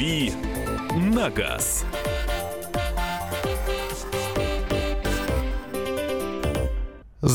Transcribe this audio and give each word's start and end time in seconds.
«Дави 0.00 0.32
на 0.96 1.28
газ». 1.28 1.84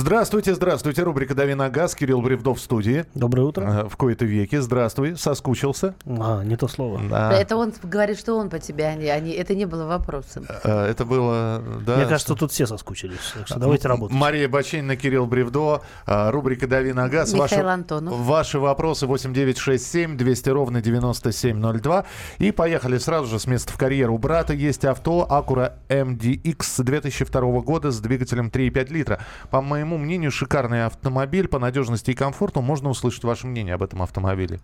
Здравствуйте, 0.10 0.54
здравствуйте. 0.54 1.02
Рубрика 1.02 1.34
«Дави 1.34 1.56
на 1.56 1.68
газ». 1.72 1.96
Кирилл 1.96 2.22
Бревдов 2.22 2.60
в 2.60 2.62
студии. 2.62 3.06
Доброе 3.16 3.42
утро. 3.48 3.88
В 3.90 3.98
кои-то 3.98 4.24
веке. 4.24 4.62
Здравствуй. 4.62 5.18
Соскучился? 5.18 5.96
А, 6.06 6.44
не 6.44 6.56
то 6.58 6.68
слово. 6.68 7.02
Да. 7.10 7.34
Это 7.34 7.56
он 7.58 7.74
говорит, 7.82 8.20
что 8.20 8.36
он 8.38 8.52
по 8.52 8.60
тебе, 8.60 8.86
а 8.86 8.94
не, 8.94 9.08
а 9.08 9.20
не- 9.20 9.32
это 9.34 9.56
не 9.56 9.66
было 9.66 9.86
вопросом. 9.88 10.46
Э, 10.64 10.86
Это 10.92 11.06
было... 11.06 11.60
Да, 11.88 11.96
Мне 11.96 12.06
кажется, 12.06 12.36
тут 12.36 12.52
все 12.52 12.68
соскучились. 12.68 13.18
Так 13.34 13.48
что 13.48 13.60
давайте 13.60 13.88
работать. 13.88 14.16
Мария 14.16 14.48
Баченина, 14.48 14.96
Кирилл 14.96 15.26
Бревдо. 15.26 15.82
э, 16.06 16.30
Рубрика 16.30 16.68
«Дави 16.68 16.94
на 16.94 17.10
газ». 17.10 17.34
Михаил 17.34 17.68
Антонов. 17.68 18.14
Ваши 18.16 18.60
вопросы 18.60 19.08
8967 19.08 20.18
200 20.18 20.50
ровно 20.50 20.84
9702. 20.84 22.06
И 22.38 22.52
поехали 22.52 23.00
сразу 23.00 23.26
же 23.26 23.40
с 23.40 23.48
места 23.48 23.74
в 23.74 23.78
карьеру. 23.80 24.14
У 24.14 24.18
брата 24.20 24.54
есть 24.54 24.86
авто 24.86 25.26
Acura 25.28 25.74
MDX 25.90 26.84
2002 26.84 27.62
года 27.62 27.90
с 27.90 28.00
двигателем 28.00 28.50
3,5 28.50 28.94
литра. 28.94 29.20
По 29.50 29.62
моему 29.62 29.95
мнению, 29.98 30.32
шикарный 30.32 30.86
автомобиль 30.86 31.48
по 31.48 31.60
надежности 31.60 32.12
и 32.12 32.14
комфорту. 32.14 32.62
Можно 32.62 32.90
услышать 32.90 33.24
ваше 33.24 33.48
мнение 33.48 33.76
об 33.76 33.84
этом 33.84 34.02
автомобиле? 34.02 34.60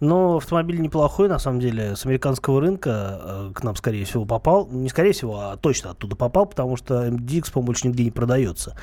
Но 0.00 0.36
автомобиль 0.36 0.80
неплохой, 0.80 1.28
на 1.28 1.38
самом 1.38 1.60
деле. 1.60 1.96
С 1.96 2.06
американского 2.06 2.60
рынка 2.60 3.20
э, 3.22 3.52
к 3.54 3.62
нам, 3.62 3.76
скорее 3.76 4.04
всего, 4.04 4.24
попал. 4.24 4.68
Не 4.70 4.88
скорее 4.88 5.12
всего, 5.12 5.40
а 5.40 5.56
точно 5.56 5.90
оттуда 5.90 6.16
попал, 6.16 6.46
потому 6.46 6.76
что 6.76 7.06
MDX, 7.06 7.52
по-моему, 7.52 7.66
больше 7.66 7.88
нигде 7.88 8.04
не 8.04 8.10
продается. 8.10 8.76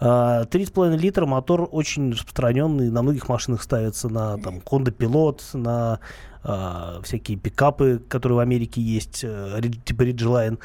А, 0.00 0.44
3,5 0.44 0.96
литра 0.96 1.26
мотор 1.26 1.68
очень 1.70 2.12
распространенный. 2.12 2.90
На 2.90 3.02
многих 3.02 3.28
машинах 3.28 3.62
ставится 3.62 4.08
на 4.08 4.38
там, 4.38 4.58
Honda 4.58 4.96
Pilot, 4.96 5.40
на 5.54 6.00
а, 6.48 7.00
всякие 7.02 7.36
пикапы, 7.36 8.00
которые 8.08 8.36
в 8.36 8.40
Америке 8.40 8.80
есть, 8.80 9.22
э, 9.24 9.60
типа 9.84 10.02
Ridgeline. 10.02 10.58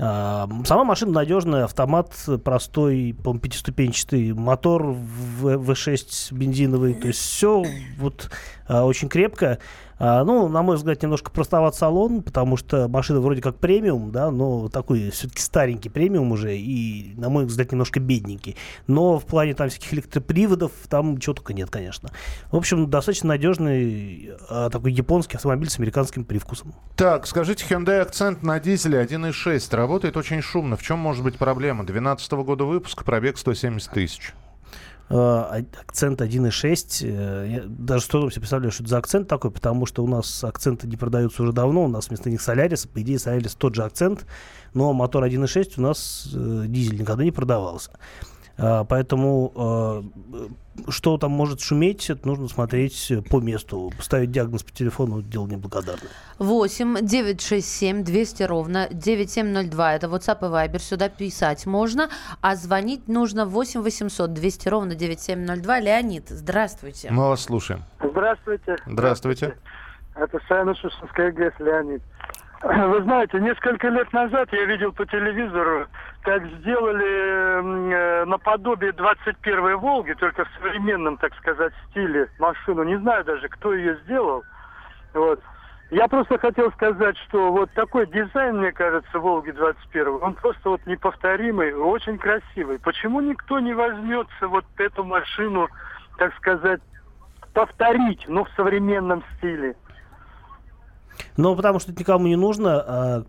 А, 0.00 0.48
Сама 0.64 0.82
машина 0.82 1.12
надежная, 1.12 1.64
автомат 1.64 2.12
простой, 2.44 3.14
по-моему, 3.22 3.40
пятиступенчатый, 3.40 4.32
мотор 4.32 4.82
в- 4.82 5.46
V6 5.70 6.34
бензиновый, 6.34 6.94
то 6.94 7.06
есть 7.06 7.20
все 7.20 7.64
вот 7.98 8.30
а, 8.66 8.84
очень 8.84 9.08
крепко. 9.08 9.58
А, 9.98 10.24
Ну, 10.24 10.48
на 10.48 10.62
мой 10.62 10.76
взгляд, 10.76 11.02
немножко 11.02 11.30
простоват 11.30 11.74
салон, 11.74 12.22
потому 12.22 12.56
что 12.56 12.88
машина 12.88 13.20
вроде 13.20 13.42
как 13.42 13.56
премиум, 13.56 14.12
да, 14.12 14.30
но 14.30 14.68
такой 14.68 15.10
все-таки 15.10 15.42
старенький 15.42 15.88
премиум 15.88 16.32
уже 16.32 16.56
и, 16.56 17.14
на 17.16 17.28
мой 17.28 17.44
взгляд, 17.46 17.72
немножко 17.72 18.00
бедненький. 18.00 18.56
Но 18.86 19.18
в 19.18 19.26
плане 19.26 19.54
там 19.54 19.68
всяких 19.68 19.94
электроприводов 19.94 20.72
там 20.88 21.18
чего 21.18 21.34
только 21.34 21.52
нет, 21.52 21.70
конечно. 21.70 22.10
В 22.50 22.56
общем, 22.56 22.88
достаточно 22.88 23.28
надежный 23.28 24.32
а, 24.48 24.70
такой 24.70 24.92
японский 24.92 25.36
автомобиль 25.36 25.68
с 25.68 25.78
американским 25.78 26.24
привкусом. 26.24 26.74
Так, 26.96 27.26
скажите, 27.26 27.64
Hyundai 27.68 28.00
акцент 28.00 28.42
на 28.42 28.60
дизеле 28.60 29.02
1.6 29.02 29.74
работает 29.74 30.16
очень 30.16 30.42
шумно. 30.42 30.76
В 30.76 30.82
чем 30.82 30.98
может 30.98 31.24
быть 31.24 31.38
проблема? 31.38 31.84
2012 31.84 32.32
года 32.32 32.64
выпуска, 32.64 33.04
пробег 33.04 33.38
170 33.38 33.90
тысяч. 33.90 34.34
Э, 35.10 35.62
акцент 35.80 36.20
1.6. 36.20 37.02
э, 37.02 37.46
Я 37.48 37.62
даже 37.66 38.04
с 38.04 38.08
трудом 38.08 38.30
себе 38.30 38.42
представляю, 38.42 38.72
что 38.72 38.82
это 38.82 38.90
за 38.90 38.98
акцент 38.98 39.28
такой, 39.28 39.50
потому 39.50 39.86
что 39.86 40.04
у 40.04 40.06
нас 40.06 40.44
акценты 40.44 40.86
не 40.86 40.96
продаются 40.96 41.42
уже 41.42 41.52
давно. 41.52 41.84
У 41.84 41.88
нас 41.88 42.08
вместо 42.08 42.30
них 42.30 42.42
Солярис. 42.42 42.86
По 42.86 43.00
идее, 43.00 43.18
Солярис 43.18 43.54
тот 43.54 43.74
же 43.74 43.84
акцент, 43.84 44.26
но 44.74 44.92
мотор 44.92 45.24
1.6 45.24 45.74
у 45.78 45.80
нас 45.80 46.28
э, 46.34 46.64
дизель 46.68 47.00
никогда 47.00 47.24
не 47.24 47.32
продавался. 47.32 47.92
А, 48.58 48.84
Поэтому 48.84 49.52
э, 49.54 50.88
что 50.88 51.16
там 51.18 51.30
может 51.30 51.60
шуметь, 51.60 52.10
это 52.10 52.26
нужно 52.26 52.48
смотреть 52.48 53.12
по 53.30 53.40
месту. 53.40 53.92
Ставить 54.00 54.30
диагноз 54.30 54.62
по 54.62 54.72
телефону– 54.72 55.22
дело 55.22 55.46
неблагодарное. 55.46 56.10
8 56.38 56.98
967 57.02 58.04
200 58.04 58.42
ровно 58.44 58.88
9702. 58.90 59.94
Это 59.94 60.06
WhatsApp 60.08 60.38
и 60.40 60.50
Viber. 60.50 60.78
Сюда 60.78 61.08
писать 61.08 61.66
можно. 61.66 62.08
А 62.40 62.56
звонить 62.56 63.08
нужно 63.08 63.46
8 63.46 63.80
800 63.80 64.32
200 64.32 64.68
ровно 64.68 64.94
9702. 64.94 65.80
Леонид, 65.80 66.28
здравствуйте. 66.28 67.08
Мы 67.10 67.28
вас 67.28 67.42
слушаем. 67.42 67.82
Здравствуйте. 68.02 68.76
Здравствуйте. 68.86 69.56
Это 70.14 70.38
Саяно-Шушинская 70.48 71.30
ГЭС 71.32 71.54
Леонид. 71.60 72.02
Вы 72.62 73.02
знаете, 73.02 73.38
несколько 73.38 73.88
лет 73.88 74.12
назад 74.12 74.48
я 74.52 74.64
видел 74.64 74.92
по 74.92 75.06
телевизору, 75.06 75.86
как 76.22 76.44
сделали 76.44 77.06
э, 77.06 78.24
наподобие 78.24 78.90
21-й 78.90 79.74
Волги, 79.74 80.14
только 80.14 80.44
в 80.44 80.48
современном, 80.58 81.18
так 81.18 81.32
сказать, 81.36 81.72
стиле 81.90 82.28
машину. 82.40 82.82
Не 82.82 82.98
знаю 82.98 83.24
даже, 83.24 83.48
кто 83.48 83.74
ее 83.74 83.96
сделал. 84.04 84.42
Вот. 85.14 85.40
Я 85.90 86.08
просто 86.08 86.36
хотел 86.36 86.72
сказать, 86.72 87.16
что 87.28 87.52
вот 87.52 87.70
такой 87.74 88.08
дизайн, 88.08 88.58
мне 88.58 88.72
кажется, 88.72 89.20
Волги 89.20 89.52
21, 89.52 90.18
он 90.20 90.34
просто 90.34 90.70
вот 90.70 90.84
неповторимый, 90.84 91.72
очень 91.72 92.18
красивый. 92.18 92.80
Почему 92.80 93.20
никто 93.20 93.60
не 93.60 93.72
возьмется 93.72 94.48
вот 94.48 94.64
эту 94.78 95.04
машину, 95.04 95.68
так 96.18 96.34
сказать, 96.36 96.80
повторить, 97.54 98.28
но 98.28 98.44
в 98.44 98.50
современном 98.56 99.22
стиле? 99.36 99.76
Ну, 101.38 101.54
потому 101.54 101.78
что 101.78 101.92
это 101.92 102.00
никому 102.00 102.26
не 102.26 102.34
нужно. 102.36 102.84
А, 102.84 103.24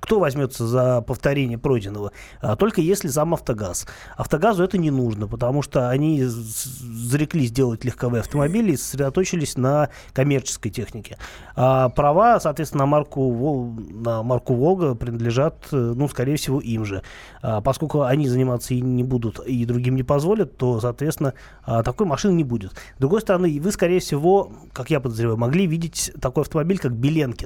Кто 0.00 0.20
возьмется 0.20 0.66
за 0.66 1.00
повторение 1.00 1.56
пройденного? 1.56 2.12
А, 2.42 2.56
Только 2.56 2.82
если 2.82 3.08
сам 3.08 3.32
«Автогаз». 3.32 3.86
«Автогазу» 4.16 4.62
это 4.62 4.76
не 4.76 4.90
нужно, 4.90 5.26
потому 5.26 5.62
что 5.62 5.88
они 5.88 6.22
зареклись 6.24 7.50
делать 7.50 7.86
легковые 7.86 8.20
автомобили 8.20 8.72
и 8.72 8.76
сосредоточились 8.76 9.56
на 9.56 9.88
коммерческой 10.12 10.68
технике. 10.68 11.16
А 11.56 11.88
права, 11.88 12.38
соответственно, 12.38 12.84
на 12.84 12.86
марку, 12.86 13.30
«Вол- 13.32 13.72
на 13.90 14.22
марку 14.22 14.54
«Волга» 14.54 14.94
принадлежат, 14.94 15.68
э, 15.72 15.76
ну, 15.96 16.06
скорее 16.08 16.36
всего, 16.36 16.60
им 16.60 16.84
же. 16.84 17.02
А 17.40 17.62
Поскольку 17.62 18.02
они 18.02 18.28
заниматься 18.28 18.74
и 18.74 18.80
не 18.82 19.04
будут, 19.04 19.40
и 19.40 19.64
другим 19.64 19.96
не 19.96 20.02
позволят, 20.02 20.58
то, 20.58 20.80
соответственно, 20.80 21.32
а, 21.64 21.82
такой 21.82 22.06
машины 22.06 22.32
не 22.32 22.44
будет. 22.44 22.72
С 22.72 23.00
другой 23.00 23.22
стороны, 23.22 23.58
вы, 23.58 23.72
скорее 23.72 24.00
всего, 24.00 24.52
как 24.74 24.90
я 24.90 25.00
подозреваю, 25.00 25.38
могли 25.38 25.66
видеть 25.66 26.12
такой 26.20 26.42
автомобиль, 26.42 26.78
как 26.78 26.92
Беленкин. 26.92 27.37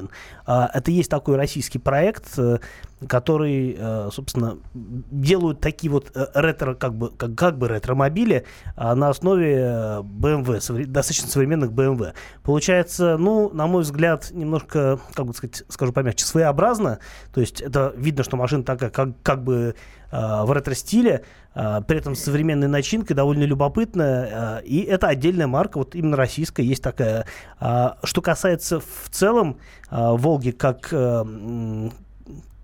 А, 0.46 0.70
Это 0.72 0.90
есть 0.90 1.10
такой 1.10 1.36
российский 1.36 1.78
проект, 1.78 2.38
э, 2.38 2.58
который, 3.06 3.76
э, 3.78 4.10
собственно, 4.12 4.58
делают 4.74 5.60
такие 5.60 5.90
вот 5.90 6.10
э, 6.14 6.26
ретро, 6.34 6.74
как 6.74 6.94
бы, 6.94 7.10
как, 7.10 7.34
как 7.34 7.58
бы 7.58 7.68
ретромобили 7.68 8.44
а, 8.76 8.94
на 8.94 9.08
основе 9.08 10.02
BMW, 10.02 10.86
достаточно 10.86 11.28
современных 11.28 11.70
BMW. 11.72 12.14
Получается, 12.42 13.16
ну, 13.18 13.50
на 13.52 13.66
мой 13.66 13.82
взгляд, 13.82 14.30
немножко, 14.30 15.00
как 15.14 15.26
бы 15.26 15.34
сказать, 15.34 15.64
скажу 15.68 15.92
помягче, 15.92 16.24
своеобразно. 16.24 16.98
То 17.34 17.40
есть 17.40 17.60
это 17.60 17.92
видно, 17.96 18.24
что 18.24 18.36
машина 18.36 18.62
такая, 18.62 18.90
как, 18.90 19.10
как 19.22 19.42
бы 19.42 19.74
в 20.10 20.52
ретро-стиле, 20.52 21.24
при 21.86 21.98
этом 21.98 22.14
с 22.14 22.22
современной 22.24 22.68
начинкой, 22.68 23.14
довольно 23.14 23.44
любопытная. 23.44 24.60
э, 24.60 24.64
и 24.64 24.80
это 24.82 25.08
отдельная 25.08 25.46
марка, 25.46 25.78
вот 25.78 25.94
именно 25.94 26.16
российская, 26.16 26.62
есть 26.62 26.82
такая. 26.82 27.26
А, 27.60 27.98
что 28.04 28.22
касается 28.22 28.80
в 28.80 29.10
целом 29.10 29.58
Волги 29.90 30.50
как 30.50 30.88
э, 30.92 31.24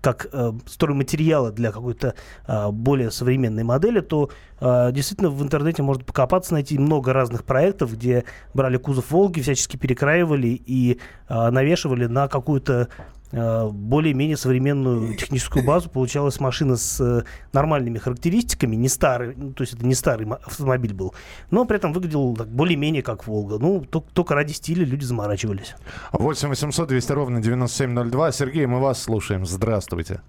как 0.01 0.27
э, 0.31 0.53
стройматериала 0.65 1.51
для 1.51 1.71
какой-то 1.71 2.15
э, 2.47 2.69
более 2.71 3.11
современной 3.11 3.63
модели, 3.63 3.99
то 3.99 4.29
э, 4.61 4.91
действительно 4.93 5.29
в 5.29 5.41
интернете 5.43 5.83
можно 5.83 6.03
покопаться, 6.03 6.53
найти 6.53 6.77
много 6.77 7.11
разных 7.11 7.43
проектов, 7.43 7.93
где 7.93 8.23
брали 8.53 8.77
кузов 8.77 9.11
Волги, 9.11 9.41
всячески 9.41 9.75
перекраивали 9.77 10.47
и 10.65 10.99
э, 11.27 11.49
навешивали 11.49 12.05
на 12.05 12.27
какую-то 12.27 12.87
более-менее 13.31 14.37
современную 14.37 15.15
техническую 15.15 15.65
базу. 15.65 15.89
Получалась 15.89 16.39
машина 16.39 16.75
с 16.77 16.99
э, 16.99 17.23
нормальными 17.53 17.97
характеристиками, 17.97 18.75
не 18.75 18.89
старый, 18.89 19.35
ну, 19.35 19.53
то 19.53 19.61
есть 19.63 19.73
это 19.73 19.85
не 19.85 19.95
старый 19.95 20.27
автомобиль 20.27 20.93
был, 20.93 21.13
но 21.51 21.65
при 21.65 21.77
этом 21.77 21.93
выглядел 21.93 22.33
более-менее 22.33 23.03
как 23.03 23.27
Волга. 23.27 23.57
Ну, 23.59 23.81
тол- 23.81 24.05
только 24.13 24.35
ради 24.35 24.53
стиля 24.53 24.85
люди 24.85 25.03
заморачивались. 25.03 25.75
8 26.11 26.49
800 26.49 26.89
200 26.89 27.11
ровно 27.11 27.41
9702. 27.41 28.31
Сергей, 28.31 28.65
мы 28.65 28.79
вас 28.79 29.01
слушаем. 29.01 29.45
Здравствуйте. 29.45 30.21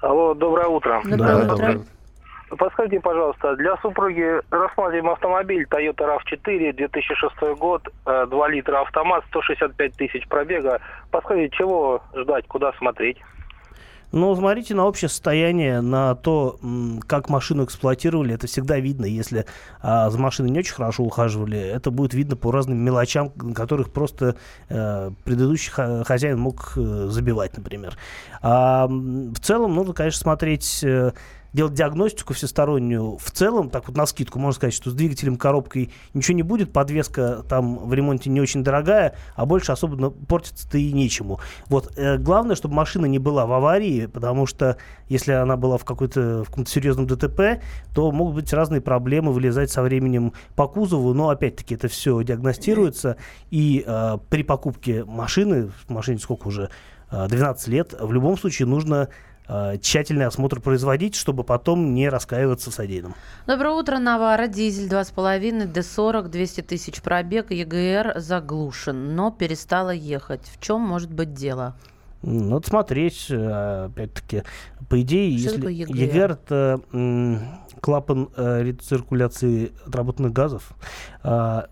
Алло, 0.00 0.34
доброе 0.34 0.66
утро. 0.66 1.00
Доброе 1.04 1.36
утро. 1.36 1.48
доброе. 1.48 1.82
Подскажите, 2.58 3.00
пожалуйста, 3.00 3.56
для 3.56 3.76
супруги 3.78 4.40
рассматриваем 4.50 5.10
автомобиль 5.10 5.66
Toyota 5.70 6.18
RAV4, 6.18 6.72
2006 6.74 7.58
год, 7.58 7.88
э, 8.04 8.26
2 8.28 8.48
литра 8.48 8.82
автомат, 8.82 9.24
165 9.28 9.94
тысяч 9.94 10.28
пробега. 10.28 10.80
Подскажите, 11.10 11.56
чего 11.56 12.02
ждать, 12.14 12.46
куда 12.48 12.72
смотреть? 12.74 13.18
Ну, 14.12 14.36
смотрите 14.36 14.74
на 14.74 14.84
общее 14.84 15.08
состояние, 15.08 15.80
на 15.80 16.14
то, 16.14 16.58
как 17.06 17.30
машину 17.30 17.64
эксплуатировали. 17.64 18.34
Это 18.34 18.46
всегда 18.46 18.78
видно. 18.78 19.06
Если 19.06 19.46
а, 19.80 20.10
за 20.10 20.18
машиной 20.18 20.50
не 20.50 20.58
очень 20.58 20.74
хорошо 20.74 21.02
ухаживали, 21.04 21.58
это 21.58 21.90
будет 21.90 22.12
видно 22.12 22.36
по 22.36 22.52
разным 22.52 22.76
мелочам, 22.76 23.30
которых 23.30 23.90
просто 23.90 24.36
э, 24.68 25.10
предыдущий 25.24 25.72
хозяин 25.72 26.38
мог 26.38 26.74
э, 26.76 27.06
забивать, 27.08 27.56
например. 27.56 27.96
А, 28.42 28.86
в 28.86 29.40
целом, 29.40 29.74
нужно, 29.74 29.94
конечно, 29.94 30.20
смотреть... 30.20 30.84
э, 30.84 31.12
делать 31.52 31.74
диагностику 31.74 32.34
всестороннюю. 32.34 33.18
В 33.18 33.30
целом, 33.30 33.70
так 33.70 33.88
вот 33.88 33.96
на 33.96 34.06
скидку, 34.06 34.38
можно 34.38 34.56
сказать, 34.56 34.74
что 34.74 34.90
с 34.90 34.94
двигателем, 34.94 35.36
коробкой 35.36 35.90
ничего 36.14 36.36
не 36.36 36.42
будет, 36.42 36.72
подвеска 36.72 37.44
там 37.48 37.86
в 37.88 37.92
ремонте 37.94 38.30
не 38.30 38.40
очень 38.40 38.62
дорогая, 38.62 39.14
а 39.34 39.46
больше 39.46 39.72
особенно 39.72 40.10
портиться-то 40.10 40.78
и 40.78 40.92
нечему. 40.92 41.40
Вот, 41.66 41.92
э, 41.96 42.18
главное, 42.18 42.56
чтобы 42.56 42.74
машина 42.74 43.06
не 43.06 43.18
была 43.18 43.46
в 43.46 43.52
аварии, 43.52 44.06
потому 44.06 44.46
что 44.46 44.76
если 45.08 45.32
она 45.32 45.56
была 45.56 45.78
в, 45.78 45.84
какой-то, 45.84 46.44
в 46.44 46.48
каком-то 46.48 46.70
серьезном 46.70 47.06
ДТП, 47.06 47.62
то 47.94 48.10
могут 48.10 48.36
быть 48.36 48.52
разные 48.52 48.80
проблемы, 48.80 49.32
вылезать 49.32 49.70
со 49.70 49.82
временем 49.82 50.32
по 50.56 50.66
кузову, 50.68 51.12
но 51.14 51.28
опять-таки 51.28 51.74
это 51.74 51.88
все 51.88 52.22
диагностируется, 52.22 53.16
и 53.50 53.84
э, 53.86 54.18
при 54.30 54.42
покупке 54.42 55.04
машины, 55.04 55.70
машине 55.88 56.18
сколько 56.18 56.48
уже, 56.48 56.70
э, 57.10 57.26
12 57.28 57.68
лет, 57.68 57.94
в 57.98 58.12
любом 58.12 58.38
случае 58.38 58.66
нужно 58.66 59.08
э, 59.08 59.31
тщательный 59.80 60.26
осмотр 60.26 60.60
производить, 60.60 61.14
чтобы 61.14 61.44
потом 61.44 61.94
не 61.94 62.08
раскаиваться 62.08 62.70
в 62.70 62.74
содеянном. 62.74 63.14
Доброе 63.46 63.74
утро, 63.74 63.98
Навара. 63.98 64.46
Дизель 64.46 64.88
2,5, 64.88 65.72
D40, 65.72 66.28
200 66.28 66.60
тысяч 66.62 67.02
пробег, 67.02 67.50
ЕГР 67.50 68.14
заглушен, 68.20 69.14
но 69.14 69.30
перестала 69.30 69.90
ехать. 69.90 70.42
В 70.46 70.60
чем 70.60 70.80
может 70.80 71.12
быть 71.12 71.34
дело? 71.34 71.74
М, 72.22 72.50
Надо 72.50 72.66
смотреть, 72.66 73.26
э, 73.30 73.86
опять-таки, 73.86 74.44
по 74.88 75.00
идее, 75.00 75.36
Что 75.38 75.68
если? 75.68 75.94
EGR 75.94 76.32
это 76.32 76.80
клапан 77.80 78.28
э, 78.36 78.62
рециркуляции 78.62 79.72
отработанных 79.86 80.32
газов, 80.32 80.70
а, 81.24 81.66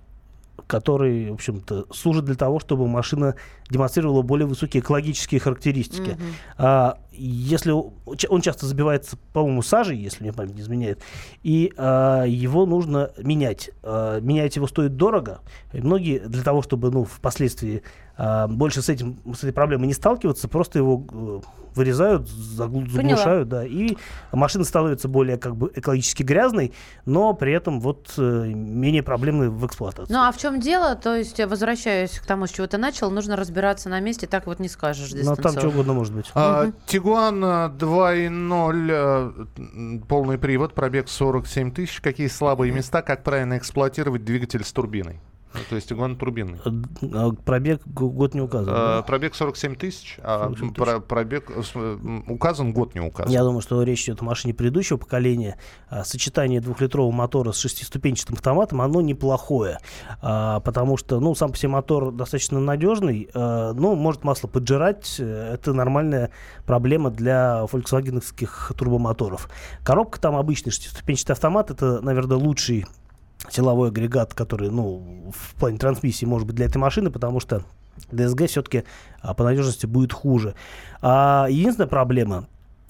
который, 0.67 1.31
в 1.31 1.35
общем-то, 1.35 1.87
служит 1.93 2.25
для 2.25 2.35
того, 2.35 2.59
чтобы 2.59 2.89
машина 2.89 3.37
демонстрировала 3.71 4.23
более 4.23 4.47
высокие 4.47 4.83
экологические 4.83 5.41
характеристики. 5.41 6.11
Мгм. 6.11 6.35
А, 6.59 6.99
если 7.13 7.73
он 7.73 8.41
часто 8.41 8.67
забивается, 8.67 9.17
по-моему, 9.33 9.63
сажей, 9.63 9.97
если 9.97 10.23
мне 10.23 10.33
память 10.33 10.55
не 10.55 10.63
изменяет, 10.63 11.01
и 11.43 11.73
а, 11.77 12.25
его 12.25 12.67
нужно 12.67 13.11
менять. 13.19 13.71
А, 13.83 14.21
менять 14.21 14.57
его 14.57 14.67
стоит 14.67 14.97
дорого. 14.97 15.41
И 15.73 15.81
многие 15.81 16.19
для 16.19 16.43
того, 16.43 16.63
чтобы, 16.63 16.91
ну, 16.91 17.05
впоследствии 17.05 17.83
а, 18.17 18.49
больше 18.49 18.83
с 18.83 18.89
этим 18.89 19.19
с 19.35 19.39
этой 19.39 19.53
проблемой 19.53 19.87
не 19.87 19.95
сталкиваться, 19.95 20.49
просто 20.49 20.79
его 20.79 21.07
э, 21.11 21.41
вырезают, 21.75 22.29
заглу- 22.29 22.85
Поняла. 22.85 23.17
заглушают, 23.17 23.49
да, 23.49 23.65
и 23.65 23.97
машина 24.33 24.65
становится 24.65 25.09
более 25.09 25.39
как 25.39 25.57
бы 25.57 25.73
экологически 25.75 26.23
грязной, 26.23 26.73
но 27.07 27.33
при 27.33 27.53
этом 27.53 27.81
вот 27.81 28.13
э, 28.19 28.23
менее 28.23 29.03
проблемной 29.03 29.49
в 29.49 29.65
эксплуатации. 29.67 30.13
Ну 30.13 30.21
а 30.21 30.33
в 30.33 30.39
чем 30.39 30.61
дело? 30.61 30.97
То 30.97 31.17
есть, 31.17 31.39
я 31.39 31.47
возвращаюсь 31.47 32.19
к 32.19 32.27
тому, 32.27 32.47
с 32.47 32.51
чего 32.51 32.67
ты 32.67 32.77
начал, 32.77 33.11
нужно 33.11 33.37
разбираться 33.37 33.60
на 33.89 34.01
месте, 34.01 34.27
так 34.27 34.47
вот 34.47 34.59
не 34.61 34.69
скажешь 34.69 35.13
Но 35.13 35.31
Ну, 35.31 35.37
там 35.37 35.53
что 35.53 35.69
угодно 35.69 35.93
может 35.95 36.15
быть. 36.15 36.31
А, 36.35 36.71
Тигуан 36.87 37.45
а, 37.45 37.69
2.0, 37.69 38.91
э, 38.91 39.47
м, 39.59 40.01
полный 40.09 40.39
привод, 40.39 40.75
пробег 40.75 41.09
47 41.09 41.73
тысяч. 41.73 42.01
Какие 42.01 42.29
слабые 42.29 42.73
места, 42.73 43.03
как 43.03 43.23
правильно 43.25 43.59
эксплуатировать 43.59 44.25
двигатель 44.25 44.65
с 44.65 44.73
турбиной? 44.73 45.21
Ну, 45.53 45.61
то 45.69 45.75
есть 45.75 45.89
Тигуан 45.89 46.17
турбинный. 46.17 46.59
Э, 46.65 46.71
а 47.13 47.31
Пробег 47.33 47.83
год 47.87 48.35
не 48.35 48.41
указан. 48.41 48.73
А, 48.73 48.97
да? 48.99 49.03
пробег 49.03 49.35
47 49.35 49.75
тысяч, 49.75 50.19
а 50.23 50.45
47 50.45 50.69
тысяч. 50.69 50.77
про- 50.77 51.01
пробег 51.01 51.51
э, 51.51 51.99
указан, 52.29 52.73
год 52.73 52.95
не 52.95 53.01
указан. 53.01 53.33
Я 53.33 53.43
думаю, 53.43 53.61
что 53.61 53.83
речь 53.83 54.05
идет 54.05 54.23
о 54.23 54.25
машине 54.25 54.55
предыдущего 54.55 54.97
поколения. 54.97 55.59
А, 55.89 56.05
Сочетание 56.05 56.61
двухлитрового 56.61 57.11
мотора 57.11 57.51
с 57.53 57.59
шестиступенчатым 57.59 58.37
автоматом, 58.37 58.81
оно 58.81 59.01
неплохое. 59.01 59.79
А, 60.23 60.61
Потому 60.61 60.97
что, 60.97 61.19
ну, 61.21 61.35
сам 61.35 61.51
по 61.51 61.57
себе 61.57 61.71
мотор 61.71 62.13
достаточно 62.13 62.61
надежный, 62.61 63.29
но 63.35 63.95
может 63.97 64.25
масло 64.25 64.47
поджирать. 64.47 65.19
Это 65.19 65.73
нормальная 65.73 66.31
проблема 66.65 67.11
для 67.11 67.67
фольксвагеновских 67.67 68.73
турбомоторов. 68.77 69.49
Коробка 69.85 70.21
там 70.21 70.37
обычный 70.37 70.71
шестиступенчатый 70.71 71.33
автомат. 71.35 71.71
Это, 71.71 72.01
наверное, 72.03 72.37
лучший 72.37 72.87
силовой 73.49 73.89
агрегат, 73.89 74.35
который, 74.35 74.71
ну, 74.71 75.33
в 75.35 75.55
плане 75.55 75.79
трансмиссии 75.79 76.27
может 76.27 76.47
быть 76.47 76.57
для 76.57 76.67
этой 76.67 76.79
машины, 76.79 77.11
потому 77.11 77.41
что 77.41 77.63
DSG 78.11 78.47
все-таки 78.47 78.85
по 79.37 79.45
надежности 79.45 79.87
будет 79.87 80.13
хуже. 80.13 80.55
А 81.03 81.47
единственная 81.49 81.89
проблема 81.89 82.47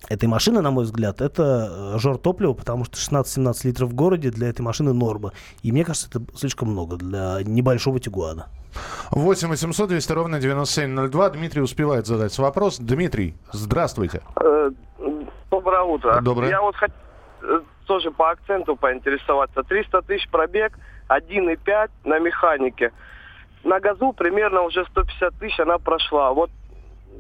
этой 0.09 0.27
машины, 0.27 0.61
на 0.61 0.71
мой 0.71 0.85
взгляд, 0.85 1.21
это 1.21 1.93
э, 1.95 1.99
жор 1.99 2.19
топлива, 2.19 2.55
потому 2.55 2.85
что 2.85 2.97
16-17 2.97 3.67
литров 3.67 3.91
в 3.91 3.95
городе 3.95 4.31
для 4.31 4.49
этой 4.49 4.63
машины 4.63 4.93
норма. 4.93 5.33
И 5.63 5.73
мне 5.73 5.85
кажется, 5.85 6.09
это 6.09 6.23
слишком 6.37 6.71
много 6.71 6.97
для 6.97 7.41
небольшого 7.45 8.01
Тигуана. 8.01 8.49
8 9.11 9.49
800 9.49 9.89
200 9.89 10.13
ровно 10.13 10.41
9702. 10.41 11.31
Дмитрий 11.31 11.61
успевает 11.61 12.07
задать 12.07 12.33
свой 12.33 12.49
вопрос. 12.49 12.79
Дмитрий, 12.79 13.35
здравствуйте. 13.53 14.23
Э, 14.37 14.71
Доброе 15.51 15.83
утро. 15.83 16.21
Доброе. 16.23 16.51
Я 16.51 16.63
вот 16.63 16.77
хотел 16.77 16.97
э, 17.43 17.61
тоже 17.91 18.13
по 18.13 18.31
акценту 18.31 18.77
поинтересоваться. 18.77 19.65
300 19.65 20.03
тысяч 20.03 20.29
пробег, 20.29 20.79
1,5 21.09 21.91
на 22.05 22.21
механике. 22.21 22.93
На 23.65 23.81
газу 23.81 24.13
примерно 24.13 24.63
уже 24.63 24.85
150 24.85 25.35
тысяч 25.41 25.59
она 25.59 25.79
прошла. 25.79 26.33
Вот 26.33 26.53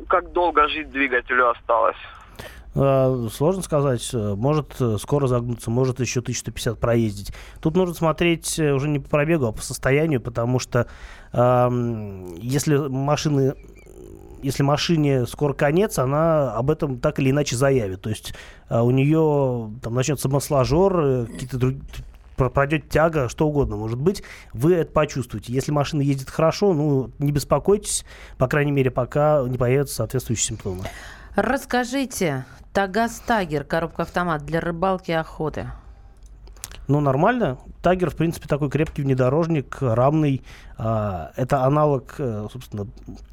как 0.07 0.31
долго 0.31 0.69
жить 0.69 0.93
двигателю 0.93 1.51
осталось? 1.51 1.97
Э, 2.77 3.27
Сложно 3.33 3.63
сказать. 3.63 4.09
Э, 4.15 4.35
Может 4.37 4.81
э, 4.81 4.97
скоро 5.01 5.27
загнуться, 5.27 5.73
может 5.73 5.99
еще 5.99 6.21
1150 6.21 6.79
проездить. 6.79 7.35
Тут 7.61 7.75
нужно 7.75 7.97
смотреть 7.97 8.57
э, 8.61 8.71
уже 8.71 8.89
не 8.89 9.01
по 9.01 9.09
пробегу, 9.09 9.47
а 9.47 9.53
по 9.53 9.63
состоянию, 9.63 10.21
потому 10.21 10.61
что 10.61 10.87
эм, 11.33 12.37
если 12.37 12.77
машины 12.77 13.57
если 14.43 14.63
машине 14.63 15.27
скоро 15.27 15.53
конец, 15.53 15.99
она 15.99 16.53
об 16.53 16.71
этом 16.71 16.99
так 16.99 17.19
или 17.19 17.31
иначе 17.31 17.57
заявит. 17.57 18.03
То 18.03 18.11
есть 18.11 18.35
э, 18.69 18.81
у 18.81 18.91
нее 18.91 19.71
там 19.83 19.95
начнется 19.95 20.29
масложор, 20.29 21.01
э, 21.01 21.27
какие-то 21.27 21.59
другие 21.59 21.83
про- 22.41 22.49
пройдет 22.49 22.89
тяга, 22.89 23.29
что 23.29 23.47
угодно 23.47 23.77
может 23.77 24.01
быть, 24.01 24.23
вы 24.55 24.75
это 24.75 24.91
почувствуете. 24.93 25.53
Если 25.53 25.73
машина 25.73 26.01
ездит 26.01 26.31
хорошо, 26.31 26.73
ну, 26.73 27.11
не 27.19 27.33
беспокойтесь, 27.33 28.07
по 28.39 28.49
крайней 28.49 28.73
мере, 28.73 28.91
пока 28.91 29.45
не 29.47 29.59
появятся 29.59 29.97
соответствующие 29.97 30.57
симптомы. 30.57 30.85
Расскажите, 31.37 32.47
Тагаз 32.73 33.23
Тагер, 33.27 33.65
коробка 33.65 34.03
автомат 34.03 34.45
для 34.47 34.61
рыбалки 34.61 35.11
и 35.11 35.15
охоты. 35.15 35.71
Ну, 36.91 36.99
нормально. 36.99 37.57
Тагер, 37.83 38.11
в 38.11 38.17
принципе, 38.17 38.49
такой 38.49 38.69
крепкий 38.69 39.03
внедорожник, 39.03 39.77
рамный. 39.81 40.43
А, 40.77 41.31
это 41.37 41.63
аналог, 41.63 42.17
э, 42.19 42.49
собственно, 42.53 42.89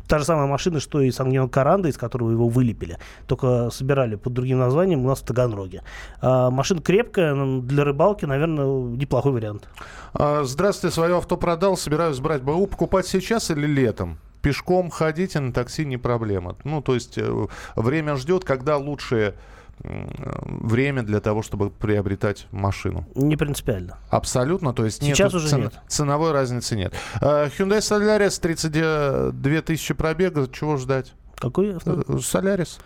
та 0.08 0.20
же 0.20 0.26
самая 0.26 0.46
машина, 0.46 0.80
что 0.80 1.02
и 1.02 1.10
Сангьон 1.10 1.50
Каранда, 1.50 1.90
из 1.90 1.98
которого 1.98 2.30
его 2.30 2.50
вылепили. 2.50 3.00
Только 3.26 3.72
собирали 3.72 4.14
под 4.14 4.34
другим 4.34 4.60
названием 4.60 5.04
у 5.04 5.08
нас 5.08 5.22
в 5.22 5.26
Таганроге. 5.26 5.82
А, 6.22 6.52
машина 6.52 6.84
крепкая, 6.84 7.34
для 7.62 7.84
рыбалки, 7.84 8.26
наверное, 8.26 8.96
неплохой 8.96 9.32
вариант. 9.32 9.68
А, 10.14 10.44
Здравствуйте, 10.44 10.94
свое 10.94 11.18
авто 11.18 11.36
продал, 11.36 11.78
собираюсь 11.78 12.20
брать 12.20 12.44
БУ. 12.44 12.68
Покупать 12.68 13.08
сейчас 13.08 13.50
или 13.50 13.66
летом? 13.66 14.20
Пешком 14.44 14.92
ходить 14.92 15.36
и 15.36 15.40
на 15.40 15.52
такси 15.52 15.84
не 15.84 15.98
проблема. 15.98 16.58
Ну, 16.64 16.84
то 16.84 16.94
есть 16.94 17.18
э, 17.18 17.48
время 17.76 18.18
ждет, 18.18 18.44
когда 18.44 18.78
э, 19.12 19.34
время 19.80 21.04
для 21.04 21.20
того, 21.20 21.42
чтобы 21.44 21.70
приобретать 21.70 22.48
машину. 22.52 23.06
Не 23.16 23.36
принципиально. 23.38 23.98
Абсолютно, 24.10 24.74
то 24.74 24.86
есть 24.86 25.02
Сейчас 25.04 25.34
уже 25.34 25.50
цен- 25.50 25.62
нет. 25.62 25.74
ценовой 25.88 26.32
разницы 26.32 26.76
нет. 26.76 26.94
Э, 27.22 27.48
Hyundai 27.48 27.80
Solaris 27.80 28.40
32 28.42 29.62
тысячи 29.62 29.94
пробега, 29.94 30.48
чего 30.52 30.78
ждать? 30.78 31.14
Какой 31.36 31.76
авто? 31.76 32.02
Э, 32.02 32.14
Solaris. 32.18 32.80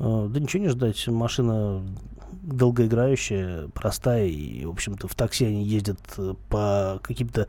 А, 0.00 0.28
Да 0.28 0.40
ничего 0.40 0.62
не 0.64 0.68
ждать. 0.70 1.06
Машина 1.06 1.82
долгоиграющая, 2.42 3.68
простая. 3.68 4.26
И, 4.26 4.64
в 4.64 4.70
общем-то, 4.70 5.08
в 5.08 5.14
такси 5.14 5.44
они 5.46 5.64
ездят 5.64 5.98
э, 6.18 6.34
по 6.48 7.00
каким-то 7.02 7.42
э, 7.42 7.46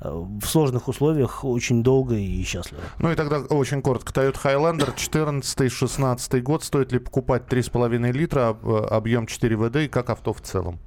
в 0.00 0.44
сложных 0.46 0.88
условиях 0.88 1.44
очень 1.44 1.82
долго 1.82 2.14
и 2.16 2.42
счастливо. 2.42 2.82
Ну 2.98 3.12
и 3.12 3.14
тогда 3.14 3.38
очень 3.40 3.82
коротко. 3.82 4.12
Toyota 4.12 4.36
Highlander 4.42 4.94
14-16 4.96 6.40
год. 6.40 6.64
Стоит 6.64 6.92
ли 6.92 6.98
покупать 6.98 7.42
3,5 7.48 8.12
литра, 8.12 8.48
об- 8.48 8.66
объем 8.66 9.26
4 9.26 9.56
ВД 9.56 9.76
и 9.76 9.88
как 9.88 10.10
авто 10.10 10.32
в 10.32 10.40
целом? 10.40 10.78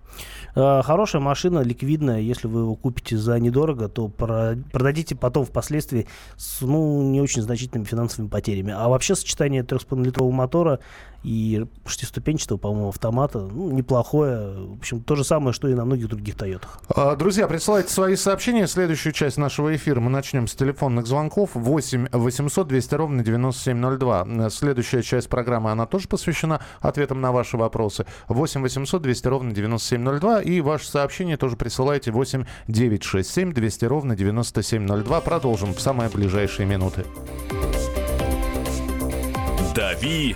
Э, 0.55 0.82
Хорошая 0.84 1.22
машина, 1.22 1.60
ликвидная. 1.60 2.20
Если 2.20 2.48
вы 2.48 2.62
его 2.62 2.75
купите 2.75 3.17
за 3.17 3.39
недорого, 3.39 3.89
то 3.89 4.08
про- 4.08 4.55
продадите 4.72 5.15
потом 5.15 5.46
впоследствии 5.46 6.08
с 6.38 6.62
ну, 6.62 7.01
не 7.12 7.22
очень 7.22 7.41
значительными 7.41 7.86
финансовыми 7.86 8.29
потерями. 8.29 8.74
А 8.75 8.88
вообще 8.88 9.15
сочетание 9.15 9.63
3,5-литрового 9.63 10.32
мотора 10.32 10.79
и 11.24 11.65
шестиступенчатого, 11.86 12.58
по-моему, 12.58 12.89
автомата, 12.89 13.39
ну, 13.39 13.72
неплохое. 13.72 14.68
В 14.68 14.77
общем, 14.80 15.01
то 15.01 15.15
же 15.15 15.24
самое, 15.24 15.53
что 15.53 15.68
и 15.68 15.74
на 15.74 15.86
многих 15.86 16.10
других 16.10 16.36
Тойотах. 16.36 16.80
А, 16.89 17.15
Друзья, 17.15 17.48
присылайте 17.48 17.89
свои 17.89 18.15
сообщения. 18.15 18.68
Следующую 18.68 19.13
часть 19.13 19.38
нашего 19.38 19.75
эфира 19.75 20.00
мы 20.00 20.10
начнем 20.10 20.48
с 20.48 20.56
телефонных 20.56 21.08
звонков. 21.08 21.51
8 21.53 22.10
800 22.12 22.68
200 22.68 22.96
ровно 22.96 23.24
9702. 23.24 24.27
Э, 24.27 24.50
Следующая 24.50 25.01
часть 25.01 25.30
программы, 25.30 25.72
она 25.72 25.86
тоже 25.86 26.08
посвящена 26.08 26.60
ответам 26.82 27.22
на 27.22 27.32
ваши 27.32 27.56
вопросы. 27.58 28.06
8 28.27 28.62
800 28.62 29.01
200 29.01 29.27
ровно 29.27 29.51
9702. 29.53 30.42
И 30.42 30.62
ваши 30.62 30.88
сообщения 30.88 31.38
тоже 31.38 31.56
присылайте 31.56 32.12
8 32.12 32.46
967 32.68 33.53
200 33.53 33.86
ровно 33.86 34.15
9702. 34.15 35.22
Продолжим 35.22 35.74
в 35.74 35.80
самые 35.80 36.10
ближайшие 36.10 36.65
минуты. 36.65 37.06
«Дави 39.74 40.36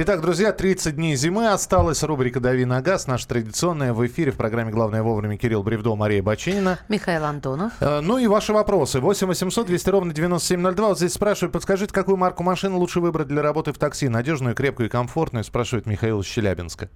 Итак, 0.00 0.20
друзья, 0.20 0.52
30 0.52 0.94
дней 0.94 1.16
зимы 1.16 1.48
осталась. 1.48 2.04
Рубрика 2.04 2.38
«Дави 2.38 2.64
на 2.64 2.80
газ», 2.80 3.08
наша 3.08 3.26
традиционная 3.26 3.92
в 3.92 4.06
эфире 4.06 4.30
в 4.30 4.36
программе 4.36 4.70
«Главное 4.70 5.02
вовремя» 5.02 5.36
Кирилл 5.36 5.64
Бревдо, 5.64 5.96
Мария 5.96 6.22
Бачинина. 6.22 6.78
Михаил 6.88 7.24
Антонов. 7.24 7.72
Э, 7.80 7.98
Ну 8.00 8.16
и 8.16 8.28
ваши 8.28 8.52
вопросы. 8.52 9.00
8 9.00 9.26
800 9.26 9.66
200 9.66 9.90
ровно 9.90 10.14
9702. 10.14 10.86
Вот 10.86 10.98
здесь 10.98 11.14
спрашивают, 11.14 11.52
подскажите, 11.52 11.92
какую 11.92 12.16
марку 12.16 12.44
машины 12.44 12.76
лучше 12.76 13.00
выбрать 13.00 13.26
для 13.26 13.42
работы 13.42 13.72
в 13.72 13.78
такси? 13.78 14.08
Надежную, 14.08 14.54
крепкую 14.54 14.86
и 14.86 14.88
комфортную, 14.88 15.42
спрашивает 15.42 15.86
Михаил 15.86 16.20
из 16.20 16.26
Челябинска. 16.26 16.88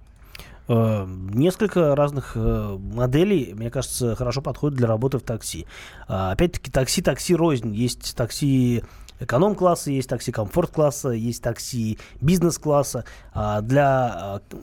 Э, 0.69 1.05
Несколько 1.05 1.97
разных 1.97 2.37
э, 2.37 2.77
моделей, 2.79 3.53
мне 3.53 3.69
кажется, 3.69 4.15
хорошо 4.15 4.41
подходят 4.41 4.77
для 4.77 4.87
работы 4.87 5.17
в 5.17 5.23
такси. 5.23 5.67
А, 6.07 6.31
Опять-таки, 6.31 6.71
такси, 6.71 7.01
такси 7.01 7.35
рознь. 7.35 7.73
Есть 7.75 8.15
такси 8.15 8.81
эконом-класса, 9.19 9.91
есть 9.91 10.09
такси 10.09 10.31
комфорт-класса, 10.31 11.09
есть 11.09 11.41
такси 11.41 11.97
бизнес-класса. 12.21 13.05
А 13.33 13.61
Для 13.61 14.39
э, 14.51 14.57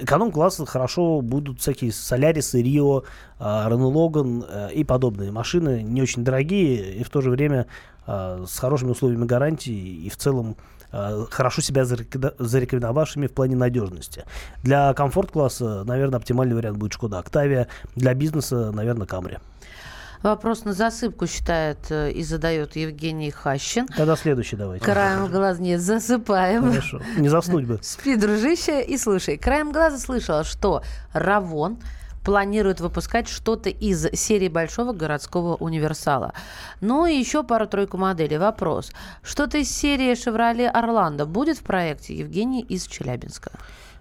эконом-класса 0.00 0.66
хорошо 0.66 1.20
будут 1.20 1.60
всякие 1.60 1.92
Солярисы, 1.92 2.62
Рио, 2.62 3.04
Рено 3.38 3.86
Логан 3.86 4.44
э, 4.48 4.72
и 4.72 4.84
подобные 4.84 5.30
машины. 5.30 5.82
Не 5.82 6.02
очень 6.02 6.24
дорогие 6.24 6.94
и 6.94 7.04
в 7.04 7.10
то 7.10 7.20
же 7.20 7.30
время 7.30 7.66
с 8.04 8.58
хорошими 8.58 8.90
условиями 8.90 9.26
гарантии 9.26 10.04
и 10.04 10.10
в 10.10 10.16
целом 10.16 10.56
хорошо 10.90 11.62
себя 11.62 11.84
зарекомендовавшими 11.84 13.28
в 13.28 13.32
плане 13.32 13.54
надежности. 13.54 14.24
Для 14.64 14.92
комфорт-класса, 14.92 15.84
наверное, 15.84 16.18
оптимальный 16.18 16.56
вариант 16.56 16.78
будет 16.78 16.92
Шкода 16.92 17.20
Октавия. 17.20 17.68
Для 17.94 18.12
бизнеса, 18.14 18.72
наверное, 18.72 19.06
Камри. 19.06 19.38
Вопрос 20.22 20.64
на 20.64 20.72
засыпку 20.72 21.26
считает 21.26 21.78
э, 21.90 22.12
и 22.12 22.22
задает 22.22 22.76
Евгений 22.76 23.30
Хащин. 23.30 23.86
Тогда 23.88 24.16
следующий 24.16 24.56
давайте. 24.56 24.84
Краем 24.84 25.26
глаз 25.26 25.58
не 25.58 25.78
засыпаем. 25.78 26.70
Хорошо. 26.70 27.00
Не 27.18 27.28
заснуть 27.28 27.66
бы. 27.66 27.78
Спи, 27.82 28.16
дружище, 28.16 28.82
и 28.82 28.96
слушай. 28.96 29.36
Краем 29.36 29.72
глаза 29.72 29.98
слышала, 29.98 30.44
что 30.44 30.82
Равон 31.12 31.78
планирует 32.24 32.80
выпускать 32.80 33.28
что-то 33.28 33.68
из 33.68 34.08
серии 34.12 34.48
большого 34.48 34.92
городского 34.92 35.56
универсала. 35.56 36.32
Ну 36.80 37.06
и 37.06 37.14
еще 37.14 37.42
пару-тройку 37.42 37.96
моделей. 37.96 38.38
Вопрос. 38.38 38.92
Что-то 39.22 39.58
из 39.58 39.70
серии 39.70 40.12
Chevrolet 40.12 40.68
Орландо 40.68 41.26
будет 41.26 41.58
в 41.58 41.62
проекте 41.62 42.14
Евгений 42.14 42.62
из 42.62 42.86
Челябинска? 42.86 43.50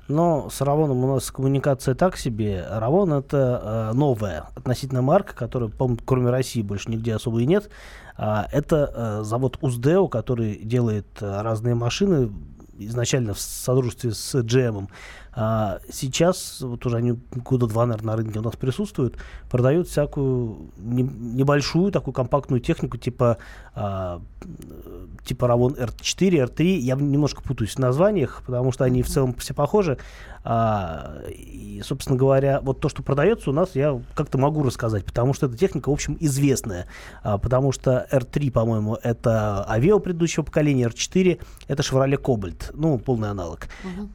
Но 0.08 0.50
с 0.50 0.62
Равоном 0.62 1.04
у 1.04 1.14
нас 1.14 1.32
коммуникация 1.32 1.96
так 1.96 2.18
себе. 2.18 2.66
Равон 2.70 3.14
это 3.14 3.92
э, 3.92 3.96
новая 3.96 4.46
относительно 4.56 5.02
марка, 5.02 5.34
которая, 5.34 5.70
по-моему, 5.70 6.00
кроме 6.06 6.30
России 6.30 6.62
больше 6.62 6.92
нигде 6.92 7.16
особо 7.16 7.42
и 7.42 7.46
нет. 7.46 7.70
А, 8.18 8.48
это 8.52 8.92
э, 8.94 9.24
завод 9.24 9.58
Уздео, 9.62 10.08
который 10.08 10.58
делает 10.58 11.08
э, 11.22 11.42
разные 11.42 11.76
машины 11.76 12.32
изначально 12.78 13.34
в 13.34 13.40
содружестве 13.40 14.12
с 14.12 14.36
GM. 14.36 14.90
А 15.34 15.80
сейчас, 15.90 16.60
вот 16.62 16.86
уже 16.86 16.98
они 16.98 17.18
года 17.36 17.68
два, 17.68 17.86
наверное, 17.86 18.12
на 18.12 18.18
рынке 18.18 18.40
у 18.40 18.42
нас 18.42 18.56
присутствуют, 18.56 19.18
продают 19.50 19.88
всякую 19.88 20.72
не- 20.78 21.04
небольшую 21.04 21.92
такую 21.92 22.14
компактную 22.14 22.60
технику 22.60 22.98
типа, 22.98 23.38
а, 23.74 24.22
типа 25.24 25.48
Равон 25.48 25.74
R4, 25.74 26.48
R3. 26.48 26.64
Я 26.78 26.96
немножко 26.96 27.42
путаюсь 27.42 27.76
в 27.76 27.80
названиях, 27.80 28.44
потому 28.46 28.72
что 28.72 28.84
они 28.84 29.04
в 29.04 29.08
целом 29.08 29.34
все 29.36 29.54
похожи. 29.54 29.98
А, 30.44 31.22
и, 31.30 31.82
собственно 31.84 32.18
говоря, 32.18 32.60
вот 32.62 32.80
то, 32.80 32.90
что 32.90 33.04
продается 33.04 33.52
у 33.52 33.54
нас, 33.54 33.76
я 33.76 34.02
как-то 34.16 34.38
могу 34.40 34.64
рассказать, 34.64 35.06
потому 35.06 35.34
что 35.34 35.46
эта 35.46 35.56
техника, 35.56 35.90
в 35.90 35.94
общем, 35.94 36.18
известная. 36.20 36.88
А, 37.24 37.38
потому 37.38 37.72
что 37.72 38.08
R3, 38.12 38.52
по-моему, 38.52 38.98
это 39.04 39.66
Aveo 39.70 40.00
предыдущего 40.00 40.44
поколения, 40.44 40.88
R4 40.88 41.40
это 41.68 41.84
Chevrolet 41.84 42.20
Cobalt, 42.20 42.72
ну, 42.74 42.98
полный 42.98 43.30
аналог. 43.30 43.68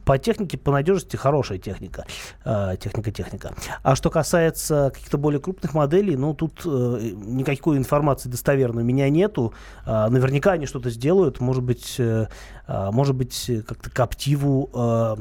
По 0.05 0.17
технике, 0.17 0.57
по 0.57 0.71
надежности 0.71 1.06
хорошая 1.15 1.59
техника. 1.59 2.05
Техника-техника. 2.43 3.53
А 3.83 3.95
что 3.95 4.09
касается 4.09 4.91
каких-то 4.93 5.17
более 5.17 5.39
крупных 5.39 5.73
моделей, 5.73 6.15
ну, 6.15 6.33
тут 6.33 6.61
э, 6.65 7.11
никакой 7.13 7.77
информации 7.77 8.29
достоверной 8.29 8.83
у 8.83 8.85
меня 8.85 9.09
нету. 9.09 9.53
А, 9.85 10.09
наверняка 10.09 10.53
они 10.53 10.65
что-то 10.65 10.89
сделают. 10.89 11.39
Может 11.39 11.63
быть, 11.63 11.95
э, 11.99 12.27
может 12.67 13.15
быть, 13.15 13.49
э, 13.49 13.61
как-то 13.61 13.89
Каптиву 13.89 14.69
э, 14.73 15.15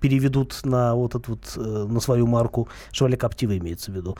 переведут 0.00 0.60
на 0.64 0.94
вот 0.94 1.14
эту 1.14 1.32
вот, 1.32 1.52
э, 1.56 1.60
на 1.60 2.00
свою 2.00 2.26
марку. 2.26 2.68
Chevrolet 2.92 3.18
Captiva 3.18 3.56
имеется 3.58 3.90
в 3.90 3.94
виду. 3.94 4.16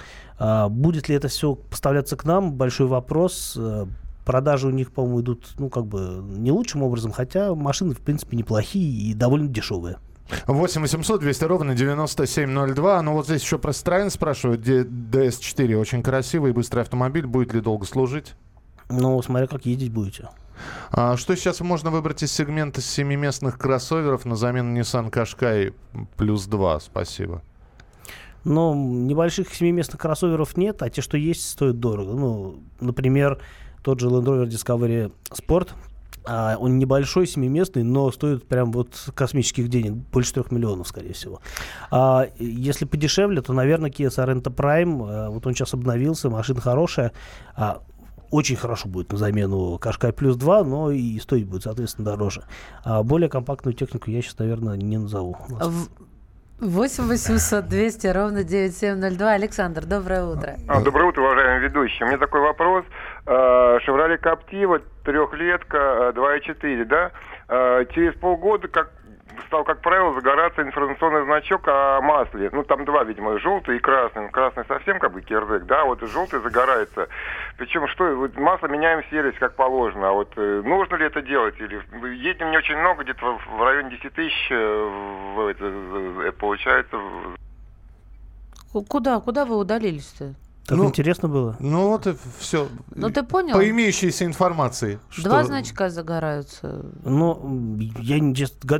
Будет 0.70 1.08
ли 1.08 1.14
это 1.14 1.28
все 1.28 1.54
поставляться 1.54 2.16
к 2.16 2.24
нам? 2.24 2.52
Большой 2.52 2.86
вопрос. 2.86 3.54
Э, 3.56 3.86
Продажи 4.24 4.68
у 4.68 4.70
них, 4.70 4.90
по-моему, 4.90 5.20
идут, 5.20 5.48
ну, 5.58 5.68
как 5.68 5.84
бы 5.84 6.24
не 6.24 6.50
лучшим 6.50 6.82
образом, 6.82 7.12
хотя 7.12 7.54
машины, 7.54 7.92
в 7.92 8.00
принципе, 8.00 8.38
неплохие 8.38 9.10
и 9.10 9.12
довольно 9.12 9.48
дешевые. 9.48 9.98
8 10.46 10.80
800 10.80 11.20
200 11.20 11.44
ровно 11.44 11.74
9702. 11.74 13.02
Ну 13.02 13.12
вот 13.12 13.26
здесь 13.26 13.42
еще 13.42 13.58
про 13.58 13.72
Citroёn 13.72 14.10
спрашивают. 14.10 14.60
где 14.60 14.82
DS4 14.82 15.74
очень 15.76 16.02
красивый 16.02 16.50
и 16.50 16.54
быстрый 16.54 16.80
автомобиль. 16.80 17.26
Будет 17.26 17.52
ли 17.52 17.60
долго 17.60 17.84
служить? 17.84 18.34
Ну, 18.88 19.20
смотря 19.22 19.46
как 19.46 19.66
ездить 19.66 19.92
будете. 19.92 20.28
А 20.90 21.16
что 21.16 21.34
сейчас 21.36 21.60
можно 21.60 21.90
выбрать 21.90 22.22
из 22.22 22.32
сегмента 22.32 22.80
семиместных 22.80 23.58
кроссоверов 23.58 24.24
на 24.24 24.36
замену 24.36 24.78
Nissan 24.78 25.10
Qashqai 25.10 25.74
плюс 26.16 26.46
2? 26.46 26.80
Спасибо. 26.80 27.42
Но 28.44 28.74
небольших 28.74 29.52
семиместных 29.54 30.00
кроссоверов 30.00 30.56
нет, 30.56 30.82
а 30.82 30.90
те, 30.90 31.00
что 31.00 31.16
есть, 31.16 31.48
стоят 31.48 31.80
дорого. 31.80 32.12
Ну, 32.12 32.62
например, 32.78 33.40
тот 33.82 34.00
же 34.00 34.08
Land 34.08 34.24
Rover 34.24 34.46
Discovery 34.46 35.12
Sport. 35.30 35.70
А, 36.26 36.56
он 36.58 36.78
небольшой, 36.78 37.26
семиместный, 37.26 37.82
но 37.82 38.10
стоит 38.10 38.46
прям 38.48 38.72
вот 38.72 38.88
космических 39.14 39.68
денег, 39.68 39.92
больше 39.92 40.32
трех 40.34 40.50
миллионов, 40.50 40.88
скорее 40.88 41.12
всего. 41.12 41.40
А 41.90 42.26
если 42.38 42.84
подешевле, 42.84 43.42
то, 43.42 43.52
наверное, 43.52 43.90
Kia 43.90 44.08
Sorento 44.08 44.54
Prime, 44.54 45.06
а, 45.08 45.30
вот 45.30 45.46
он 45.46 45.54
сейчас 45.54 45.74
обновился, 45.74 46.30
машина 46.30 46.60
хорошая, 46.60 47.12
а, 47.56 47.82
очень 48.30 48.56
хорошо 48.56 48.88
будет 48.88 49.12
на 49.12 49.18
замену 49.18 49.78
Qashqai 49.80 50.12
плюс 50.12 50.36
2, 50.36 50.64
но 50.64 50.90
и 50.90 51.18
стоить 51.20 51.46
будет, 51.46 51.62
соответственно, 51.64 52.10
дороже. 52.10 52.42
А 52.84 53.02
более 53.02 53.28
компактную 53.28 53.74
технику 53.74 54.10
я 54.10 54.22
сейчас, 54.22 54.38
наверное, 54.38 54.76
не 54.76 54.98
назову. 54.98 55.36
В- 55.48 55.88
8 56.60 57.04
800 57.08 57.68
200 57.68 58.06
ровно 58.08 58.44
9702. 58.44 59.32
Александр, 59.32 59.84
доброе 59.84 60.24
утро. 60.24 60.56
А, 60.68 60.80
Доброе 60.80 61.08
утро, 61.08 61.22
уважаемый 61.22 61.68
ведущий. 61.68 62.04
У 62.04 62.06
меня 62.06 62.16
такой 62.16 62.40
вопрос. 62.40 62.84
Э, 63.26 63.78
Chevrolet 63.86 64.18
Captiva, 64.20 64.82
трехлетка, 65.04 65.78
э, 65.78 66.12
2.4, 66.12 66.84
да? 66.84 67.10
Э, 67.48 67.84
Через 67.94 68.14
полгода, 68.14 68.68
как 68.68 68.90
стал, 69.46 69.64
как 69.64 69.80
правило, 69.80 70.12
загораться 70.14 70.62
информационный 70.62 71.24
значок 71.24 71.62
о 71.66 72.00
масле. 72.00 72.50
Ну, 72.52 72.62
там 72.64 72.84
два, 72.84 73.04
видимо, 73.04 73.38
желтый 73.38 73.76
и 73.76 73.80
красный. 73.80 74.28
Красный 74.30 74.64
совсем 74.66 74.98
как 74.98 75.12
бы 75.12 75.22
кирдык, 75.22 75.64
да, 75.64 75.84
вот 75.84 76.00
желтый 76.02 76.40
загорается. 76.40 77.08
Причем, 77.56 77.88
что, 77.88 78.14
вот 78.14 78.36
масло 78.36 78.66
меняем 78.66 79.02
в 79.02 79.10
сервис, 79.10 79.34
как 79.38 79.54
положено. 79.56 80.08
А 80.08 80.12
вот 80.12 80.32
э, 80.36 80.62
нужно 80.64 80.96
ли 80.96 81.06
это 81.06 81.22
делать? 81.22 81.58
Или 81.60 81.80
едем 82.16 82.50
не 82.50 82.58
очень 82.58 82.76
много, 82.76 83.02
где-то 83.04 83.38
в, 83.38 83.58
в 83.58 83.62
районе 83.62 83.90
10 83.96 84.12
тысяч, 84.12 84.48
э, 84.50 85.34
в 85.36 85.46
это, 85.48 85.64
э, 85.64 86.32
получается, 86.32 86.98
Куда, 88.88 89.20
куда 89.20 89.44
вы 89.44 89.56
удалились-то? 89.56 90.34
Так 90.66 90.78
Ну, 90.78 90.86
интересно 90.86 91.28
было. 91.28 91.56
Ну 91.60 91.88
вот 91.88 92.06
и 92.06 92.14
все. 92.38 92.68
Ну, 92.94 93.10
ты 93.10 93.22
понял? 93.22 93.52
По 93.54 93.68
имеющейся 93.68 94.24
информации. 94.24 94.98
Два 95.22 95.40
что- 95.40 95.48
значка 95.48 95.90
загораются. 95.90 96.86
Ну, 97.04 97.76
я 97.98 98.18
не, 98.18 98.34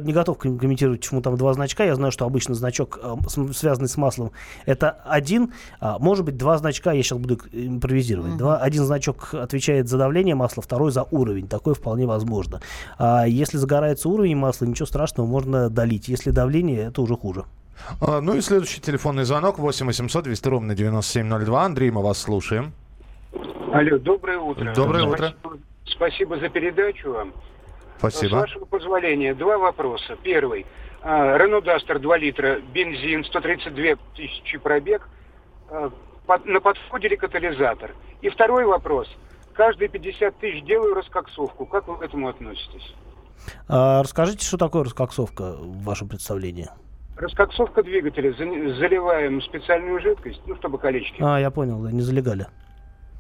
не 0.04 0.12
готов 0.14 0.38
ком- 0.38 0.58
комментировать, 0.58 1.00
почему 1.00 1.20
там 1.20 1.36
два 1.36 1.52
значка. 1.52 1.84
Я 1.84 1.94
знаю, 1.94 2.10
что 2.10 2.24
обычно 2.24 2.54
значок, 2.54 2.98
э, 3.02 3.16
с- 3.28 3.52
связанный 3.58 3.88
с 3.88 3.98
маслом, 3.98 4.32
это 4.64 4.90
один, 5.04 5.52
а 5.78 5.98
может 5.98 6.24
быть 6.24 6.38
два 6.38 6.56
значка, 6.56 6.92
я 6.92 7.02
сейчас 7.02 7.18
буду 7.18 7.36
к- 7.36 7.48
импровизировать. 7.52 8.38
Два, 8.38 8.56
один 8.56 8.84
значок 8.84 9.34
отвечает 9.34 9.88
за 9.90 9.98
давление 9.98 10.34
масла, 10.34 10.62
второй 10.62 10.90
за 10.90 11.02
уровень. 11.10 11.48
Такое 11.48 11.74
вполне 11.74 12.06
возможно. 12.06 12.62
А 12.98 13.26
если 13.28 13.58
загорается 13.58 14.08
уровень 14.08 14.36
масла, 14.36 14.64
ничего 14.64 14.86
страшного, 14.86 15.26
можно 15.26 15.68
долить. 15.68 16.08
Если 16.08 16.30
давление, 16.30 16.84
это 16.88 17.02
уже 17.02 17.14
хуже. 17.14 17.44
А, 18.00 18.20
Ну 18.20 18.34
и 18.34 18.40
следующий 18.40 18.80
телефонный 18.80 19.24
звонок 19.24 19.58
8 19.58 19.86
800 19.86 20.24
200 20.24 20.48
ровно 20.48 20.74
9702. 20.74 21.64
Андрей, 21.64 21.90
мы 21.90 22.02
вас 22.02 22.18
слушаем. 22.18 22.72
Алло, 23.72 23.98
доброе 23.98 24.38
утро. 24.38 24.72
Доброе 24.74 25.04
утро. 25.04 25.34
Спасибо, 25.42 25.58
спасибо 25.86 26.38
за 26.38 26.48
передачу 26.48 27.12
вам. 27.12 27.32
С 27.96 27.98
Спасибо. 27.98 28.36
вашего 28.36 28.64
позволения, 28.66 29.34
два 29.34 29.58
вопроса. 29.58 30.16
Первый. 30.22 30.66
А, 31.02 31.36
Рено 31.36 31.60
Дастер 31.60 31.98
2 31.98 32.16
литра, 32.18 32.60
бензин, 32.72 33.24
132 33.24 33.96
тысячи 34.16 34.58
пробег. 34.58 35.08
А, 35.70 35.90
под- 36.26 36.46
на 36.46 36.60
подходе 36.60 37.08
ли 37.08 37.16
катализатор? 37.16 37.94
И 38.22 38.28
второй 38.30 38.64
вопрос. 38.64 39.08
Каждые 39.54 39.88
50 39.88 40.38
тысяч 40.38 40.64
делаю 40.64 40.94
раскоксовку. 40.94 41.66
Как 41.66 41.86
вы 41.88 41.96
к 41.98 42.02
этому 42.02 42.28
относитесь? 42.28 42.94
А 43.68 44.02
расскажите, 44.02 44.44
что 44.46 44.56
такое 44.56 44.84
раскоксовка 44.84 45.56
в 45.58 45.82
вашем 45.82 46.08
представлении? 46.08 46.68
Раскоксовка 47.16 47.82
двигателя. 47.82 48.32
За- 48.32 48.74
Заливаем 48.76 49.40
специальную 49.42 50.00
жидкость, 50.00 50.40
ну, 50.46 50.56
чтобы 50.56 50.78
колечки. 50.78 51.16
А, 51.20 51.38
я 51.38 51.50
понял, 51.50 51.78
да, 51.80 51.92
не 51.92 52.00
залегали. 52.02 52.46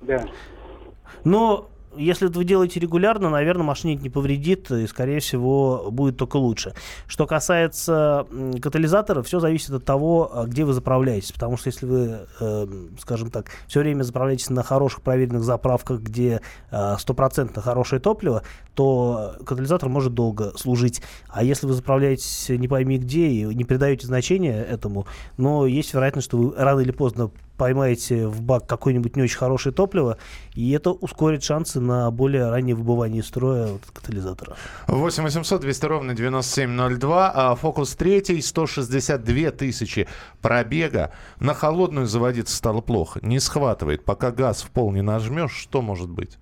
Да. 0.02 0.24
Но 1.24 1.68
если 1.96 2.26
вы 2.26 2.44
делаете 2.44 2.80
регулярно, 2.80 3.30
наверное, 3.30 3.74
это 3.74 3.84
не 3.84 4.10
повредит 4.10 4.70
и, 4.70 4.86
скорее 4.86 5.20
всего, 5.20 5.88
будет 5.90 6.16
только 6.16 6.36
лучше. 6.36 6.74
Что 7.06 7.26
касается 7.26 8.26
катализатора, 8.60 9.22
все 9.22 9.40
зависит 9.40 9.70
от 9.70 9.84
того, 9.84 10.30
а, 10.32 10.44
где 10.46 10.64
вы 10.64 10.72
заправляетесь. 10.72 11.32
Потому 11.32 11.56
что 11.56 11.68
если 11.68 11.86
вы, 11.86 12.18
э, 12.40 12.66
скажем 13.00 13.30
так, 13.30 13.50
все 13.66 13.80
время 13.80 14.02
заправляетесь 14.02 14.50
на 14.50 14.62
хороших 14.62 15.02
проверенных 15.02 15.42
заправках, 15.42 16.00
где 16.00 16.40
э, 16.70 16.96
стопроцентно 16.98 17.62
хорошее 17.62 18.00
топливо, 18.00 18.42
то 18.74 19.36
катализатор 19.44 19.88
может 19.88 20.14
долго 20.14 20.52
служить. 20.56 21.02
А 21.28 21.42
если 21.42 21.66
вы 21.66 21.74
заправляетесь 21.74 22.48
не 22.48 22.68
пойми 22.68 22.98
где 22.98 23.28
и 23.28 23.44
не 23.54 23.64
придаете 23.64 24.06
значения 24.06 24.62
этому, 24.62 25.06
но 25.36 25.66
есть 25.66 25.94
вероятность, 25.94 26.26
что 26.26 26.38
вы 26.38 26.54
рано 26.56 26.80
или 26.80 26.90
поздно 26.90 27.30
поймаете 27.56 28.26
в 28.26 28.42
бак 28.42 28.66
какое-нибудь 28.66 29.16
не 29.16 29.22
очень 29.22 29.38
хорошее 29.38 29.74
топливо, 29.74 30.18
и 30.54 30.70
это 30.72 30.90
ускорит 30.90 31.42
шансы 31.42 31.80
на 31.80 32.10
более 32.10 32.50
раннее 32.50 32.74
выбывание 32.74 33.20
из 33.20 33.26
строя 33.26 33.66
вот, 33.66 33.82
катализатора. 33.92 34.56
8 34.88 35.22
800 35.22 35.60
200 35.60 35.86
ровно 35.86 36.14
9702. 36.14 37.32
А 37.34 37.54
Фокус 37.54 37.94
3 37.94 38.40
162 38.40 39.50
тысячи 39.50 40.08
пробега. 40.40 41.12
На 41.40 41.54
холодную 41.54 42.06
заводиться 42.06 42.56
стало 42.56 42.80
плохо. 42.80 43.20
Не 43.22 43.40
схватывает. 43.40 44.04
Пока 44.04 44.30
газ 44.30 44.62
в 44.62 44.70
пол 44.70 44.92
не 44.92 45.02
нажмешь, 45.02 45.52
что 45.52 45.82
может 45.82 46.10
быть? 46.10 46.38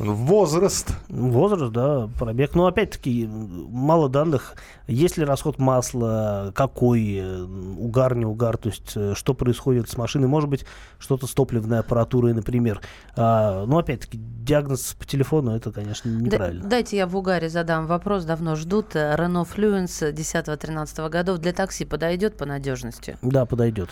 Возраст. 0.00 0.94
Возраст, 1.10 1.72
да, 1.72 2.08
пробег. 2.18 2.54
Но 2.54 2.66
опять-таки 2.66 3.26
мало 3.28 4.08
данных. 4.08 4.54
Есть 4.86 5.18
ли 5.18 5.24
расход 5.24 5.58
масла, 5.58 6.52
какой, 6.54 7.16
э, 7.16 7.42
угар, 7.42 8.16
не 8.16 8.24
угар, 8.24 8.56
то 8.56 8.70
есть 8.70 8.92
э, 8.96 9.12
что 9.14 9.34
происходит 9.34 9.90
с 9.90 9.96
машиной. 9.98 10.26
Может 10.26 10.48
быть, 10.48 10.64
что-то 10.98 11.26
с 11.26 11.34
топливной 11.34 11.80
аппаратурой, 11.80 12.32
например. 12.32 12.80
А, 13.14 13.66
но 13.66 13.78
опять-таки 13.78 14.18
диагноз 14.18 14.96
по 14.98 15.04
телефону 15.04 15.54
это, 15.54 15.70
конечно, 15.70 16.10
Да- 16.10 16.18
неправильно. 16.18 16.66
дайте 16.68 16.96
я 16.96 17.06
в 17.06 17.14
угаре 17.14 17.50
задам 17.50 17.86
вопрос. 17.86 18.24
Давно 18.24 18.56
ждут. 18.56 18.94
Рено 18.94 19.44
Fluence 19.44 20.12
10-13 20.12 21.08
годов 21.10 21.38
для 21.38 21.52
такси 21.52 21.84
подойдет 21.84 22.38
по 22.38 22.46
надежности? 22.46 23.18
Да, 23.22 23.44
подойдет. 23.44 23.90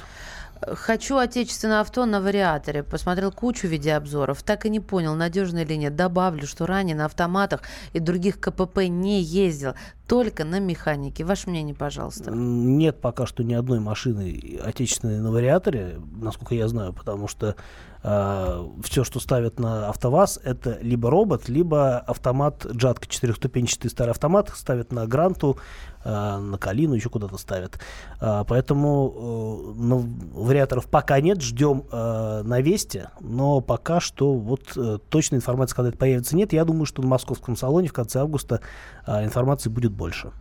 Хочу 0.60 1.16
отечественное 1.16 1.80
авто 1.80 2.06
на 2.06 2.20
вариаторе. 2.20 2.82
Посмотрел 2.82 3.32
кучу 3.32 3.66
видеообзоров. 3.66 4.42
Так 4.42 4.66
и 4.66 4.70
не 4.70 4.80
понял, 4.80 5.14
надежно 5.14 5.58
или 5.58 5.74
нет. 5.74 5.96
Добавлю, 5.96 6.46
что 6.46 6.66
ранее 6.66 6.96
на 6.96 7.06
автоматах 7.06 7.62
и 7.92 8.00
других 8.00 8.40
КПП 8.40 8.88
не 8.88 9.20
ездил. 9.22 9.74
Только 10.06 10.44
на 10.44 10.58
механике. 10.58 11.24
Ваше 11.24 11.50
мнение, 11.50 11.74
пожалуйста. 11.74 12.30
Нет 12.30 13.00
пока 13.00 13.26
что 13.26 13.44
ни 13.44 13.54
одной 13.54 13.80
машины 13.80 14.58
отечественной 14.64 15.18
на 15.18 15.30
вариаторе, 15.30 16.00
насколько 16.16 16.54
я 16.54 16.66
знаю, 16.68 16.92
потому 16.92 17.28
что 17.28 17.56
все, 18.00 19.02
что 19.04 19.18
ставят 19.18 19.58
на 19.58 19.88
АвтоВАЗ, 19.88 20.40
это 20.44 20.78
либо 20.80 21.10
робот, 21.10 21.48
либо 21.48 21.98
автомат 21.98 22.64
Джатка, 22.66 23.08
четырехступенчатый 23.08 23.90
старый 23.90 24.12
автомат, 24.12 24.50
ставят 24.54 24.92
на 24.92 25.06
Гранту, 25.06 25.58
э, 26.04 26.38
на 26.38 26.58
Калину, 26.58 26.94
еще 26.94 27.08
куда-то 27.08 27.38
ставят. 27.38 27.78
А, 28.20 28.44
поэтому 28.44 29.74
э, 29.76 29.80
ну, 29.80 30.08
вариаторов 30.32 30.86
пока 30.86 31.20
нет, 31.20 31.42
ждем 31.42 31.84
э, 31.90 32.42
на 32.44 32.60
Весте, 32.60 33.10
но 33.20 33.60
пока 33.60 34.00
что 34.00 34.34
вот 34.34 34.76
э, 34.76 34.98
точной 35.08 35.36
информации, 35.36 35.74
когда 35.74 35.88
это 35.88 35.98
появится, 35.98 36.36
нет. 36.36 36.52
Я 36.52 36.64
думаю, 36.64 36.86
что 36.86 37.02
на 37.02 37.08
московском 37.08 37.56
салоне 37.56 37.88
в 37.88 37.92
конце 37.92 38.20
августа 38.20 38.60
э, 39.06 39.24
информации 39.24 39.70
будет 39.70 39.92
больше. 39.92 40.32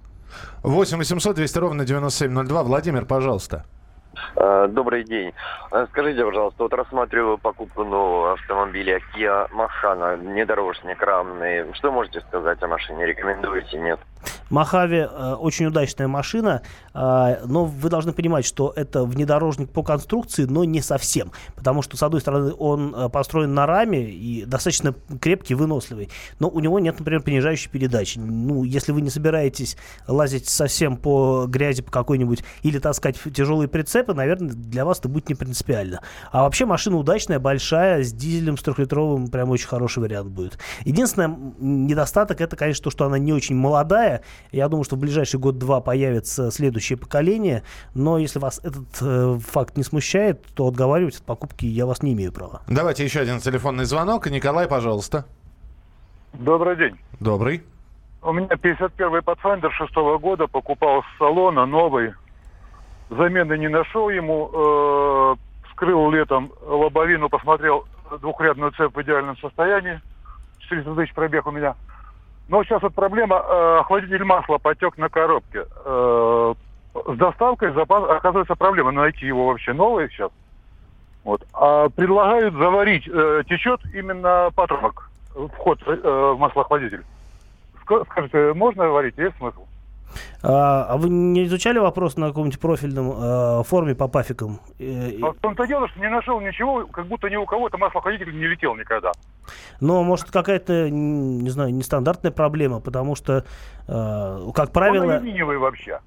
8 0.64 0.98
800 0.98 1.36
200 1.36 1.58
ровно 1.58 1.86
9702. 1.86 2.64
Владимир, 2.64 3.06
пожалуйста. 3.06 3.66
Э, 4.36 4.68
Добрый 4.70 5.04
день. 5.04 5.34
Э, 5.72 5.88
Скажите, 5.92 6.24
пожалуйста, 6.24 6.64
вот 6.64 6.74
рассматриваю 6.74 7.38
покупку 7.38 7.84
нового 7.84 8.34
автомобиля 8.34 9.00
Kia 9.16 9.50
Machana, 9.52 10.18
внедорожник 10.18 11.02
равный. 11.02 11.74
Что 11.74 11.92
можете 11.92 12.22
сказать 12.22 12.62
о 12.62 12.68
машине? 12.68 13.06
Рекомендуете, 13.06 13.78
нет? 13.78 14.00
Махави 14.50 14.98
э, 14.98 15.34
очень 15.34 15.66
удачная 15.66 16.08
машина, 16.08 16.62
э, 16.94 17.46
но 17.46 17.66
вы 17.66 17.90
должны 17.90 18.14
понимать, 18.14 18.46
что 18.46 18.74
это 18.76 19.04
внедорожник 19.04 19.70
по 19.70 19.84
конструкции, 19.84 20.46
но 20.46 20.64
не 20.64 20.82
совсем. 20.82 21.32
Потому 21.56 21.82
что, 21.82 21.98
с 21.98 22.04
одной 22.04 22.22
стороны, 22.22 22.54
он 22.58 22.94
э, 22.96 23.10
построен 23.10 23.54
на 23.54 23.66
раме 23.66 24.10
и 24.10 24.46
достаточно 24.46 24.94
крепкий, 25.20 25.56
выносливый. 25.56 26.10
Но 26.40 26.50
у 26.50 26.60
него 26.60 26.80
нет, 26.80 26.98
например, 26.98 27.22
понижающей 27.22 27.70
передачи. 27.70 28.20
Ну, 28.20 28.64
если 28.64 28.92
вы 28.92 29.02
не 29.02 29.10
собираетесь 29.10 29.78
лазить 30.08 30.48
совсем 30.48 30.98
по 30.98 31.46
грязи 31.48 31.82
по 31.82 31.92
какой-нибудь 31.92 32.44
или 32.64 32.80
таскать 32.80 33.18
тяжелые 33.34 33.68
прицепы, 33.68 34.14
наверное, 34.14 34.54
для 34.54 34.86
вас 34.86 35.00
это 35.00 35.10
будет 35.10 35.30
не 35.30 35.36
принципиально. 35.36 36.02
А 36.32 36.44
вообще 36.44 36.66
машина 36.66 36.98
удачная, 36.98 37.40
большая, 37.40 38.04
с 38.04 38.12
дизелем, 38.14 38.58
с 38.58 38.64
трехлитровым, 38.64 39.28
прям 39.28 39.50
очень 39.50 39.68
хороший 39.68 40.00
вариант 40.00 40.30
будет. 40.30 40.58
Единственный 40.86 41.36
недостаток, 41.60 42.42
это, 42.42 42.56
конечно, 42.56 42.84
то, 42.84 42.90
что 42.90 43.06
она 43.06 43.18
не 43.18 43.34
очень 43.34 43.56
молодая. 43.56 44.24
Я 44.52 44.68
думаю, 44.68 44.84
что 44.84 44.96
в 44.96 45.00
ближайший 45.00 45.40
год-два 45.40 45.82
появится 45.82 46.52
следующее 46.52 46.98
поколение. 46.98 47.64
Но 47.94 48.18
если 48.18 48.40
вас 48.40 48.60
этот 48.64 48.88
э, 49.02 49.38
факт 49.40 49.78
не 49.78 49.84
смущает, 49.84 50.44
то 50.56 50.68
отговаривать 50.68 51.18
от 51.18 51.24
покупки 51.24 51.66
я 51.66 51.86
вас 51.86 52.04
не 52.04 52.14
имею 52.14 52.32
права. 52.32 52.62
Давайте 52.68 53.04
еще 53.04 53.20
один 53.20 53.40
телефонный 53.40 53.86
звонок. 53.86 54.28
Николай, 54.30 54.68
пожалуйста. 54.68 55.26
Добрый 56.34 56.76
день. 56.76 56.98
Добрый. 57.20 57.64
У 58.22 58.34
меня 58.34 58.48
51-й 58.48 59.22
Pathfinder 59.22 59.72
шестого 59.72 60.18
года, 60.18 60.48
покупал 60.48 61.04
с 61.04 61.18
салона 61.18 61.66
новый. 61.66 62.14
Замены 63.10 63.58
не 63.58 63.70
нашел 63.70 64.10
ему, 64.10 64.50
э, 64.54 65.36
вскрыл 65.70 66.12
летом 66.12 66.52
лобовину, 66.62 67.30
посмотрел 67.30 67.86
двухрядную 68.22 68.72
цепь 68.72 68.96
в 68.96 69.02
идеальном 69.02 69.38
состоянии. 69.38 70.02
400 70.60 70.96
тысяч 70.96 71.14
пробег 71.14 71.48
у 71.48 71.52
меня. 71.52 71.76
Но 72.48 72.64
сейчас 72.64 72.82
вот 72.82 72.94
проблема, 72.96 73.36
э, 73.38 73.78
охладитель 73.82 74.24
масла 74.24 74.58
потек 74.58 74.98
на 74.98 75.10
коробке. 75.10 75.66
Э, 75.86 76.54
с 76.94 77.18
доставкой 77.18 77.74
запас, 77.74 78.10
оказывается 78.10 78.56
проблема 78.56 78.92
найти 78.92 79.26
его 79.26 79.48
вообще 79.48 79.74
новый 79.74 80.10
сейчас. 80.10 80.32
Вот. 81.24 81.46
А 81.54 81.90
предлагают 81.90 82.54
заварить. 82.56 83.08
Э, 83.08 83.44
течет 83.48 83.82
именно 83.94 84.50
патрубок, 84.56 85.12
вход 85.54 85.80
э, 85.86 86.34
в 86.36 86.40
маслоохладитель. 86.40 87.04
Ска- 87.86 88.06
Скажите, 88.06 88.54
можно 88.54 88.88
варить? 88.90 89.18
Есть 89.18 89.36
смысл? 89.38 89.67
А, 90.44 90.86
а 90.90 90.98
вы 90.98 91.10
не 91.10 91.46
изучали 91.46 91.80
вопрос 91.80 92.18
на 92.18 92.28
каком-нибудь 92.28 92.60
профильном 92.60 93.12
э, 93.12 93.64
форуме 93.64 93.96
по 93.96 94.08
пафикам? 94.08 94.60
А 94.80 95.32
в 95.32 95.38
том-то 95.42 95.66
дело, 95.66 95.88
что 95.90 96.00
не 96.00 96.10
нашел 96.10 96.40
ничего, 96.40 96.86
как 96.88 97.08
будто 97.08 97.30
ни 97.30 97.36
у 97.36 97.46
кого-то 97.46 97.78
маслоохладитель 97.78 98.38
не 98.38 98.48
летел 98.48 98.76
никогда. 98.76 99.12
Но 99.80 100.04
может 100.04 100.30
какая-то, 100.32 100.90
не 100.90 101.50
знаю, 101.50 101.74
нестандартная 101.74 102.32
проблема, 102.32 102.80
потому 102.80 103.16
что, 103.16 103.46
э, 103.88 104.52
как 104.54 104.68
Он 104.68 104.74
правило... 104.74 105.14
алюминиевый 105.14 105.58
вообще. 105.58 106.00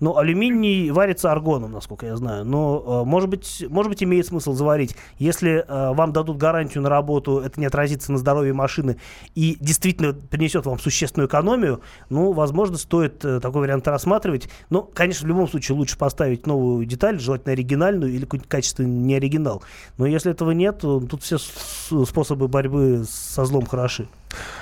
Ну, 0.00 0.16
алюминий 0.16 0.90
варится 0.90 1.32
аргоном, 1.32 1.72
насколько 1.72 2.06
я 2.06 2.16
знаю. 2.16 2.44
Но, 2.44 3.02
э, 3.02 3.08
может 3.08 3.28
быть, 3.28 3.64
может 3.68 3.90
быть, 3.90 4.02
имеет 4.02 4.26
смысл 4.26 4.52
заварить. 4.52 4.96
Если 5.18 5.64
э, 5.66 5.94
вам 5.94 6.12
дадут 6.12 6.36
гарантию 6.36 6.82
на 6.82 6.90
работу, 6.90 7.38
это 7.38 7.58
не 7.60 7.66
отразится 7.66 8.12
на 8.12 8.18
здоровье 8.18 8.52
машины 8.52 8.96
и 9.34 9.56
действительно 9.60 10.12
принесет 10.12 10.66
вам 10.66 10.78
существенную 10.78 11.28
экономию, 11.28 11.80
ну, 12.10 12.32
возможно, 12.32 12.76
стоит 12.76 13.24
э, 13.24 13.40
такой 13.40 13.62
вариант 13.62 13.88
рассматривать. 13.88 14.48
Но, 14.70 14.82
конечно, 14.82 15.24
в 15.24 15.28
любом 15.28 15.48
случае 15.48 15.76
лучше 15.76 15.96
поставить 15.98 16.46
новую 16.46 16.84
деталь, 16.86 17.18
желательно 17.18 17.52
оригинальную 17.52 18.12
или 18.12 18.24
какой-нибудь 18.24 18.50
качественный 18.50 18.90
не 18.90 19.14
оригинал. 19.14 19.62
Но 19.98 20.06
если 20.06 20.30
этого 20.30 20.50
нет, 20.50 20.80
тут 20.80 21.22
все 21.22 21.38
способы 21.38 22.48
борьбы 22.48 23.04
со 23.08 23.44
злом 23.44 23.66
хороши. 23.66 24.08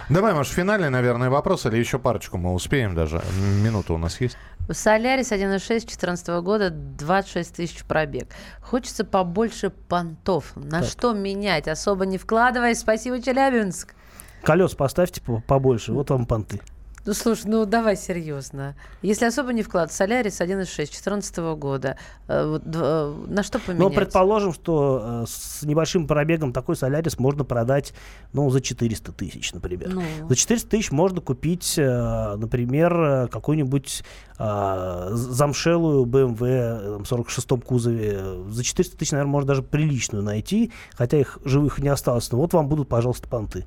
Давай, 0.09 0.35
Маш, 0.35 0.49
финальный, 0.49 0.91
наверное, 0.91 1.31
вопрос, 1.31 1.65
или 1.67 1.77
еще 1.77 1.99
парочку 1.99 2.37
мы 2.37 2.53
успеем 2.53 2.95
даже. 2.95 3.23
Минута 3.63 3.95
у 3.95 3.99
нас 3.99 4.21
есть. 4.21 4.37
Солярис 4.71 5.33
1.6 5.33 5.59
2014 5.59 6.29
года, 6.43 6.71
26 6.71 7.57
тысяч 7.57 7.85
пробег. 7.85 8.29
Хочется 8.61 9.05
побольше 9.05 9.71
понтов. 9.71 10.53
На 10.57 10.81
Так. 10.81 10.89
что 10.89 11.13
менять? 11.13 11.69
Особо 11.69 12.07
не 12.07 12.19
вкладываясь. 12.19 12.79
Спасибо, 12.81 13.21
Челябинск. 13.21 13.95
Колес 14.43 14.75
поставьте 14.75 15.21
по- 15.23 15.41
побольше, 15.41 15.93
вот 15.93 16.11
вам 16.11 16.27
понты. 16.27 16.61
Ну, 17.07 17.13
слушай, 17.13 17.47
ну 17.47 17.67
давай 17.67 17.97
серьезно. 17.97 18.75
Если 19.03 19.27
особо 19.27 19.53
не 19.53 19.63
вклад, 19.63 19.93
Солярис 19.93 20.41
1.6 20.41 20.55
2014 20.55 21.37
года, 21.57 21.99
э, 22.29 22.59
э, 22.65 23.25
на 23.27 23.43
что 23.43 23.59
поменять? 23.59 23.81
Но 23.81 23.91
предположим, 23.91 24.55
что 24.55 25.25
э, 25.25 25.25
с 25.29 25.63
небольшим 25.65 26.07
пробегом 26.07 26.55
такой 26.55 26.77
Солярис 26.77 27.19
можно 27.19 27.45
продать, 27.45 27.93
ну, 28.33 28.49
за 28.49 28.63
400 28.63 29.13
тысяч, 29.13 29.53
например. 29.53 29.91
Ну. 29.91 30.03
За 30.29 30.35
400 30.35 30.71
тысяч 30.71 30.91
можно 30.91 31.21
купить, 31.21 31.75
например, 31.77 33.29
какую-нибудь 33.29 34.03
э, 34.39 35.09
замшелую 35.13 36.05
BMW 36.05 36.47
э, 36.47 36.99
там, 37.05 37.21
46-м 37.21 37.61
кузове. 37.61 38.21
За 38.49 38.65
400 38.65 38.97
тысяч, 38.97 39.13
наверное, 39.13 39.31
можно 39.31 39.49
даже 39.49 39.63
приличную 39.63 40.23
найти, 40.23 40.73
хотя 40.95 41.19
их 41.19 41.39
живых 41.45 41.79
не 41.79 41.89
осталось. 41.89 42.31
Но 42.33 42.39
вот 42.39 42.53
вам 42.53 42.69
будут, 42.69 42.89
пожалуйста, 42.89 43.29
понты. 43.29 43.67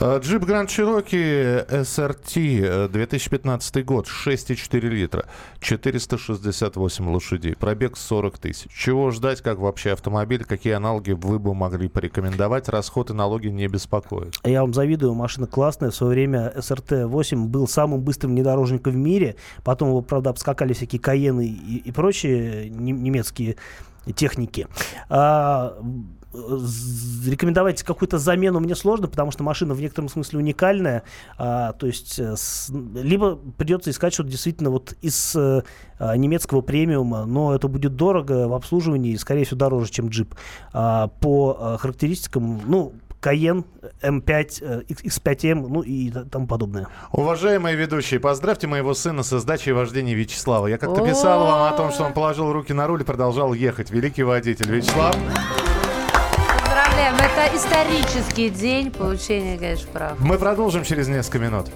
Э, 0.00 0.18
Джип 0.20 0.42
Grand 0.42 0.66
Cherokee 0.66 1.66
SRT 1.68 2.86
э, 2.86 2.88
2015 2.88 3.84
год, 3.84 4.06
6,4 4.06 4.80
литра, 4.80 5.26
468 5.60 7.08
лошадей, 7.08 7.56
пробег 7.56 7.96
40 7.96 8.38
тысяч. 8.38 8.70
Чего 8.72 9.10
ждать, 9.10 9.40
как 9.40 9.58
вообще 9.58 9.92
автомобиль, 9.92 10.44
какие 10.44 10.74
аналоги 10.74 11.12
вы 11.12 11.38
бы 11.38 11.54
могли 11.54 11.88
порекомендовать? 11.88 12.68
Расход 12.68 13.10
и 13.10 13.14
налоги 13.14 13.48
не 13.48 13.66
беспокоят. 13.68 14.34
Я 14.44 14.62
вам 14.62 14.74
завидую, 14.74 15.14
машина 15.14 15.46
классная. 15.46 15.90
В 15.90 15.94
свое 15.94 16.12
время 16.12 16.52
СРТ-8 16.56 17.46
был 17.46 17.66
самым 17.66 18.00
быстрым 18.00 18.32
внедорожником 18.32 18.92
в 18.92 18.96
мире. 18.96 19.36
Потом 19.62 19.88
его, 19.88 20.03
правда, 20.04 20.30
обскакали 20.30 20.72
всякие 20.72 21.00
Каены 21.00 21.46
и, 21.46 21.76
и 21.78 21.92
прочие 21.92 22.70
нем- 22.70 23.02
немецкие 23.02 23.56
техники. 24.14 24.66
А, 25.08 25.78
рекомендовать 27.26 27.82
какую-то 27.82 28.18
замену 28.18 28.60
мне 28.60 28.74
сложно, 28.74 29.08
потому 29.08 29.30
что 29.30 29.42
машина 29.44 29.74
в 29.74 29.80
некотором 29.80 30.08
смысле 30.08 30.40
уникальная. 30.40 31.02
А, 31.38 31.72
то 31.72 31.86
есть 31.86 32.18
э, 32.18 32.34
с- 32.36 32.70
либо 32.94 33.36
придется 33.56 33.90
искать 33.90 34.14
что-то 34.14 34.30
действительно 34.30 34.70
вот 34.70 34.94
из 35.00 35.34
э, 35.36 35.62
а, 35.98 36.16
немецкого 36.16 36.60
премиума, 36.60 37.24
но 37.24 37.54
это 37.54 37.68
будет 37.68 37.96
дорого 37.96 38.48
в 38.48 38.54
обслуживании 38.54 39.12
и, 39.12 39.16
скорее 39.16 39.44
всего, 39.44 39.58
дороже, 39.58 39.90
чем 39.90 40.08
джип. 40.08 40.34
А, 40.72 41.08
по 41.08 41.56
а, 41.58 41.76
характеристикам, 41.78 42.60
ну, 42.66 42.92
Cayenne, 43.24 43.64
M5, 44.02 44.58
э, 44.60 44.82
X- 44.88 45.02
X5M, 45.20 45.66
ну 45.68 45.80
и 45.80 46.10
тому 46.10 46.46
подобное. 46.46 46.88
Уважаемые 47.12 47.74
ведущие, 47.76 48.20
поздравьте 48.20 48.66
моего 48.66 48.92
сына 48.92 49.22
со 49.22 49.38
сдачей 49.40 49.72
вождения 49.72 50.14
Вячеслава. 50.14 50.66
Я 50.66 50.76
как-то 50.78 51.00
писал 51.06 51.46
вам 51.46 51.72
о 51.72 51.76
том, 51.76 51.90
что 51.92 52.04
он 52.04 52.12
положил 52.12 52.52
руки 52.52 52.72
на 52.74 52.86
руль 52.86 53.00
и 53.00 53.04
продолжал 53.04 53.54
ехать. 53.54 53.90
Великий 53.90 54.22
водитель. 54.24 54.70
Вячеслав, 54.70 55.16
Поздравляем, 56.62 57.14
это 57.16 57.56
исторический 57.56 58.50
день 58.50 58.90
получения, 58.90 59.56
конечно, 59.58 59.88
прав. 59.92 60.20
мы 60.20 60.36
продолжим 60.38 60.84
через 60.84 61.08
несколько 61.08 61.38
минут. 61.38 61.66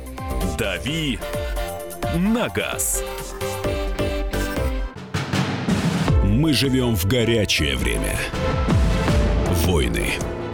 «Дави 0.59 1.19
на 2.17 2.49
газ». 2.49 3.03
Мы 6.25 6.53
живем 6.53 6.95
в 6.95 7.05
горячее 7.07 7.77
время. 7.77 8.17
Войны, 9.67 10.13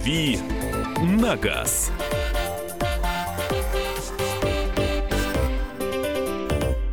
«Дави 0.00 0.38
на 1.02 1.36
газ». 1.36 1.90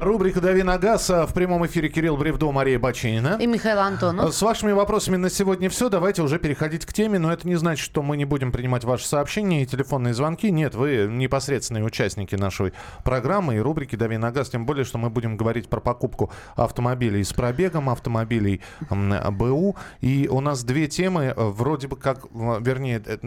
Рубрика 0.08 0.39
«Дави 0.39 0.63
на 0.63 0.78
газ». 0.78 1.10
а 1.10 1.28
В 1.28 1.34
прямом 1.34 1.65
эфире 1.65 1.89
Кирилл 1.89 2.15
Бревдо, 2.15 2.50
Мария 2.54 2.80
Бачинина. 2.80 3.38
И 3.41 3.46
Михаил 3.46 3.80
Антонов. 3.80 4.34
С 4.34 4.41
вашими 4.41 4.72
вопросами 4.72 5.17
на 5.17 5.30
сегодня 5.30 5.70
все. 5.70 5.89
Давайте 5.89 6.22
уже 6.22 6.39
переходить 6.39 6.86
к 6.86 6.93
теме, 6.93 7.20
но 7.20 7.30
это 7.30 7.46
не 7.46 7.56
значит, 7.56 7.84
что 7.84 8.02
мы 8.02 8.15
не 8.15 8.24
будем 8.24 8.54
принимать 8.54 8.86
ваши 8.86 9.06
сообщения 9.06 9.63
и 9.63 9.65
телефонные 9.65 10.13
звонки. 10.13 10.50
Нет, 10.50 10.76
вы 10.76 11.10
непосредственные 11.12 11.84
участники 11.84 12.36
нашей 12.36 12.72
программы 13.04 13.58
и 13.58 13.60
рубрики 13.60 13.98
«Дави 13.98 14.15
на 14.15 14.32
газ», 14.32 14.50
тем 14.50 14.65
более, 14.65 14.86
что 14.86 14.98
мы 14.98 15.10
будем 15.10 15.36
говорить 15.36 15.67
про 15.67 15.82
покупку 15.82 16.32
автомобилей 16.56 17.26
с 17.26 17.34
пробегом, 17.34 17.89
автомобилей 17.89 18.62
БУ. 18.89 19.76
И 20.00 20.30
у 20.32 20.39
нас 20.39 20.63
две 20.63 20.88
темы, 20.88 21.34
э, 21.36 21.43
вроде 21.43 21.89
бы 21.89 21.98
как, 21.98 22.28
вернее, 22.32 23.04
э, 23.06 23.17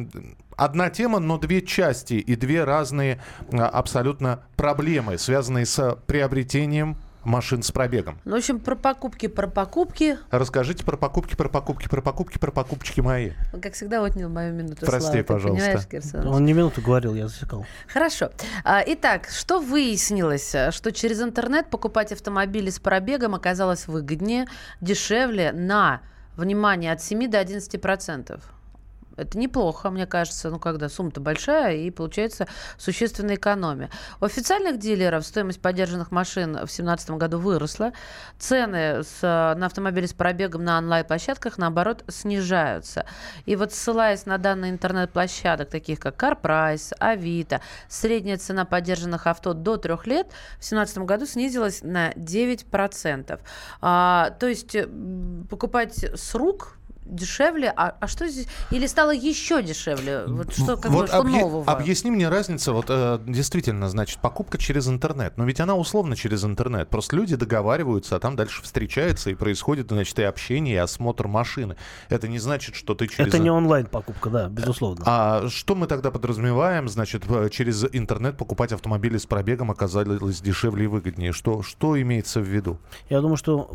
одна 0.56 0.88
тема, 0.88 1.18
но 1.18 1.36
две 1.36 1.60
части 1.62 2.14
и 2.14 2.36
две 2.36 2.64
разные 2.64 3.20
абсолютно 3.52 4.44
проблемы, 4.60 5.16
связанные 5.16 5.64
с 5.64 5.96
приобретением 6.06 6.98
машин 7.24 7.62
с 7.62 7.70
пробегом. 7.70 8.18
Ну, 8.26 8.34
в 8.34 8.38
общем, 8.38 8.60
про 8.60 8.76
покупки, 8.76 9.26
про 9.26 9.46
покупки. 9.46 10.18
Расскажите 10.30 10.84
про 10.84 10.98
покупки, 10.98 11.34
про 11.34 11.48
покупки, 11.48 11.88
про 11.88 12.02
покупки, 12.02 12.38
про 12.38 12.50
покупочки 12.50 13.00
мои. 13.00 13.32
Он, 13.54 13.62
Как 13.62 13.72
всегда, 13.72 14.02
отнял 14.02 14.28
мою 14.28 14.52
минуту 14.52 14.84
Прости, 14.84 15.22
славы. 15.22 15.24
Пожалуйста. 15.24 16.22
Он 16.26 16.44
не 16.44 16.52
минуту 16.52 16.82
говорил, 16.82 17.14
я 17.14 17.28
засекал. 17.28 17.64
Хорошо. 17.88 18.30
А, 18.64 18.82
Итак, 18.86 19.28
что 19.30 19.60
выяснилось? 19.60 20.54
Что 20.70 20.92
через 20.92 21.22
интернет 21.22 21.70
покупать 21.70 22.12
автомобили 22.12 22.68
с 22.68 22.78
пробегом 22.78 23.34
оказалось 23.34 23.86
выгоднее, 23.86 24.46
дешевле 24.82 25.52
на, 25.52 26.02
внимание, 26.36 26.92
от 26.92 27.02
7 27.02 27.30
до 27.30 27.38
11 27.38 27.80
процентов. 27.80 28.42
Это 29.20 29.38
неплохо, 29.38 29.90
мне 29.90 30.06
кажется, 30.06 30.50
ну, 30.50 30.58
когда 30.58 30.88
сумма-то 30.88 31.20
большая, 31.20 31.76
и 31.76 31.90
получается 31.90 32.46
существенная 32.78 33.36
экономия. 33.36 33.90
У 34.20 34.24
официальных 34.24 34.78
дилеров 34.78 35.26
стоимость 35.26 35.60
поддержанных 35.60 36.10
машин 36.10 36.52
в 36.52 36.70
2017 36.70 37.10
году 37.10 37.38
выросла. 37.38 37.92
Цены 38.38 39.02
с, 39.02 39.20
на 39.22 39.66
автомобили 39.66 40.06
с 40.06 40.12
пробегом 40.12 40.64
на 40.64 40.78
онлайн-площадках, 40.78 41.58
наоборот, 41.58 42.04
снижаются. 42.08 43.06
И 43.46 43.56
вот 43.56 43.72
ссылаясь 43.72 44.26
на 44.26 44.38
данные 44.38 44.72
интернет-площадок, 44.72 45.68
таких 45.68 46.00
как 46.00 46.22
CarPrice, 46.22 46.94
Авито, 46.98 47.60
средняя 47.88 48.38
цена 48.38 48.64
поддержанных 48.64 49.26
авто 49.26 49.52
до 49.52 49.76
трех 49.76 50.06
лет 50.06 50.26
в 50.28 50.68
2017 50.68 50.98
году 50.98 51.26
снизилась 51.26 51.82
на 51.82 52.12
9%. 52.12 53.40
А, 53.80 54.30
то 54.38 54.46
есть 54.46 54.76
покупать 55.48 56.02
с 56.02 56.34
рук 56.34 56.79
дешевле, 57.10 57.72
а, 57.76 57.94
а 58.00 58.06
что 58.06 58.26
здесь? 58.28 58.46
Или 58.70 58.86
стало 58.86 59.10
еще 59.12 59.62
дешевле? 59.62 60.24
Вот 60.26 60.52
что, 60.52 60.76
как 60.76 60.90
бы, 60.90 60.98
Вот 60.98 61.08
что 61.08 61.20
объя- 61.20 61.40
нового? 61.40 61.70
Объясни 61.70 62.10
мне 62.10 62.28
разницу, 62.28 62.72
вот 62.72 62.86
э, 62.88 63.18
действительно, 63.26 63.88
значит, 63.88 64.20
покупка 64.20 64.58
через 64.58 64.88
интернет. 64.88 65.36
Но 65.36 65.44
ведь 65.44 65.60
она 65.60 65.74
условно 65.74 66.16
через 66.16 66.44
интернет. 66.44 66.88
Просто 66.88 67.16
люди 67.16 67.36
договариваются, 67.36 68.16
а 68.16 68.20
там 68.20 68.36
дальше 68.36 68.62
встречаются, 68.62 69.30
и 69.30 69.34
происходит, 69.34 69.88
значит, 69.90 70.18
и 70.18 70.22
общение, 70.22 70.74
и 70.74 70.78
осмотр 70.78 71.26
машины. 71.28 71.76
Это 72.08 72.28
не 72.28 72.38
значит, 72.38 72.74
что 72.74 72.94
ты 72.94 73.06
через... 73.08 73.28
Это 73.28 73.38
не 73.38 73.50
онлайн-покупка, 73.50 74.30
да, 74.30 74.48
безусловно. 74.48 75.02
А 75.06 75.48
что 75.48 75.74
мы 75.74 75.86
тогда 75.86 76.10
подразумеваем, 76.10 76.88
значит, 76.88 77.24
э, 77.28 77.48
через 77.50 77.84
интернет 77.92 78.36
покупать 78.36 78.72
автомобили 78.72 79.18
с 79.18 79.26
пробегом 79.26 79.70
оказалось 79.70 80.40
дешевле 80.40 80.84
и 80.84 80.86
выгоднее? 80.86 81.32
Что, 81.32 81.62
что 81.62 82.00
имеется 82.00 82.40
в 82.40 82.44
виду? 82.44 82.78
Я 83.08 83.20
думаю, 83.20 83.36
что, 83.36 83.70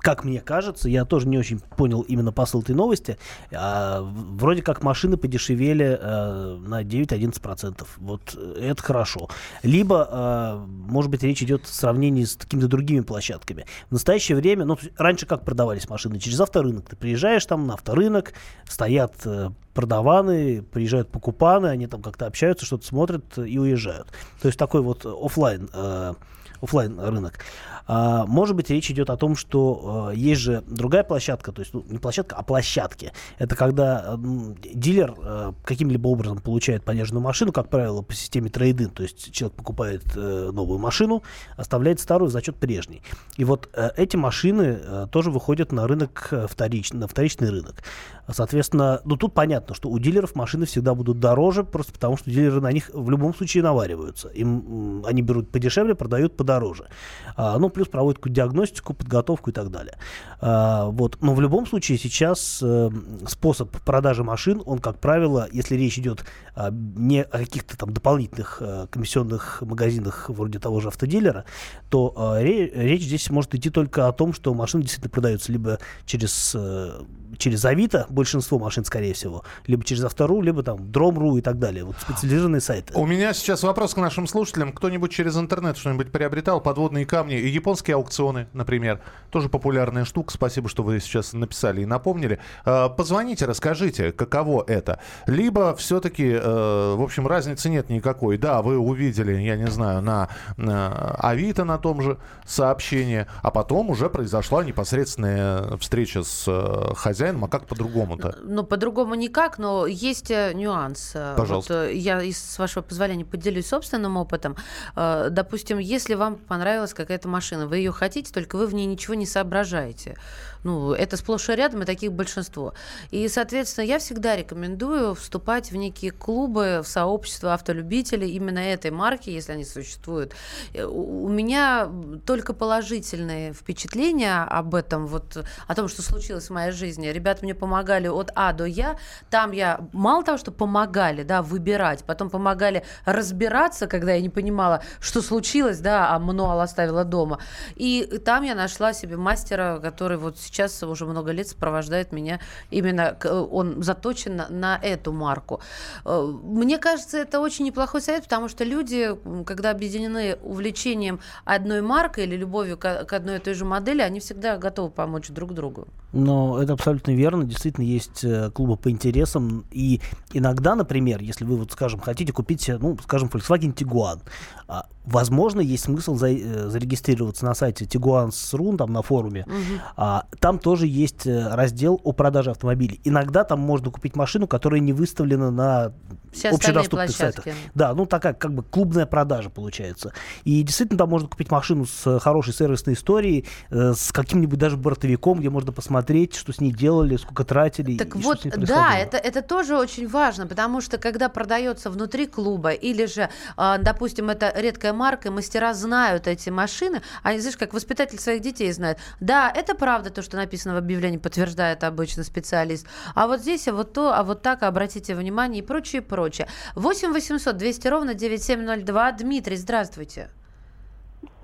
как 0.00 0.24
мне 0.24 0.40
кажется, 0.40 0.88
я 0.88 1.04
тоже 1.04 1.28
не 1.28 1.38
очень 1.38 1.60
понял 1.60 2.02
именно 2.02 2.32
посыл 2.42 2.60
этой 2.60 2.74
новости, 2.74 3.18
а, 3.52 4.00
вроде 4.02 4.62
как 4.62 4.82
машины 4.82 5.16
подешевели 5.16 5.96
а, 6.00 6.58
на 6.58 6.82
9-11%. 6.82 7.86
Вот 7.98 8.34
это 8.34 8.82
хорошо. 8.82 9.28
Либо, 9.62 10.08
а, 10.10 10.66
может 10.66 11.08
быть, 11.08 11.22
речь 11.22 11.40
идет 11.40 11.66
в 11.66 11.72
сравнении 11.72 12.24
с 12.24 12.34
какими-то 12.34 12.66
другими 12.66 12.98
площадками. 12.98 13.64
В 13.90 13.92
настоящее 13.92 14.36
время, 14.36 14.64
ну, 14.64 14.76
раньше 14.98 15.24
как 15.26 15.44
продавались 15.44 15.88
машины? 15.88 16.18
Через 16.18 16.40
авторынок. 16.40 16.88
Ты 16.88 16.96
приезжаешь 16.96 17.46
там 17.46 17.68
на 17.68 17.74
авторынок, 17.74 18.32
стоят 18.68 19.14
э, 19.24 19.50
продаваны, 19.72 20.62
приезжают 20.62 21.12
покупаны, 21.12 21.68
они 21.68 21.86
там 21.86 22.02
как-то 22.02 22.26
общаются, 22.26 22.66
что-то 22.66 22.84
смотрят 22.84 23.38
и 23.38 23.56
уезжают. 23.56 24.08
То 24.40 24.48
есть 24.48 24.58
такой 24.58 24.82
вот 24.82 25.06
офлайн 25.06 25.70
э, 25.72 26.14
офлайн 26.62 26.98
рынок. 26.98 27.40
А, 27.86 28.26
может 28.26 28.56
быть, 28.56 28.70
речь 28.70 28.90
идет 28.90 29.10
о 29.10 29.16
том, 29.16 29.36
что 29.36 30.08
а, 30.08 30.10
есть 30.12 30.40
же 30.40 30.62
другая 30.66 31.04
площадка, 31.04 31.52
то 31.52 31.60
есть 31.60 31.74
ну, 31.74 31.84
не 31.88 31.98
площадка, 31.98 32.36
а 32.36 32.42
площадки. 32.42 33.12
Это 33.38 33.56
когда 33.56 34.18
дилер 34.18 35.14
а, 35.18 35.54
каким-либо 35.64 36.08
образом 36.08 36.38
получает 36.38 36.84
пониженную 36.84 37.22
машину, 37.22 37.52
как 37.52 37.68
правило, 37.68 38.02
по 38.02 38.14
системе 38.14 38.50
трейдин, 38.50 38.90
то 38.90 39.02
есть 39.02 39.32
человек 39.32 39.56
покупает 39.56 40.04
а, 40.16 40.50
новую 40.52 40.78
машину, 40.78 41.22
оставляет 41.56 42.00
старую 42.00 42.30
за 42.30 42.42
счет 42.42 42.56
прежней. 42.56 43.02
И 43.36 43.44
вот 43.44 43.68
эти 43.96 44.16
машины 44.16 45.08
тоже 45.10 45.30
выходят 45.30 45.72
на 45.72 45.86
рынок 45.86 46.32
вторичный, 46.48 47.00
на 47.00 47.08
вторичный 47.08 47.50
рынок. 47.50 47.82
Соответственно, 48.28 49.00
ну 49.04 49.16
тут 49.16 49.34
понятно, 49.34 49.74
что 49.74 49.88
у 49.90 49.98
дилеров 49.98 50.34
машины 50.34 50.66
всегда 50.66 50.94
будут 50.94 51.18
дороже, 51.18 51.64
просто 51.64 51.92
потому 51.92 52.16
что 52.16 52.30
дилеры 52.30 52.60
на 52.60 52.70
них 52.70 52.90
в 52.92 53.10
любом 53.10 53.34
случае 53.34 53.62
навариваются. 53.62 54.28
Им, 54.28 55.04
они 55.06 55.22
берут 55.22 55.50
подешевле, 55.50 55.94
продают 55.94 56.36
подороже. 56.36 56.88
А, 57.36 57.58
ну, 57.58 57.68
плюс 57.68 57.88
проводят 57.88 58.18
какую-то 58.18 58.36
диагностику, 58.36 58.94
подготовку 58.94 59.50
и 59.50 59.52
так 59.52 59.70
далее. 59.70 59.98
А, 60.40 60.86
вот. 60.86 61.18
Но 61.20 61.34
в 61.34 61.40
любом 61.40 61.66
случае 61.66 61.98
сейчас 61.98 62.60
э, 62.62 62.90
способ 63.26 63.70
продажи 63.84 64.22
машин, 64.22 64.62
он, 64.66 64.78
как 64.78 64.98
правило, 65.00 65.48
если 65.52 65.74
речь 65.74 65.98
идет 65.98 66.24
а, 66.54 66.70
не 66.70 67.22
о 67.22 67.38
каких-то 67.38 67.76
там 67.76 67.92
дополнительных 67.92 68.58
а, 68.60 68.86
комиссионных 68.86 69.62
магазинах 69.62 70.28
вроде 70.28 70.58
того 70.58 70.80
же 70.80 70.88
автодилера, 70.88 71.44
то 71.88 72.14
а, 72.16 72.40
речь 72.42 73.02
здесь 73.02 73.30
может 73.30 73.54
идти 73.54 73.70
только 73.70 74.06
о 74.06 74.12
том, 74.12 74.32
что 74.32 74.54
машины 74.54 74.82
действительно 74.82 75.10
продаются 75.10 75.50
либо 75.50 75.78
через, 76.06 76.54
а, 76.54 77.04
через 77.38 77.64
Авито, 77.64 78.06
большинство 78.12 78.58
машин, 78.58 78.84
скорее 78.84 79.14
всего, 79.14 79.44
либо 79.66 79.84
через 79.84 80.04
Автору, 80.04 80.40
либо 80.40 80.62
там 80.62 80.90
Дромру 80.92 81.36
и 81.36 81.40
так 81.40 81.58
далее. 81.58 81.84
Вот 81.84 81.96
специализированные 82.00 82.60
сайты. 82.60 82.92
У 82.94 83.06
меня 83.06 83.32
сейчас 83.32 83.62
вопрос 83.62 83.94
к 83.94 83.96
нашим 83.96 84.26
слушателям. 84.26 84.72
Кто-нибудь 84.72 85.10
через 85.10 85.36
интернет 85.36 85.76
что-нибудь 85.76 86.12
приобретал? 86.12 86.60
Подводные 86.60 87.06
камни 87.06 87.38
и 87.38 87.48
японские 87.48 87.96
аукционы, 87.96 88.46
например. 88.52 89.00
Тоже 89.30 89.48
популярная 89.48 90.04
штука. 90.04 90.32
Спасибо, 90.32 90.68
что 90.68 90.82
вы 90.82 91.00
сейчас 91.00 91.32
написали 91.32 91.82
и 91.82 91.86
напомнили. 91.86 92.38
А, 92.64 92.88
позвоните, 92.88 93.46
расскажите, 93.46 94.12
каково 94.12 94.64
это. 94.66 95.00
Либо 95.26 95.74
все-таки, 95.76 96.30
э, 96.32 96.94
в 96.96 97.02
общем, 97.02 97.26
разницы 97.26 97.68
нет 97.68 97.88
никакой. 97.88 98.38
Да, 98.38 98.62
вы 98.62 98.78
увидели, 98.78 99.32
я 99.40 99.56
не 99.56 99.68
знаю, 99.68 100.02
на, 100.02 100.28
на 100.56 101.14
Авито 101.18 101.64
на 101.64 101.78
том 101.78 102.02
же 102.02 102.18
сообщение, 102.46 103.26
а 103.42 103.50
потом 103.50 103.90
уже 103.90 104.10
произошла 104.10 104.64
непосредственная 104.64 105.76
встреча 105.78 106.22
с 106.22 106.44
э, 106.46 106.94
хозяином. 106.94 107.44
А 107.44 107.48
как 107.48 107.66
по-другому-то? 108.06 108.38
Ну, 108.42 108.64
по-другому 108.64 109.14
никак, 109.14 109.58
но 109.58 109.86
есть 109.86 110.30
э, 110.30 110.52
нюанс. 110.54 111.14
Пожалуйста. 111.36 111.84
Вот, 111.86 111.94
я, 111.94 112.20
с 112.20 112.58
вашего 112.58 112.82
позволения, 112.82 113.24
поделюсь 113.24 113.66
собственным 113.66 114.16
опытом. 114.16 114.56
Допустим, 114.94 115.78
если 115.78 116.14
вам 116.14 116.36
понравилась 116.36 116.94
какая-то 116.94 117.28
машина, 117.28 117.66
вы 117.66 117.78
ее 117.78 117.92
хотите, 117.92 118.32
только 118.32 118.56
вы 118.56 118.66
в 118.66 118.74
ней 118.74 118.86
ничего 118.86 119.14
не 119.14 119.26
соображаете. 119.26 120.16
Ну, 120.64 120.92
это 120.92 121.16
сплошь 121.16 121.48
и 121.48 121.54
рядом, 121.54 121.82
и 121.82 121.84
таких 121.84 122.12
большинство. 122.12 122.74
И, 123.10 123.26
соответственно, 123.28 123.84
я 123.84 123.98
всегда 123.98 124.36
рекомендую 124.36 125.14
вступать 125.14 125.72
в 125.72 125.76
некие 125.76 126.12
клубы, 126.12 126.82
в 126.84 126.88
сообщества 126.88 127.54
автолюбителей 127.54 128.30
именно 128.30 128.60
этой 128.60 128.92
марки, 128.92 129.28
если 129.28 129.52
они 129.52 129.64
существуют. 129.64 130.34
Э, 130.72 130.84
у 130.84 131.28
меня 131.28 131.90
только 132.26 132.52
положительные 132.52 133.52
впечатления 133.52 134.42
об 134.44 134.74
этом, 134.74 135.06
вот 135.06 135.44
о 135.66 135.74
том, 135.74 135.88
что 135.88 136.02
случилось 136.02 136.46
в 136.46 136.52
моей 136.52 136.70
жизни. 136.70 137.08
Ребята 137.08 137.44
мне 137.44 137.54
помогали 137.54 138.06
от 138.06 138.30
А 138.36 138.52
до 138.52 138.64
Я. 138.64 138.96
Там 139.30 139.50
я 139.50 139.80
мало 139.92 140.22
того, 140.22 140.38
что 140.38 140.52
помогали, 140.52 141.24
да, 141.24 141.42
выбирать, 141.42 142.04
потом 142.04 142.30
помогали 142.30 142.84
разбираться, 143.04 143.88
когда 143.88 144.12
я 144.12 144.20
не 144.20 144.30
понимала, 144.30 144.82
что 145.00 145.22
случилось, 145.22 145.80
да, 145.80 146.14
а 146.14 146.18
мануал 146.20 146.60
оставила 146.60 147.04
дома. 147.04 147.40
И 147.74 148.20
там 148.24 148.44
я 148.44 148.54
нашла 148.54 148.92
себе 148.92 149.16
мастера, 149.16 149.80
который 149.82 150.18
вот 150.18 150.38
сейчас 150.38 150.51
уже 150.86 151.06
много 151.06 151.32
лет 151.32 151.48
сопровождает 151.48 152.12
меня 152.12 152.40
именно, 152.70 153.16
он 153.50 153.82
заточен 153.82 154.36
на, 154.36 154.48
на 154.48 154.78
эту 154.82 155.12
марку. 155.12 155.60
Э, 156.04 156.22
мне 156.42 156.78
кажется, 156.78 157.18
это 157.18 157.40
очень 157.40 157.64
неплохой 157.64 158.00
совет, 158.00 158.24
потому 158.24 158.48
что 158.48 158.64
люди, 158.64 159.10
когда 159.44 159.70
объединены 159.70 160.36
увлечением 160.42 161.20
одной 161.44 161.82
маркой 161.82 162.24
или 162.24 162.36
любовью 162.36 162.76
к, 162.76 163.04
к 163.04 163.12
одной 163.12 163.36
и 163.36 163.38
той 163.38 163.54
же 163.54 163.64
модели, 163.64 164.02
они 164.02 164.20
всегда 164.20 164.58
готовы 164.58 164.90
помочь 164.90 165.28
друг 165.28 165.54
другу. 165.54 165.88
Но 166.12 166.62
это 166.62 166.74
абсолютно 166.74 167.12
верно. 167.12 167.44
Действительно, 167.44 167.84
есть 167.84 168.22
э, 168.24 168.50
клубы 168.50 168.76
по 168.76 168.90
интересам. 168.90 169.64
И 169.70 170.00
иногда, 170.32 170.74
например, 170.74 171.22
если 171.22 171.44
вы, 171.44 171.56
вот, 171.56 171.72
скажем, 171.72 172.00
хотите 172.00 172.32
купить, 172.32 172.68
ну, 172.68 172.98
скажем, 173.02 173.28
Volkswagen 173.28 173.74
Tiguan, 173.74 174.20
а, 174.68 174.86
возможно, 175.04 175.60
есть 175.60 175.84
смысл 175.84 176.14
за, 176.14 176.28
э, 176.28 176.68
зарегистрироваться 176.68 177.44
на 177.44 177.54
сайте 177.54 177.84
Tiguan.ru, 177.84 178.76
там 178.76 178.92
на 178.92 179.02
форуме. 179.02 179.44
Угу. 179.46 179.80
А, 179.96 180.26
там 180.38 180.58
тоже 180.58 180.86
есть 180.86 181.26
э, 181.26 181.54
раздел 181.54 182.00
о 182.04 182.12
продаже 182.12 182.50
автомобилей. 182.50 183.00
Иногда 183.04 183.44
там 183.44 183.60
можно 183.60 183.90
купить 183.90 184.16
машину, 184.16 184.46
которая 184.46 184.80
не 184.80 184.92
выставлена 184.92 185.50
на 185.50 185.92
Все 186.32 186.50
общедоступных 186.50 187.10
сайтах. 187.10 187.44
Да, 187.74 187.94
ну 187.94 188.06
такая 188.06 188.32
как 188.34 188.54
бы 188.54 188.62
клубная 188.62 189.06
продажа 189.06 189.50
получается. 189.50 190.12
И 190.44 190.62
действительно 190.62 190.98
там 190.98 191.10
можно 191.10 191.28
купить 191.28 191.50
машину 191.50 191.86
с 191.86 192.20
хорошей 192.20 192.54
сервисной 192.54 192.94
историей, 192.94 193.46
э, 193.70 193.94
с 193.94 194.12
каким-нибудь 194.12 194.58
даже 194.58 194.76
бортовиком, 194.76 195.40
где 195.40 195.50
можно 195.50 195.72
посмотреть, 195.72 196.34
что 196.34 196.52
с 196.52 196.60
ней 196.60 196.72
делали, 196.72 197.16
сколько 197.16 197.44
тратили. 197.44 197.96
Так 197.96 198.14
вот, 198.16 198.46
да, 198.56 198.96
это, 198.98 199.16
это 199.16 199.42
тоже 199.42 199.76
очень 199.76 200.08
важно, 200.08 200.46
потому 200.46 200.80
что 200.80 200.98
когда 200.98 201.28
продается 201.28 201.90
внутри 201.90 202.26
клуба, 202.26 202.70
или 202.70 203.06
же, 203.06 203.28
э, 203.56 203.78
допустим, 203.80 204.30
это 204.30 204.52
редкая 204.54 204.91
марка, 204.92 205.28
и 205.28 205.30
мастера 205.30 205.74
знают 205.74 206.26
эти 206.26 206.50
машины, 206.50 207.02
они, 207.22 207.38
знаешь, 207.38 207.56
как 207.56 207.74
воспитатель 207.74 208.18
своих 208.18 208.40
детей 208.40 208.70
знает. 208.72 208.98
Да, 209.20 209.52
это 209.54 209.74
правда 209.74 210.10
то, 210.10 210.22
что 210.22 210.36
написано 210.36 210.74
в 210.74 210.78
объявлении, 210.78 211.18
подтверждает 211.18 211.84
обычно 211.84 212.24
специалист. 212.24 212.86
А 213.14 213.26
вот 213.26 213.40
здесь, 213.40 213.68
а 213.68 213.72
вот 213.72 213.92
то, 213.92 214.14
а 214.14 214.22
вот 214.22 214.42
так, 214.42 214.62
обратите 214.62 215.14
внимание 215.14 215.62
и 215.62 215.66
прочее, 215.66 216.02
и 216.02 216.04
прочее. 216.04 216.48
8 216.74 217.12
800 217.12 217.56
200 217.56 217.88
ровно 217.88 218.14
9702. 218.14 219.12
Дмитрий, 219.12 219.56
здравствуйте. 219.56 220.30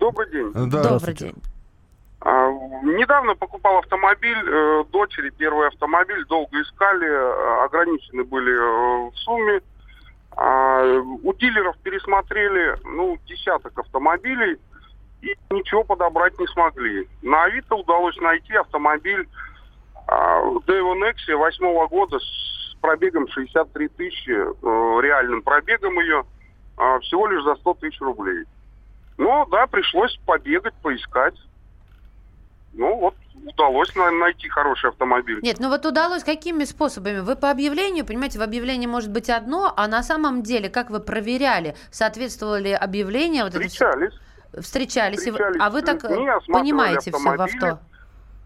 Добрый 0.00 0.30
день. 0.30 0.52
Да, 0.70 0.88
Добрый 0.88 1.14
день. 1.14 1.34
А, 2.20 2.50
недавно 2.82 3.36
покупал 3.36 3.78
автомобиль, 3.78 4.42
э, 4.44 4.84
дочери 4.90 5.30
первый 5.30 5.68
автомобиль, 5.68 6.24
долго 6.26 6.60
искали, 6.62 7.06
э, 7.06 7.64
ограничены 7.64 8.24
были 8.24 8.52
э, 8.52 9.10
в 9.10 9.16
сумме. 9.18 9.60
А, 10.40 10.84
у 10.84 11.34
дилеров 11.34 11.76
пересмотрели, 11.78 12.76
ну, 12.84 13.18
десяток 13.26 13.76
автомобилей 13.76 14.56
и 15.20 15.34
ничего 15.50 15.82
подобрать 15.82 16.38
не 16.38 16.46
смогли. 16.46 17.08
На 17.22 17.42
Авито 17.42 17.74
удалось 17.74 18.16
найти 18.18 18.54
автомобиль 18.54 19.28
а, 20.06 20.40
Devon 20.64 21.02
Nexia 21.02 21.36
восьмого 21.36 21.88
года 21.88 22.20
с 22.20 22.76
пробегом 22.80 23.26
63 23.26 23.88
тысячи, 23.88 24.30
э, 24.30 25.00
реальным 25.02 25.42
пробегом 25.42 25.98
ее, 25.98 26.24
а, 26.76 27.00
всего 27.00 27.26
лишь 27.26 27.42
за 27.42 27.56
100 27.56 27.74
тысяч 27.74 28.00
рублей. 28.00 28.44
Ну, 29.16 29.44
да, 29.46 29.66
пришлось 29.66 30.16
побегать, 30.24 30.74
поискать. 30.82 31.34
Ну, 32.78 32.96
вот 32.96 33.14
удалось 33.44 33.94
найти 33.96 34.48
хороший 34.48 34.90
автомобиль. 34.90 35.40
Нет, 35.42 35.56
ну 35.58 35.68
вот 35.68 35.84
удалось 35.84 36.22
какими 36.22 36.62
способами? 36.64 37.18
Вы 37.18 37.34
по 37.34 37.50
объявлению, 37.50 38.06
понимаете, 38.06 38.38
в 38.38 38.42
объявлении 38.42 38.86
может 38.86 39.10
быть 39.10 39.28
одно, 39.28 39.72
а 39.76 39.88
на 39.88 40.02
самом 40.04 40.42
деле, 40.42 40.70
как 40.70 40.90
вы 40.90 41.00
проверяли, 41.00 41.74
соответствовало 41.90 42.60
ли 42.60 42.72
объявление? 42.72 43.42
Вот 43.42 43.54
Встречались. 43.54 44.14
Это... 44.52 44.62
Встречались. 44.62 45.18
Встречались. 45.18 45.60
А 45.60 45.70
вы 45.70 45.82
так 45.82 46.04
Не 46.04 46.52
понимаете 46.52 47.10
все 47.10 47.36
в 47.36 47.42
авто? 47.42 47.78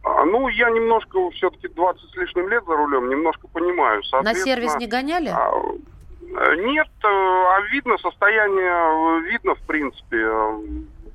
Ну, 0.03 0.49
я 0.49 0.71
немножко, 0.71 1.31
все-таки 1.31 1.68
20 1.68 2.11
с 2.11 2.16
лишним 2.16 2.49
лет 2.49 2.64
за 2.64 2.75
рулем, 2.75 3.09
немножко 3.09 3.47
понимаю. 3.49 4.03
На 4.23 4.35
сервис 4.35 4.75
не 4.77 4.87
гоняли? 4.87 5.29
А, 5.29 6.57
нет, 6.57 6.88
э, 7.05 7.07
а 7.07 7.61
видно 7.71 7.99
состояние, 7.99 9.31
видно, 9.31 9.55
в 9.55 9.61
принципе, 9.61 10.16
э, 10.16 10.61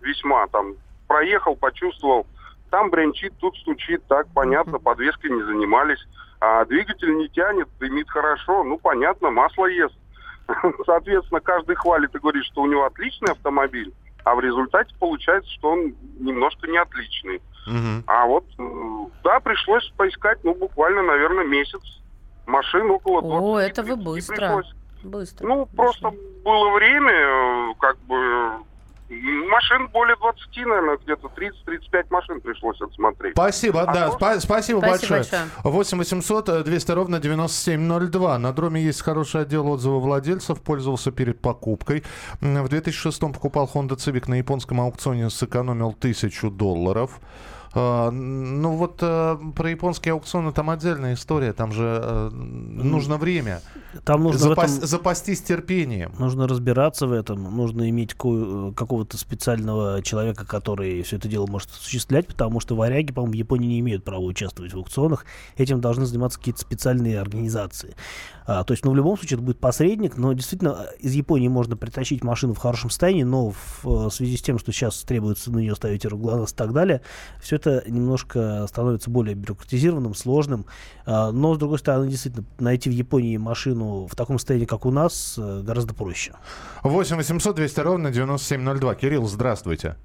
весьма 0.01 0.47
там. 0.47 0.75
Проехал, 1.07 1.55
почувствовал, 1.55 2.27
там 2.69 2.89
бренчит, 2.89 3.33
тут 3.39 3.55
стучит, 3.57 4.03
так, 4.07 4.27
понятно, 4.33 4.79
подвеской 4.79 5.31
не 5.31 5.43
занимались. 5.43 5.99
А 6.39 6.65
двигатель 6.65 7.15
не 7.15 7.29
тянет, 7.29 7.67
дымит 7.79 8.09
хорошо, 8.09 8.63
ну, 8.63 8.77
понятно, 8.77 9.31
масло 9.31 9.65
ест. 9.65 9.95
Соответственно, 10.85 11.41
каждый 11.41 11.75
хвалит 11.75 12.13
и 12.13 12.19
говорит, 12.19 12.45
что 12.45 12.61
у 12.61 12.67
него 12.67 12.85
отличный 12.85 13.31
автомобиль, 13.31 13.93
а 14.23 14.35
в 14.35 14.39
результате 14.39 14.93
получается, 14.99 15.51
что 15.51 15.71
он 15.71 15.95
немножко 16.19 16.67
не 16.67 16.77
отличный. 16.77 17.41
А 18.07 18.25
вот, 18.25 18.45
да, 19.23 19.41
пришлось 19.41 19.91
поискать, 19.97 20.39
ну, 20.43 20.53
буквально, 20.55 21.01
наверное, 21.01 21.43
месяц. 21.43 21.81
Машин 22.45 22.89
около 22.89 23.21
20 23.21 23.43
О, 23.43 23.59
это 23.59 23.83
вы 23.83 23.95
быстро. 23.97 24.35
пришлось. 24.35 24.73
Быстро. 25.03 25.47
Ну, 25.47 25.65
просто 25.65 26.11
было 26.45 26.73
время, 26.75 27.11
э, 27.11 27.73
как 27.77 27.97
бы, 27.99 28.51
машин 29.09 29.87
более 29.93 30.15
20, 30.17 30.57
наверное, 30.65 30.97
где-то 30.97 31.27
30-35 31.27 32.05
машин 32.09 32.41
пришлось 32.41 32.79
отсмотреть. 32.81 33.33
Спасибо, 33.33 33.81
А 33.83 33.93
да, 33.93 34.07
спа- 34.09 34.39
спасибо, 34.39 34.79
Спасибо 34.79 34.81
большое. 34.81 35.19
большое. 35.21 35.47
8 35.63 35.97
800 35.97 36.49
э, 36.49 36.63
200 36.63 36.91
ровно 36.91 37.19
9702. 37.19 38.37
На 38.39 38.51
Дроме 38.53 38.81
есть 38.81 39.01
хороший 39.01 39.41
отдел 39.41 39.67
отзывов 39.67 40.03
владельцев. 40.03 40.61
Пользовался 40.61 41.11
перед 41.11 41.39
покупкой. 41.41 42.03
В 42.41 42.67
2006 42.67 43.19
покупал 43.33 43.69
Honda 43.73 43.95
Civic 43.95 44.29
на 44.29 44.35
японском 44.35 44.81
аукционе, 44.81 45.29
сэкономил 45.29 45.93
тысячу 45.93 46.49
долларов. 46.49 47.19
А, 47.73 48.09
Ну 48.11 48.75
вот 48.75 48.99
э, 49.01 49.37
про 49.55 49.69
японские 49.69 50.13
аукционы 50.13 50.51
там 50.51 50.69
отдельная 50.69 51.13
история, 51.13 51.53
там 51.53 51.71
же 51.71 51.99
э, 52.01 52.29
нужно 52.31 53.17
время. 53.17 53.61
Там 54.03 54.23
нужно 54.23 54.39
в 54.47 54.51
Запас- 54.51 54.77
этом- 54.77 54.87
запастись 54.87 55.41
терпением. 55.41 56.11
Нужно 56.19 56.47
разбираться 56.47 57.07
в 57.07 57.11
этом, 57.11 57.43
нужно 57.55 57.89
иметь 57.89 58.13
ко- 58.13 58.71
какого-то 58.73 59.17
специального 59.17 60.01
человека, 60.03 60.45
который 60.45 61.01
все 61.03 61.17
это 61.17 61.27
дело 61.27 61.47
может 61.47 61.69
осуществлять, 61.71 62.27
потому 62.27 62.59
что 62.59 62.75
варяги, 62.75 63.11
по-моему, 63.11 63.33
в 63.33 63.37
Японии 63.37 63.67
не 63.67 63.79
имеют 63.79 64.03
права 64.03 64.21
участвовать 64.23 64.73
в 64.73 64.77
аукционах. 64.77 65.25
Этим 65.57 65.81
должны 65.81 66.05
заниматься 66.05 66.37
какие-то 66.39 66.61
специальные 66.61 67.19
организации. 67.19 67.95
А, 68.45 68.63
то 68.63 68.71
есть, 68.73 68.85
ну, 68.85 68.91
в 68.91 68.95
любом 68.95 69.17
случае, 69.17 69.37
это 69.37 69.45
будет 69.45 69.59
посредник, 69.59 70.15
но 70.15 70.31
действительно 70.31 70.87
э, 70.93 70.97
из 70.99 71.13
Японии 71.13 71.49
можно 71.49 71.75
притащить 71.75 72.23
машину 72.23 72.53
в 72.53 72.57
хорошем 72.59 72.89
состоянии, 72.89 73.23
но 73.23 73.51
в 73.51 74.07
э, 74.07 74.09
связи 74.09 74.37
с 74.37 74.41
тем, 74.41 74.57
что 74.57 74.71
сейчас 74.71 75.03
требуется 75.03 75.51
на 75.51 75.57
нее 75.59 75.75
ставить 75.75 76.05
и 76.05 76.09
так 76.55 76.71
далее, 76.71 77.01
все 77.41 77.57
это 77.57 77.66
немножко 77.85 78.65
становится 78.67 79.09
более 79.09 79.35
бюрократизированным, 79.35 80.13
сложным. 80.15 80.65
А, 81.05 81.31
но, 81.31 81.55
с 81.55 81.57
другой 81.57 81.79
стороны, 81.79 82.09
действительно, 82.09 82.45
найти 82.59 82.89
в 82.89 82.93
Японии 82.93 83.37
машину 83.37 84.07
в 84.07 84.15
таком 84.15 84.37
состоянии, 84.39 84.65
как 84.65 84.85
у 84.85 84.91
нас, 84.91 85.35
э, 85.37 85.61
гораздо 85.61 85.93
проще. 85.93 86.33
8 86.83 87.17
800 87.17 87.55
200 87.55 87.79
ровно 87.81 88.11
9702. 88.11 88.95
Кирилл, 88.95 89.25
здравствуйте. 89.27 89.95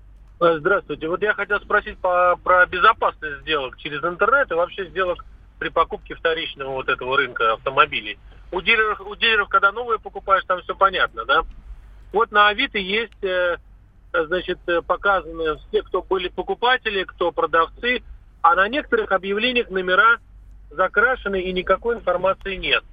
Э, 0.41 0.59
Здравствуйте. 0.59 1.09
Вот 1.09 1.23
я 1.23 1.35
хотел 1.35 1.61
спросить 1.61 1.99
по, 1.99 2.37
про 2.43 2.67
безопасность 2.67 3.43
сделок 3.43 3.77
через 3.79 4.03
интернет 4.03 4.51
и 4.51 4.55
вообще 4.55 4.89
сделок 4.89 5.25
при 5.59 5.69
покупке 5.69 6.17
вторичного 6.17 6.73
вот 6.73 6.89
этого 6.89 7.17
рынка 7.17 7.53
автомобилей. 7.53 8.19
У 8.51 8.61
дилеров, 8.61 9.01
у 9.01 9.15
дилеров 9.15 9.49
когда 9.49 9.71
новые 9.71 10.01
покупаешь, 10.01 10.43
там 10.47 10.61
все 10.63 10.75
понятно, 10.75 11.25
да? 11.25 11.43
Вот 12.13 12.33
на 12.33 12.49
Авито 12.49 12.79
есть, 12.79 13.23
э, 13.23 13.59
значит, 14.13 14.59
э, 14.67 14.83
показаны 14.83 15.57
все, 15.69 15.83
кто 15.83 16.03
были 16.03 16.29
покупатели, 16.29 17.05
кто 17.05 17.33
продавцы, 17.33 18.03
а 18.43 18.55
на 18.55 18.69
некоторых 18.69 19.13
объявлениях 19.13 19.71
номера 19.71 20.19
закрашены 20.71 21.41
и 21.43 21.53
никакой 21.53 21.97
информации 21.97 22.57
нет. 22.57 22.85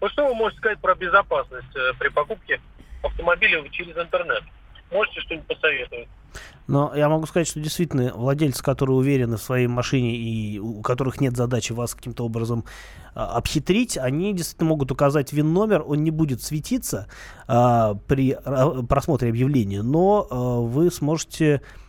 Вот 0.00 0.12
что 0.12 0.26
вы 0.26 0.34
можете 0.34 0.60
сказать 0.60 0.78
про 0.80 0.94
безопасность 0.94 1.74
э, 1.74 1.92
при 1.98 2.08
покупке 2.08 2.60
автомобиля 3.02 3.66
через 3.70 3.96
интернет? 3.96 4.42
Можете 4.90 5.20
что-нибудь 5.20 5.46
посоветовать? 5.46 6.08
Но 6.66 6.92
я 6.94 7.08
могу 7.08 7.26
сказать, 7.26 7.48
что 7.48 7.60
действительно 7.60 8.12
владельцы, 8.14 8.62
которые 8.62 8.96
уверены 8.96 9.36
в 9.36 9.42
своей 9.42 9.68
машине 9.68 10.16
и 10.16 10.58
у 10.58 10.82
которых 10.82 11.20
нет 11.20 11.36
задачи 11.36 11.72
вас 11.72 11.94
каким-то 11.94 12.24
образом 12.24 12.64
а, 13.14 13.36
обхитрить, 13.36 13.96
они 13.96 14.32
действительно 14.34 14.70
могут 14.70 14.90
указать 14.90 15.32
ВИН-номер, 15.32 15.84
он 15.86 16.02
не 16.02 16.10
будет 16.10 16.42
светиться 16.42 17.06
а, 17.46 17.94
при 18.06 18.32
ра- 18.32 18.84
просмотре 18.86 19.30
объявления, 19.30 19.82
но 19.82 20.26
а, 20.28 20.60
вы 20.60 20.90
сможете 20.90 21.62
а, 21.62 21.85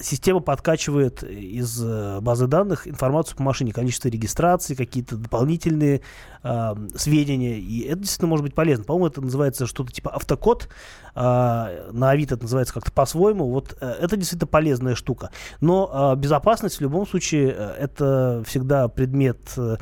Система 0.00 0.40
подкачивает 0.40 1.22
из 1.22 1.82
э, 1.82 2.20
базы 2.20 2.46
данных 2.46 2.88
информацию 2.88 3.36
по 3.36 3.42
машине, 3.42 3.72
количество 3.72 4.08
регистрации, 4.08 4.74
какие-то 4.74 5.16
дополнительные 5.16 6.02
а, 6.42 6.76
сведения, 6.94 7.58
и 7.58 7.82
это 7.86 8.00
действительно 8.00 8.28
может 8.28 8.44
быть 8.44 8.54
полезно. 8.54 8.84
По-моему, 8.84 9.06
это 9.06 9.20
называется 9.22 9.66
что-то 9.66 9.92
типа 9.92 10.10
автокод, 10.10 10.68
а, 11.14 11.90
на 11.92 12.10
Авито 12.10 12.34
это 12.34 12.44
называется 12.44 12.74
как-то 12.74 12.92
по-своему. 12.92 13.48
Вот 13.50 13.76
э, 13.80 13.86
это 14.00 14.16
действительно 14.16 14.48
полезная 14.48 14.94
штука. 14.94 15.30
Но 15.60 15.88
а, 15.92 16.16
безопасность 16.16 16.76
в 16.76 16.80
любом 16.80 17.06
случае 17.06 17.54
э, 17.56 17.74
это 17.78 18.42
всегда 18.46 18.88
предмет 18.88 19.38
э, 19.56 19.76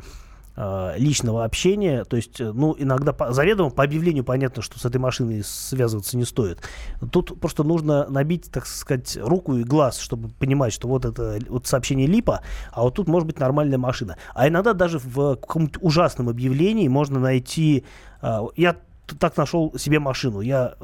личного 0.97 1.45
общения, 1.45 2.03
то 2.03 2.15
есть, 2.15 2.39
э, 2.39 2.51
ну, 2.51 2.75
иногда 2.77 3.11
по, 3.11 3.31
заведомо 3.31 3.71
по 3.71 3.83
объявлению 3.83 4.23
понятно, 4.23 4.61
что 4.61 4.77
с 4.77 4.85
этой 4.85 4.97
машиной 4.97 5.43
связываться 5.43 6.15
не 6.17 6.25
стоит. 6.25 6.61
Тут 7.11 7.39
просто 7.39 7.63
нужно 7.63 8.07
набить, 8.09 8.51
так 8.51 8.65
сказать, 8.67 9.17
руку 9.19 9.55
и 9.55 9.63
глаз, 9.63 9.99
чтобы 9.99 10.29
понимать, 10.29 10.73
что 10.73 10.87
вот 10.87 11.05
это 11.05 11.39
вот 11.49 11.65
сообщение 11.65 12.07
липа, 12.07 12.41
а 12.71 12.83
вот 12.83 12.95
тут 12.95 13.07
может 13.07 13.27
быть 13.27 13.39
нормальная 13.39 13.79
машина. 13.79 14.17
А 14.35 14.47
иногда 14.47 14.73
даже 14.73 14.99
в 14.99 15.35
каком-нибудь 15.37 15.77
ужасном 15.81 16.29
объявлении 16.29 16.87
можно 16.87 17.19
найти... 17.19 17.83
а, 18.21 18.45
я 18.55 18.75
так 19.19 19.35
нашел 19.37 19.73
себе 19.77 19.99
машину. 19.99 20.41
Я 20.41 20.75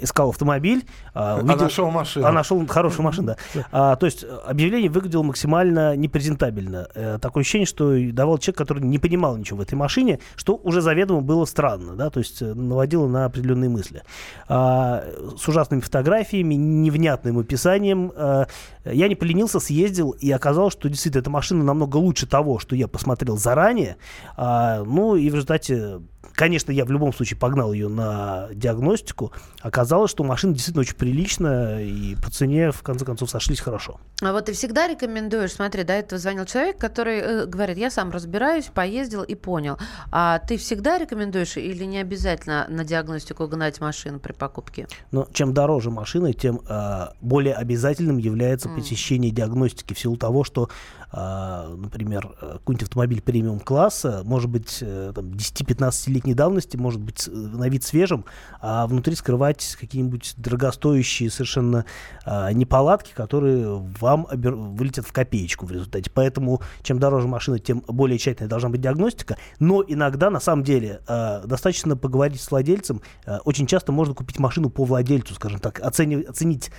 искал 0.00 0.30
автомобиль. 0.30 0.84
а, 1.14 1.34
А 1.34 1.38
увидел- 1.40 1.64
нашел 1.64 1.90
машину. 1.90 2.26
А 2.26 2.32
нашел 2.32 2.66
хорошую 2.66 3.04
машину, 3.04 3.28
да. 3.28 3.36
А, 3.72 3.96
то 3.96 4.06
есть 4.06 4.24
э, 4.24 4.26
объявление 4.46 4.90
выглядело 4.90 5.22
максимально 5.22 5.96
непрезентабельно. 5.96 6.88
Э, 6.94 7.18
такое 7.20 7.42
ощущение, 7.42 7.66
что 7.66 7.94
давал 8.12 8.38
человек, 8.38 8.58
который 8.58 8.82
не 8.82 8.98
понимал 8.98 9.36
ничего 9.36 9.58
в 9.58 9.62
этой 9.62 9.74
машине, 9.74 10.18
что 10.36 10.56
уже 10.56 10.80
заведомо 10.80 11.20
было 11.22 11.44
странно, 11.44 11.94
да, 11.96 12.10
то 12.10 12.20
есть 12.20 12.42
э, 12.42 12.52
наводило 12.54 13.06
на 13.08 13.24
определенные 13.24 13.70
мысли. 13.70 14.02
А, 14.48 15.04
с 15.38 15.46
ужасными 15.48 15.80
фотографиями, 15.80 16.54
невнятным 16.54 17.38
описанием. 17.38 18.12
а, 18.14 18.46
я 18.84 19.08
не 19.08 19.14
поленился, 19.14 19.60
съездил, 19.60 20.10
и 20.12 20.30
оказалось, 20.30 20.72
что 20.72 20.88
действительно 20.88 21.20
эта 21.20 21.30
машина 21.30 21.62
намного 21.64 21.96
лучше 21.98 22.26
того, 22.26 22.58
что 22.58 22.74
я 22.76 22.88
посмотрел 22.88 23.36
заранее. 23.36 23.96
А, 24.36 24.82
ну 24.84 25.16
и 25.16 25.28
в 25.30 25.34
результате 25.34 26.00
Конечно, 26.40 26.72
я 26.72 26.86
в 26.86 26.90
любом 26.90 27.12
случае 27.12 27.38
погнал 27.38 27.74
ее 27.74 27.88
на 27.88 28.48
диагностику. 28.54 29.30
Оказалось, 29.60 30.10
что 30.10 30.24
машина 30.24 30.54
действительно 30.54 30.80
очень 30.80 30.94
приличная, 30.94 31.82
и 31.82 32.14
по 32.14 32.30
цене, 32.30 32.70
в 32.72 32.80
конце 32.80 33.04
концов, 33.04 33.28
сошлись 33.28 33.60
хорошо. 33.60 34.00
А 34.22 34.32
вот 34.32 34.46
ты 34.46 34.54
всегда 34.54 34.88
рекомендуешь, 34.88 35.52
смотри, 35.52 35.84
до 35.84 35.92
этого 35.92 36.18
звонил 36.18 36.46
человек, 36.46 36.78
который 36.78 37.18
э, 37.18 37.44
говорит, 37.44 37.76
я 37.76 37.90
сам 37.90 38.10
разбираюсь, 38.10 38.70
поездил 38.72 39.22
и 39.22 39.34
понял. 39.34 39.76
А 40.10 40.38
ты 40.38 40.56
всегда 40.56 40.96
рекомендуешь 40.96 41.58
или 41.58 41.84
не 41.84 41.98
обязательно 41.98 42.64
на 42.70 42.86
диагностику 42.86 43.46
гнать 43.46 43.78
машину 43.82 44.18
при 44.18 44.32
покупке? 44.32 44.88
Но 45.10 45.28
чем 45.34 45.52
дороже 45.52 45.90
машина, 45.90 46.32
тем 46.32 46.62
э, 46.66 47.08
более 47.20 47.52
обязательным 47.52 48.16
является 48.16 48.70
М. 48.70 48.76
посещение 48.76 49.30
диагностики 49.30 49.92
в 49.92 49.98
силу 49.98 50.16
того, 50.16 50.44
что, 50.44 50.70
э, 51.12 51.74
например, 51.76 52.34
э, 52.40 52.52
какой-нибудь 52.54 52.82
автомобиль 52.84 53.22
премиум-класса 53.22 54.22
может 54.24 54.50
быть 54.50 54.78
э, 54.80 55.12
там, 55.14 55.26
10-15-летней 55.26 56.34
давности, 56.34 56.76
может 56.76 57.00
быть 57.00 57.28
на 57.28 57.68
вид 57.68 57.84
свежим, 57.84 58.24
а 58.60 58.86
внутри 58.86 59.14
скрывать 59.14 59.76
какие-нибудь 59.80 60.34
дорогостоящие 60.36 61.30
совершенно 61.30 61.84
э, 62.24 62.52
неполадки, 62.52 63.12
которые 63.12 63.78
вам 64.00 64.26
обер- 64.30 64.54
вылетят 64.54 65.06
в 65.06 65.12
копеечку 65.12 65.66
в 65.66 65.72
результате. 65.72 66.10
Поэтому 66.12 66.60
чем 66.82 66.98
дороже 66.98 67.28
машина, 67.28 67.58
тем 67.58 67.82
более 67.86 68.18
тщательная 68.18 68.48
должна 68.48 68.68
быть 68.68 68.80
диагностика. 68.80 69.36
Но 69.58 69.84
иногда, 69.86 70.30
на 70.30 70.40
самом 70.40 70.64
деле, 70.64 71.00
э, 71.06 71.42
достаточно 71.46 71.96
поговорить 71.96 72.40
с 72.40 72.50
владельцем. 72.50 73.02
Очень 73.44 73.66
часто 73.66 73.92
можно 73.92 74.14
купить 74.14 74.38
машину 74.38 74.70
по 74.70 74.84
владельцу, 74.84 75.34
скажем 75.34 75.60
так, 75.60 75.80
оцени- 75.80 76.22
оценить, 76.22 76.70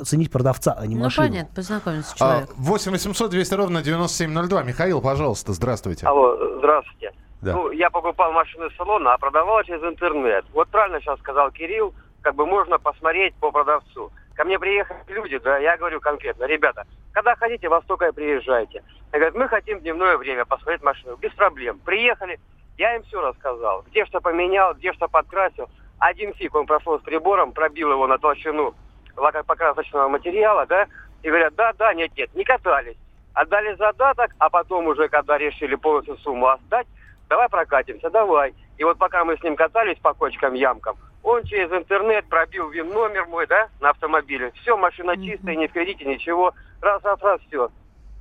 оценить 0.00 0.30
продавца, 0.30 0.76
а 0.78 0.86
не 0.86 0.94
Ну, 0.96 1.04
машину. 1.04 1.28
понятно, 1.28 1.54
познакомиться 1.54 2.10
с 2.10 2.14
А, 2.14 2.18
человеком. 2.18 2.54
8 2.58 2.92
800 2.92 3.30
200 3.30 3.54
ровно 3.54 3.82
9702. 3.82 4.62
Михаил, 4.62 5.00
пожалуйста, 5.00 5.52
здравствуйте. 5.52 6.06
Алло, 6.06 6.36
здравствуйте. 6.58 7.12
Да. 7.42 7.52
Ну, 7.52 7.70
я 7.70 7.90
покупал 7.90 8.32
машину 8.32 8.66
из 8.66 8.76
салона, 8.76 9.14
а 9.14 9.18
продавал 9.18 9.62
через 9.64 9.82
интернет. 9.82 10.44
Вот 10.52 10.68
правильно 10.68 11.00
сейчас 11.00 11.18
сказал 11.20 11.50
Кирилл, 11.50 11.94
как 12.22 12.34
бы 12.34 12.46
можно 12.46 12.78
посмотреть 12.78 13.34
по 13.36 13.50
продавцу. 13.50 14.10
Ко 14.34 14.44
мне 14.44 14.58
приехали 14.58 14.98
люди, 15.08 15.38
да, 15.38 15.58
я 15.58 15.76
говорю 15.76 16.00
конкретно, 16.00 16.44
ребята, 16.44 16.84
когда 17.12 17.34
хотите, 17.36 17.68
во 17.68 17.80
столько 17.82 18.08
и 18.08 18.12
приезжайте. 18.12 18.82
Они 19.12 19.20
говорят, 19.20 19.34
мы 19.34 19.48
хотим 19.48 19.78
в 19.78 19.82
дневное 19.82 20.18
время 20.18 20.44
посмотреть 20.44 20.82
машину. 20.82 21.16
Без 21.16 21.32
проблем. 21.32 21.78
Приехали, 21.84 22.38
я 22.76 22.96
им 22.96 23.02
все 23.04 23.20
рассказал. 23.20 23.82
Где 23.90 24.04
что 24.04 24.20
поменял, 24.20 24.74
где 24.74 24.92
что 24.92 25.08
подкрасил. 25.08 25.68
Один 25.98 26.34
фиг, 26.34 26.54
он 26.54 26.66
прошел 26.66 26.98
с 26.98 27.02
прибором, 27.02 27.52
пробил 27.52 27.90
его 27.92 28.06
на 28.06 28.18
толщину 28.18 28.74
лакопокрасочного 29.16 30.08
материала, 30.08 30.66
да, 30.66 30.86
и 31.22 31.28
говорят, 31.28 31.54
да, 31.54 31.72
да, 31.72 31.94
нет, 31.94 32.10
нет, 32.16 32.34
не 32.34 32.44
катались. 32.44 32.96
Отдали 33.34 33.74
задаток, 33.74 34.30
а 34.38 34.48
потом 34.48 34.86
уже, 34.86 35.08
когда 35.08 35.36
решили 35.36 35.74
полностью 35.74 36.16
сумму 36.18 36.48
отдать, 36.48 36.86
давай 37.28 37.48
прокатимся, 37.48 38.10
давай. 38.10 38.54
И 38.78 38.84
вот 38.84 38.98
пока 38.98 39.24
мы 39.24 39.36
с 39.36 39.42
ним 39.42 39.56
катались 39.56 39.98
по 39.98 40.14
кочкам, 40.14 40.54
ямкам, 40.54 40.96
он 41.22 41.42
через 41.44 41.70
интернет 41.72 42.28
пробил 42.28 42.70
вин 42.70 42.88
номер 42.88 43.26
мой, 43.26 43.46
да, 43.46 43.68
на 43.80 43.90
автомобиле. 43.90 44.52
Все, 44.62 44.76
машина 44.76 45.16
чистая, 45.16 45.56
не 45.56 45.66
в 45.66 45.72
кредите, 45.72 46.04
ничего. 46.04 46.54
Раз, 46.80 47.02
раз, 47.02 47.20
раз, 47.20 47.40
все. 47.48 47.68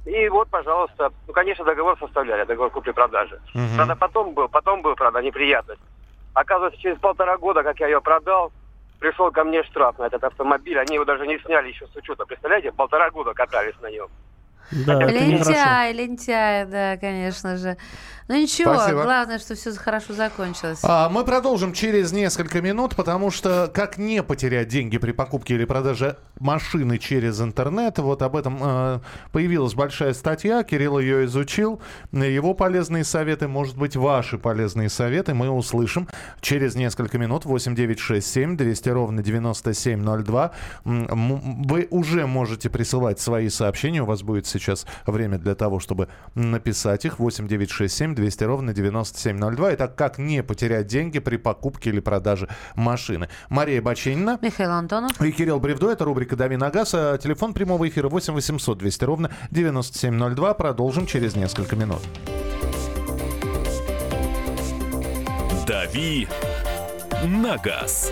И 0.05 0.27
вот, 0.29 0.49
пожалуйста, 0.49 1.11
ну, 1.27 1.33
конечно, 1.33 1.65
договор 1.65 1.97
составляли, 1.99 2.45
договор 2.45 2.71
купли-продажи. 2.71 3.39
Правда, 3.75 3.95
потом 3.95 4.33
был, 4.33 4.47
потом 4.49 4.81
был, 4.81 4.95
правда, 4.95 5.21
неприятность. 5.21 5.81
Оказывается, 6.33 6.79
через 6.81 6.97
полтора 6.99 7.37
года, 7.37 7.63
как 7.63 7.79
я 7.79 7.87
ее 7.87 8.01
продал, 8.01 8.51
пришел 9.05 9.31
ко 9.31 9.43
мне 9.43 9.63
штраф 9.63 9.99
на 9.99 10.07
этот 10.07 10.23
автомобиль. 10.23 10.79
Они 10.79 10.95
его 10.95 11.05
даже 11.05 11.27
не 11.27 11.37
сняли 11.39 11.67
еще 11.67 11.85
с 11.85 11.95
учета. 11.95 12.25
Представляете, 12.25 12.71
полтора 12.71 13.11
года 13.11 13.33
катались 13.33 13.79
на 13.81 13.91
нем. 13.91 14.09
Да, 14.71 14.95
нехорошо. 14.95 15.49
Лентяй, 15.51 15.93
лентяй, 15.93 16.65
да, 16.65 16.97
конечно 16.97 17.57
же. 17.57 17.77
Ну 18.27 18.41
ничего, 18.41 18.73
Спасибо. 18.73 19.03
главное, 19.03 19.37
что 19.37 19.53
все 19.53 19.71
хорошо 19.73 20.13
закончилось. 20.13 20.79
А, 20.81 21.09
мы 21.09 21.23
продолжим 21.23 21.73
через 21.73 22.11
несколько 22.11 22.59
минут, 22.59 22.95
потому 22.95 23.29
что 23.29 23.69
как 23.71 23.99
не 23.99 24.23
потерять 24.23 24.67
деньги 24.67 24.97
при 24.97 25.11
покупке 25.11 25.53
или 25.53 25.65
продаже 25.65 26.17
машины 26.39 26.97
через 26.97 27.39
интернет, 27.39 27.99
вот 27.99 28.23
об 28.23 28.35
этом 28.35 28.57
э, 28.59 28.99
появилась 29.31 29.75
большая 29.75 30.15
статья, 30.15 30.63
Кирилл 30.63 30.97
ее 30.97 31.25
изучил, 31.25 31.79
его 32.11 32.55
полезные 32.55 33.03
советы, 33.03 33.47
может 33.47 33.77
быть, 33.77 33.95
ваши 33.95 34.39
полезные 34.39 34.89
советы 34.89 35.35
мы 35.35 35.51
услышим 35.51 36.07
через 36.41 36.73
несколько 36.73 37.19
минут, 37.19 37.45
8967 37.45 38.57
200 38.57 38.89
ровно 38.89 39.21
9702. 39.21 40.51
М, 40.85 41.05
м, 41.05 41.61
Вы 41.61 41.87
уже 41.91 42.25
можете 42.25 42.71
присылать 42.71 43.19
свои 43.19 43.49
сообщения, 43.49 44.01
у 44.01 44.05
вас 44.05 44.23
будет 44.23 44.47
сейчас 44.59 44.85
время 45.05 45.37
для 45.37 45.55
того, 45.55 45.79
чтобы 45.79 46.07
написать 46.33 47.05
их, 47.05 47.19
8967 47.19 48.15
200 48.15 48.43
ровно 48.43 48.73
9702. 48.73 49.73
Итак, 49.75 49.95
как 49.95 50.17
не 50.17 50.43
потерять 50.43 50.87
деньги 50.87 51.19
при 51.19 51.37
покупке 51.37 51.89
или 51.89 51.99
продаже 51.99 52.47
машины. 52.75 53.29
Мария 53.49 53.81
Баченина. 53.81 54.39
Михаил 54.41 54.71
Антонов. 54.71 55.21
И 55.21 55.31
Кирилл 55.31 55.59
Бревдо, 55.59 55.91
это 55.91 56.05
рубрика 56.05 56.35
«Дави 56.35 56.57
на 56.57 56.69
газ». 56.69 56.93
А 56.93 57.17
Телефон 57.17 57.53
прямого 57.53 57.87
эфира 57.87 58.09
8 58.09 58.33
800 58.33 58.77
200 58.77 59.03
ровно 59.03 59.31
9702. 59.51 60.53
Продолжим 60.53 61.05
через 61.05 61.35
несколько 61.35 61.75
минут. 61.75 62.01
«Дави 65.67 66.27
на 67.23 67.57
газ». 67.57 68.11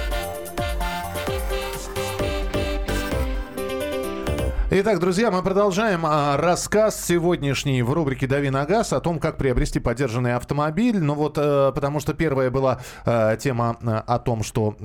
Итак, 4.73 4.99
друзья, 4.99 5.31
мы 5.31 5.43
продолжаем 5.43 6.05
а, 6.05 6.37
рассказ 6.37 7.05
сегодняшний 7.05 7.81
в 7.81 7.91
рубрике 7.91 8.25
«Дави 8.25 8.49
на 8.49 8.65
газ» 8.65 8.93
о 8.93 9.01
том, 9.01 9.19
как 9.19 9.35
приобрести 9.35 9.81
поддержанный 9.81 10.33
автомобиль. 10.33 10.97
Ну 10.97 11.13
вот, 11.13 11.37
э, 11.37 11.73
потому 11.75 11.99
что 11.99 12.13
первая 12.13 12.49
была 12.49 12.79
э, 13.05 13.35
тема 13.37 13.75
э, 13.81 14.01
о 14.07 14.17
том, 14.17 14.43
что 14.43 14.77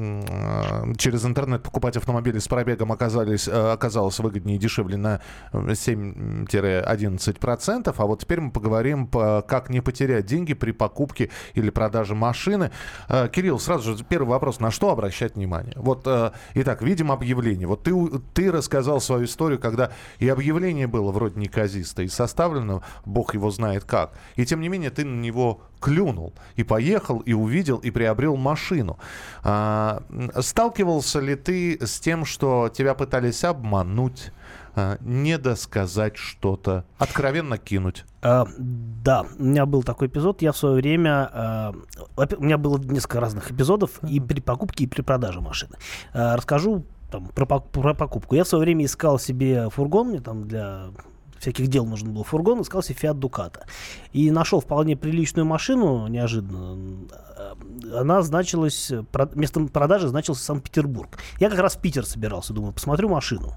через 0.99 1.25
интернет 1.25 1.63
покупать 1.63 1.97
автомобили 1.97 2.41
с 2.41 2.49
пробегом 2.49 2.91
оказались, 2.91 3.47
оказалось 3.47 4.19
выгоднее 4.19 4.57
и 4.57 4.59
дешевле 4.59 4.97
на 4.97 5.21
7-11%. 5.53 7.95
А 7.97 8.07
вот 8.07 8.23
теперь 8.23 8.41
мы 8.41 8.51
поговорим, 8.51 9.07
по, 9.07 9.45
как 9.47 9.71
не 9.71 9.81
потерять 9.81 10.27
деньги 10.27 10.55
при 10.55 10.73
покупке 10.73 11.31
или 11.55 11.71
продаже 11.71 12.17
машины. 12.17 12.73
Кирилл, 13.09 13.61
сразу 13.61 13.97
же 13.97 14.03
первый 14.03 14.31
вопрос. 14.31 14.59
На 14.59 14.73
что 14.73 14.91
обращать 14.91 15.37
внимание? 15.37 15.75
Вот, 15.77 16.09
итак, 16.55 16.83
видим 16.83 17.13
объявление. 17.13 17.69
Вот 17.69 17.85
ты, 17.85 17.95
ты 18.35 18.51
рассказал 18.51 19.01
свою 19.01 19.27
историю, 19.27 19.61
когда 19.61 19.76
и 20.19 20.29
объявление 20.29 20.87
было 20.87 21.13
вроде 21.13 21.41
неказисто, 21.41 22.03
и 22.03 22.09
составлено, 22.09 22.83
бог 23.05 23.35
его 23.35 23.51
знает 23.51 23.85
как. 23.85 24.13
И 24.37 24.45
тем 24.45 24.61
не 24.61 24.69
менее 24.69 24.91
ты 24.91 25.05
на 25.05 25.21
него 25.21 25.61
клюнул, 25.81 26.33
и 26.57 26.65
поехал, 26.65 27.21
и 27.21 27.33
увидел, 27.33 27.77
и 27.79 27.91
приобрел 27.91 28.37
машину. 28.37 28.99
А, 29.43 30.03
сталкивался 30.41 31.21
ли 31.21 31.35
ты 31.35 31.79
с 31.85 32.01
тем, 32.01 32.25
что 32.25 32.69
тебя 32.69 32.95
пытались 32.95 33.45
обмануть, 33.45 34.33
а, 34.75 34.99
недосказать 35.01 36.17
что-то, 36.17 36.85
откровенно 36.99 37.57
кинуть? 37.57 38.05
А, 38.21 38.47
да, 38.59 39.25
у 39.39 39.43
меня 39.43 39.65
был 39.65 39.83
такой 39.83 40.09
эпизод. 40.09 40.43
Я 40.43 40.53
в 40.53 40.59
свое 40.59 40.77
время... 40.77 41.31
а, 41.33 41.75
у 42.17 42.43
меня 42.43 42.59
было 42.59 42.79
несколько 42.79 43.21
разных 43.21 43.51
эпизодов 43.51 44.03
и 44.05 44.21
при 44.21 44.41
покупке, 44.41 44.85
и 44.85 44.87
при 44.87 45.01
продаже 45.01 45.41
машины. 45.41 45.77
А, 46.13 46.37
расскажу 46.37 46.85
там, 47.11 47.29
про, 47.29 47.47
про 47.47 47.95
покупку. 47.95 48.35
Я 48.35 48.45
в 48.45 48.49
свое 48.49 48.63
время 48.65 48.85
искал 48.85 49.19
себе 49.19 49.69
фургон, 49.71 50.09
мне 50.09 50.21
там 50.21 50.47
для 50.49 50.87
всяких 51.39 51.69
дел 51.69 51.85
нужен 51.85 52.13
был 52.13 52.25
фургон, 52.25 52.63
искал 52.63 52.83
себе 52.83 52.97
Fiat 53.01 53.15
Ducato. 53.19 53.61
И 54.13 54.31
нашел 54.31 54.61
вполне 54.61 54.97
приличную 54.97 55.45
машину, 55.45 56.07
неожиданно. 56.09 57.07
А, 57.37 57.55
Она 58.01 58.23
значилась, 58.23 58.91
про- 59.13 59.31
местом 59.35 59.69
продажи 59.69 60.09
значился 60.09 60.43
Санкт-Петербург. 60.45 61.19
Я 61.39 61.51
как 61.51 61.59
раз 61.59 61.77
в 61.77 61.81
Питер 61.81 62.07
собирался, 62.07 62.53
думаю, 62.53 62.73
посмотрю 62.73 63.09
машину. 63.09 63.53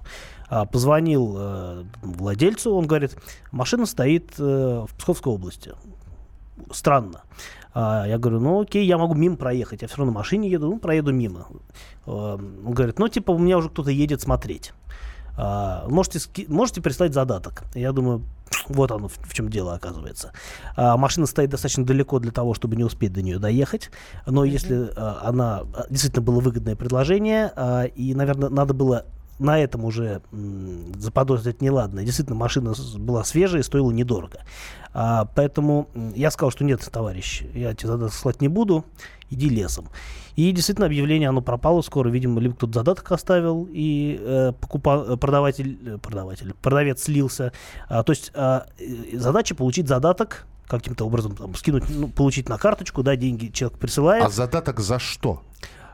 А, 0.50 0.66
Позвонил 0.66 1.36
э, 1.38 1.84
владельцу, 2.02 2.74
он 2.76 2.86
говорит, 2.88 3.16
машина 3.52 3.86
стоит 3.86 4.34
э, 4.39 4.86
в 4.88 4.95
Псковской 4.97 5.32
области. 5.34 5.74
Странно. 6.72 7.22
А, 7.74 8.05
я 8.07 8.18
говорю, 8.18 8.39
ну 8.39 8.62
окей, 8.62 8.86
я 8.86 8.97
могу 8.97 9.14
мимо 9.14 9.38
проехать. 9.38 9.82
Я 9.82 9.88
все 9.88 9.97
равно 9.97 10.12
на 10.12 10.20
машине 10.20 10.49
еду, 10.49 10.68
ну 10.68 10.80
проеду 10.80 11.12
мимо. 11.12 11.47
А, 12.05 12.36
Он 12.36 12.74
говорит, 12.74 12.99
ну 12.99 13.07
типа 13.07 13.32
у 13.32 13.38
меня 13.38 13.57
уже 13.57 13.70
кто-то 13.70 13.91
едет 13.91 14.22
смотреть. 14.22 14.74
А, 15.38 15.88
можете, 15.88 16.20
можете 16.47 16.82
прислать 16.82 17.14
задаток. 17.14 17.64
Я 17.74 17.91
думаю, 17.91 18.24
вот 18.68 18.91
оно 18.91 19.07
в, 19.07 19.18
в 19.18 19.34
чем 19.34 19.49
дело 19.49 19.74
оказывается. 19.74 20.32
А, 20.76 20.97
машина 20.97 21.26
стоит 21.26 21.49
достаточно 21.49 21.86
далеко 21.86 22.20
для 22.20 22.32
того, 22.32 22.53
чтобы 22.53 22.76
не 22.76 22.84
успеть 22.84 23.14
до 23.14 23.22
нее 23.22 23.39
доехать. 23.39 23.91
Но 24.26 24.43
если 24.43 24.91
а, 24.95 25.22
она 25.24 25.64
действительно 25.89 26.24
было 26.24 26.39
выгодное 26.39 26.76
предложение, 26.76 27.51
а, 27.55 27.84
и, 27.84 28.14
наверное, 28.14 28.49
надо 28.49 28.74
было 28.74 29.05
на 29.39 29.59
этом 29.59 29.85
уже 29.85 30.21
заподозрить 30.97 31.61
неладное. 31.61 32.03
Действительно, 32.03 32.37
машина 32.37 32.73
была 32.97 33.23
свежая 33.23 33.61
и 33.61 33.63
стоила 33.63 33.91
недорого. 33.91 34.39
А, 34.93 35.25
поэтому 35.35 35.87
я 36.15 36.29
сказал, 36.31 36.51
что 36.51 36.63
нет, 36.63 36.87
товарищ, 36.91 37.43
я 37.53 37.73
тебе 37.73 37.87
задаток 37.87 38.13
слать 38.13 38.41
не 38.41 38.47
буду, 38.47 38.85
иди 39.29 39.49
лесом. 39.49 39.87
И 40.35 40.51
действительно, 40.51 40.87
объявление, 40.87 41.29
оно 41.29 41.41
пропало 41.41 41.81
скоро, 41.81 42.09
видимо, 42.09 42.39
либо 42.39 42.55
кто-то 42.55 42.79
задаток 42.79 43.11
оставил, 43.11 43.67
и 43.69 44.19
э, 44.21 44.53
покупа- 44.59 45.13
э, 45.13 45.17
продаватель, 45.17 45.77
э, 45.85 45.97
продаватель, 45.97 46.53
продавец 46.61 47.03
слился. 47.03 47.51
А, 47.87 48.03
то 48.03 48.11
есть 48.11 48.31
а, 48.33 48.65
э, 48.79 49.17
задача 49.17 49.55
получить 49.55 49.87
задаток, 49.87 50.47
каким-то 50.67 51.05
образом 51.05 51.35
там, 51.35 51.55
скинуть, 51.55 51.83
ну, 51.89 52.07
получить 52.07 52.47
на 52.47 52.57
карточку, 52.57 53.03
да, 53.03 53.15
деньги 53.15 53.47
человек 53.47 53.77
присылает. 53.79 54.23
А 54.23 54.29
задаток 54.29 54.79
за 54.79 54.99
что? 54.99 55.41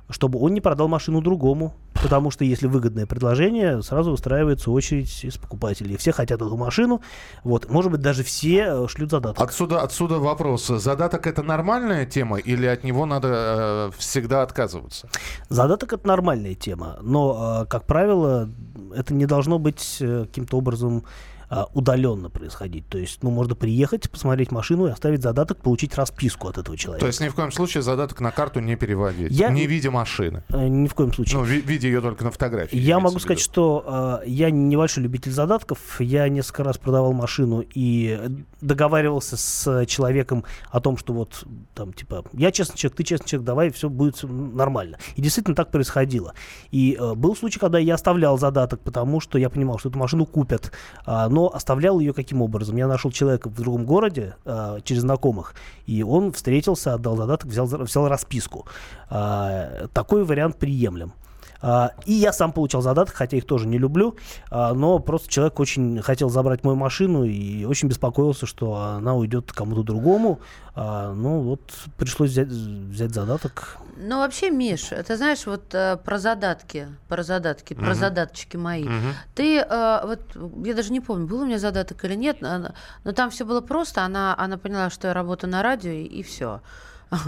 Чтобы 0.10 0.40
он 0.40 0.54
не 0.54 0.62
продал 0.62 0.88
машину 0.88 1.22
другому. 1.22 1.74
Потому 1.94 2.30
что 2.30 2.44
если 2.44 2.68
выгодное 2.68 3.08
предложение, 3.08 3.82
сразу 3.82 4.12
устраивается 4.12 4.70
очередь 4.70 5.24
из 5.24 5.38
покупателей. 5.38 5.98
Все 5.98 6.12
хотят 6.12 6.42
эту 6.42 6.56
машину. 6.56 7.02
Вот. 7.44 7.70
Может 7.70 7.92
быть, 7.92 8.02
даже 8.02 8.24
все 8.24 8.66
э, 8.68 8.88
шлют 8.88 9.10
задаток. 9.10 9.42
Отсюда, 9.42 9.82
отсюда 9.82 10.20
вопрос. 10.20 10.68
Задаток 10.68 11.26
это 11.26 11.42
нормальная 11.42 12.06
тема 12.06 12.38
или 12.38 12.68
от 12.68 12.84
него 12.84 13.06
надо 13.06 13.30
э, 13.32 13.92
всегда 13.98 14.44
отказываться? 14.44 15.10
Задаток 15.50 15.94
это 15.94 16.08
нормальная 16.08 16.54
тема, 16.54 16.98
но, 17.02 17.64
э, 17.64 17.66
как 17.66 17.86
правило, 17.86 18.50
это 18.96 19.14
не 19.14 19.26
должно 19.26 19.58
быть 19.58 19.98
э, 20.00 20.26
каким-то 20.26 20.58
образом 20.58 21.06
э, 21.50 21.64
удаленно 21.74 22.30
происходить. 22.30 22.88
То 22.88 22.98
есть, 22.98 23.24
ну, 23.24 23.32
можно 23.32 23.56
приехать, 23.56 24.10
посмотреть 24.10 24.52
машину 24.52 24.88
и 24.88 24.92
оставить 24.92 25.22
задаток, 25.22 25.58
получить 25.62 25.96
расписку 25.96 26.48
от 26.48 26.58
этого 26.58 26.78
человека. 26.78 27.02
То 27.02 27.08
есть 27.08 27.22
ни 27.22 27.30
в 27.30 27.36
коем 27.36 27.52
случае 27.52 27.84
задаток 27.84 28.20
на 28.22 28.32
карту 28.32 28.60
не 28.60 28.76
переводить, 28.76 29.32
Я- 29.32 29.50
не 29.50 29.68
видя 29.68 29.92
машины. 29.92 30.44
Э, 30.50 30.68
Ни 30.68 30.88
в 30.88 30.94
коем 30.94 31.14
случае. 31.14 31.38
Ну, 31.40 31.44
ви- 31.46 31.62
видя 31.62 31.88
ее 31.88 32.02
только 32.02 32.24
на 32.24 32.32
фотографии. 32.32 32.78
Я 32.78 33.00
могу 33.00 33.20
сказать, 33.20 33.40
что 33.40 34.22
э, 34.24 34.28
я 34.30 34.50
небольшой 34.52 35.04
любитель 35.04 35.32
задатков. 35.32 36.00
Я 36.02 36.28
несколько 36.30 36.64
раз 36.64 36.78
продавал 36.78 37.14
машину 37.14 37.64
и 37.74 38.20
договаривался 38.62 39.38
с 39.38 39.86
человеком 39.86 40.44
о 40.72 40.80
том, 40.80 40.98
что 40.98 41.14
вот 41.14 41.44
там 41.74 41.94
типа 41.94 42.24
я 42.34 42.52
честный 42.52 42.78
человек, 42.78 42.98
ты 42.98 43.04
честный 43.04 43.28
человек, 43.28 43.46
давай 43.46 43.70
все 43.72 43.90
будет 43.90 44.24
нормально. 44.24 44.98
И 45.16 45.22
действительно 45.22 45.56
так 45.56 45.72
происходило. 45.72 46.34
И 46.72 46.98
э, 47.00 47.14
был 47.14 47.36
случай, 47.36 47.60
когда 47.60 47.80
я 47.80 47.96
оставлял 47.96 48.38
задаток, 48.38 48.82
потому 48.82 49.20
что 49.20 49.38
я 49.38 49.50
понимал, 49.50 49.78
что 49.78 49.90
эту 49.90 50.00
машину 50.00 50.26
купят, 50.26 50.72
а, 51.06 51.30
но 51.30 51.45
оставлял 51.54 52.00
ее 52.00 52.14
каким 52.14 52.42
образом? 52.42 52.76
Я 52.76 52.88
нашел 52.88 53.12
человека 53.12 53.50
в 53.50 53.56
другом 53.56 53.86
городе 53.86 54.36
а, 54.46 54.80
через 54.82 55.02
знакомых, 55.02 55.56
и 55.86 56.04
он 56.04 56.32
встретился, 56.32 56.94
отдал 56.94 57.16
задаток, 57.16 57.50
взял, 57.50 57.66
взял 57.66 58.08
расписку. 58.08 58.66
А, 59.10 59.88
такой 59.94 60.24
вариант 60.24 60.58
приемлем. 60.58 61.14
А, 61.62 61.92
и 62.06 62.14
я 62.14 62.34
сам 62.34 62.52
получал 62.52 62.82
задаток, 62.82 63.16
хотя 63.16 63.38
их 63.38 63.46
тоже 63.46 63.68
не 63.68 63.78
люблю, 63.78 64.16
а, 64.50 64.74
но 64.74 65.00
просто 65.00 65.30
человек 65.30 65.60
очень 65.60 66.02
хотел 66.02 66.30
забрать 66.30 66.64
мою 66.64 66.76
машину 66.76 67.24
и 67.24 67.66
очень 67.66 67.88
беспокоился, 67.88 68.46
что 68.46 68.76
она 68.76 69.16
уйдет 69.16 69.52
кому-то 69.52 69.84
другому. 69.84 70.40
А, 70.76 71.14
ну 71.14 71.40
вот 71.42 71.62
пришлось 71.98 72.32
взять, 72.32 72.50
взять 72.50 73.14
задаток. 73.14 73.78
Ну, 73.98 74.18
вообще, 74.20 74.50
Миш, 74.50 74.90
ты 75.08 75.16
знаешь, 75.16 75.46
вот 75.46 75.74
э, 75.74 75.98
про 76.04 76.20
задатки, 76.20 76.90
про 77.08 77.24
задатки, 77.24 77.74
про 77.74 77.86
Мгм. 77.92 77.96
задаточки 77.96 78.58
мои. 78.58 78.84
Мгм. 78.84 79.14
Ты, 79.36 79.60
э, 79.60 80.02
вот, 80.06 80.20
я 80.66 80.74
даже 80.74 80.92
не 80.92 81.00
помню, 81.00 81.28
был 81.28 81.42
у 81.42 81.46
меня 81.46 81.60
задаток 81.60 82.04
или 82.04 82.16
нет, 82.16 82.42
но, 82.42 82.74
но 83.06 83.12
там 83.14 83.30
все 83.30 83.46
было 83.46 83.62
просто. 83.62 84.02
Она, 84.04 84.36
она 84.38 84.58
поняла, 84.58 84.90
что 84.90 85.08
я 85.08 85.14
работаю 85.14 85.50
на 85.50 85.64
радио, 85.64 85.92
и, 85.92 86.24
все. 86.24 86.60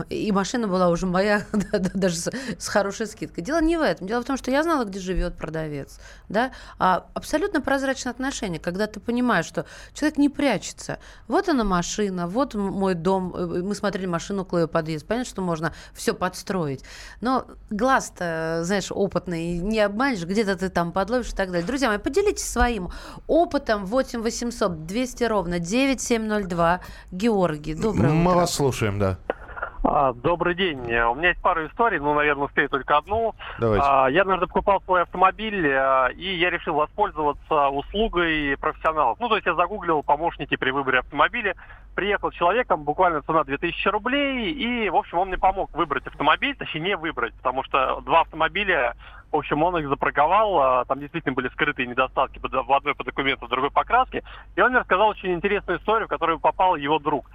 И 0.10 0.32
машина 0.32 0.68
была 0.68 0.90
уже 0.90 1.06
моя, 1.06 1.44
да, 1.54 1.80
да, 1.80 1.90
даже 1.94 2.16
с, 2.18 2.68
хорошей 2.68 3.08
скидкой. 3.08 3.44
Дело 3.44 3.62
не 3.62 3.78
в 3.78 3.82
этом. 3.82 4.08
Дело 4.08 4.22
в 4.22 4.26
том, 4.26 4.38
что 4.38 4.52
я 4.52 4.64
знала, 4.64 4.84
где 4.86 5.00
живет 5.00 5.38
продавец. 5.38 6.00
Да? 6.30 6.52
А 6.80 7.06
абсолютно 7.14 7.62
прозрачное 7.62 8.12
отношение, 8.12 8.60
когда 8.60 8.88
ты 8.88 9.00
понимаешь, 9.00 9.46
что 9.46 9.66
человек 9.94 10.18
не 10.18 10.30
прячется. 10.30 11.00
Вот 11.28 11.48
она 11.50 11.64
машина, 11.64 12.28
вот 12.28 12.54
мой 12.56 12.96
дом. 12.96 13.34
э, 13.36 13.46
Мы 13.64 13.76
смотрели 13.76 14.06
машину 14.08 14.46
к 14.46 14.58
ее 14.58 14.68
подъезд. 14.68 15.06
Понятно, 15.06 15.30
что 15.30 15.42
можно 15.42 15.74
все 15.94 16.14
подстроить. 16.14 16.84
Но 17.22 17.46
глаз-то, 17.70 18.62
знаешь, 18.64 18.88
опытный, 18.92 19.58
не 19.60 19.80
обманешь, 19.80 20.24
где-то 20.26 20.56
ты 20.58 20.70
там 20.70 20.92
подловишь 20.92 21.30
и 21.32 21.36
так 21.36 21.52
далее. 21.52 21.66
Друзья 21.66 21.88
мои, 21.90 21.98
поделитесь 21.98 22.48
своим 22.48 22.90
опытом 23.28 23.86
8 23.86 24.22
800 24.22 24.86
200 24.86 25.24
ровно 25.26 25.60
9702. 25.60 26.82
Георгий, 27.12 27.74
доброе 27.74 28.10
Мы 28.12 28.32
утро. 28.32 28.40
вас 28.42 28.54
слушаем, 28.54 29.00
да. 29.00 29.18
А, 29.90 30.12
добрый 30.12 30.54
день. 30.54 30.80
У 30.80 31.16
меня 31.16 31.30
есть 31.30 31.42
пару 31.42 31.66
историй, 31.66 31.98
ну, 32.00 32.14
наверное, 32.14 32.48
успею 32.48 32.68
только 32.68 32.98
одну. 32.98 33.34
Давайте. 33.58 33.86
А, 33.88 34.08
я 34.08 34.24
однажды 34.24 34.46
покупал 34.46 34.82
свой 34.82 35.04
автомобиль, 35.04 35.66
а, 35.66 36.08
и 36.10 36.36
я 36.36 36.50
решил 36.50 36.74
воспользоваться 36.74 37.70
услугой 37.70 38.58
профессионалов. 38.58 39.18
Ну, 39.22 39.30
то 39.30 39.36
есть 39.36 39.48
я 39.48 39.56
загуглил 39.56 40.04
помощники 40.04 40.58
при 40.58 40.72
выборе 40.72 41.00
автомобиля. 41.00 41.56
Приехал 41.96 42.32
человек, 42.32 42.68
там 42.68 42.84
буквально 42.84 43.22
цена 43.22 43.46
2000 43.46 43.88
рублей, 43.88 44.52
и, 44.52 44.90
в 44.90 44.96
общем, 44.98 45.20
он 45.20 45.30
мне 45.30 45.38
помог 45.38 45.74
выбрать 45.74 46.06
автомобиль, 46.06 46.58
точнее, 46.58 46.82
не 46.82 46.98
выбрать, 46.98 47.34
потому 47.36 47.64
что 47.64 48.02
два 48.02 48.22
автомобиля, 48.22 48.94
в 49.32 49.38
общем, 49.38 49.64
он 49.64 49.78
их 49.78 49.88
запраговал, 49.88 50.60
а, 50.60 50.86
там 50.86 51.00
действительно 51.00 51.34
были 51.34 51.48
скрытые 51.48 51.88
недостатки 51.88 52.42
в 52.44 52.74
одной 52.74 52.94
по 52.94 53.06
документу, 53.06 53.46
в 53.46 53.50
другой 53.50 53.72
по 53.72 53.86
краске. 53.86 54.24
И 54.58 54.62
он 54.62 54.72
мне 54.72 54.80
рассказал 54.80 55.08
очень 55.08 55.32
интересную 55.32 55.80
историю, 55.80 56.08
в 56.08 56.10
которую 56.10 56.42
попал 56.42 56.76
его 56.76 57.00
друг. 57.00 57.32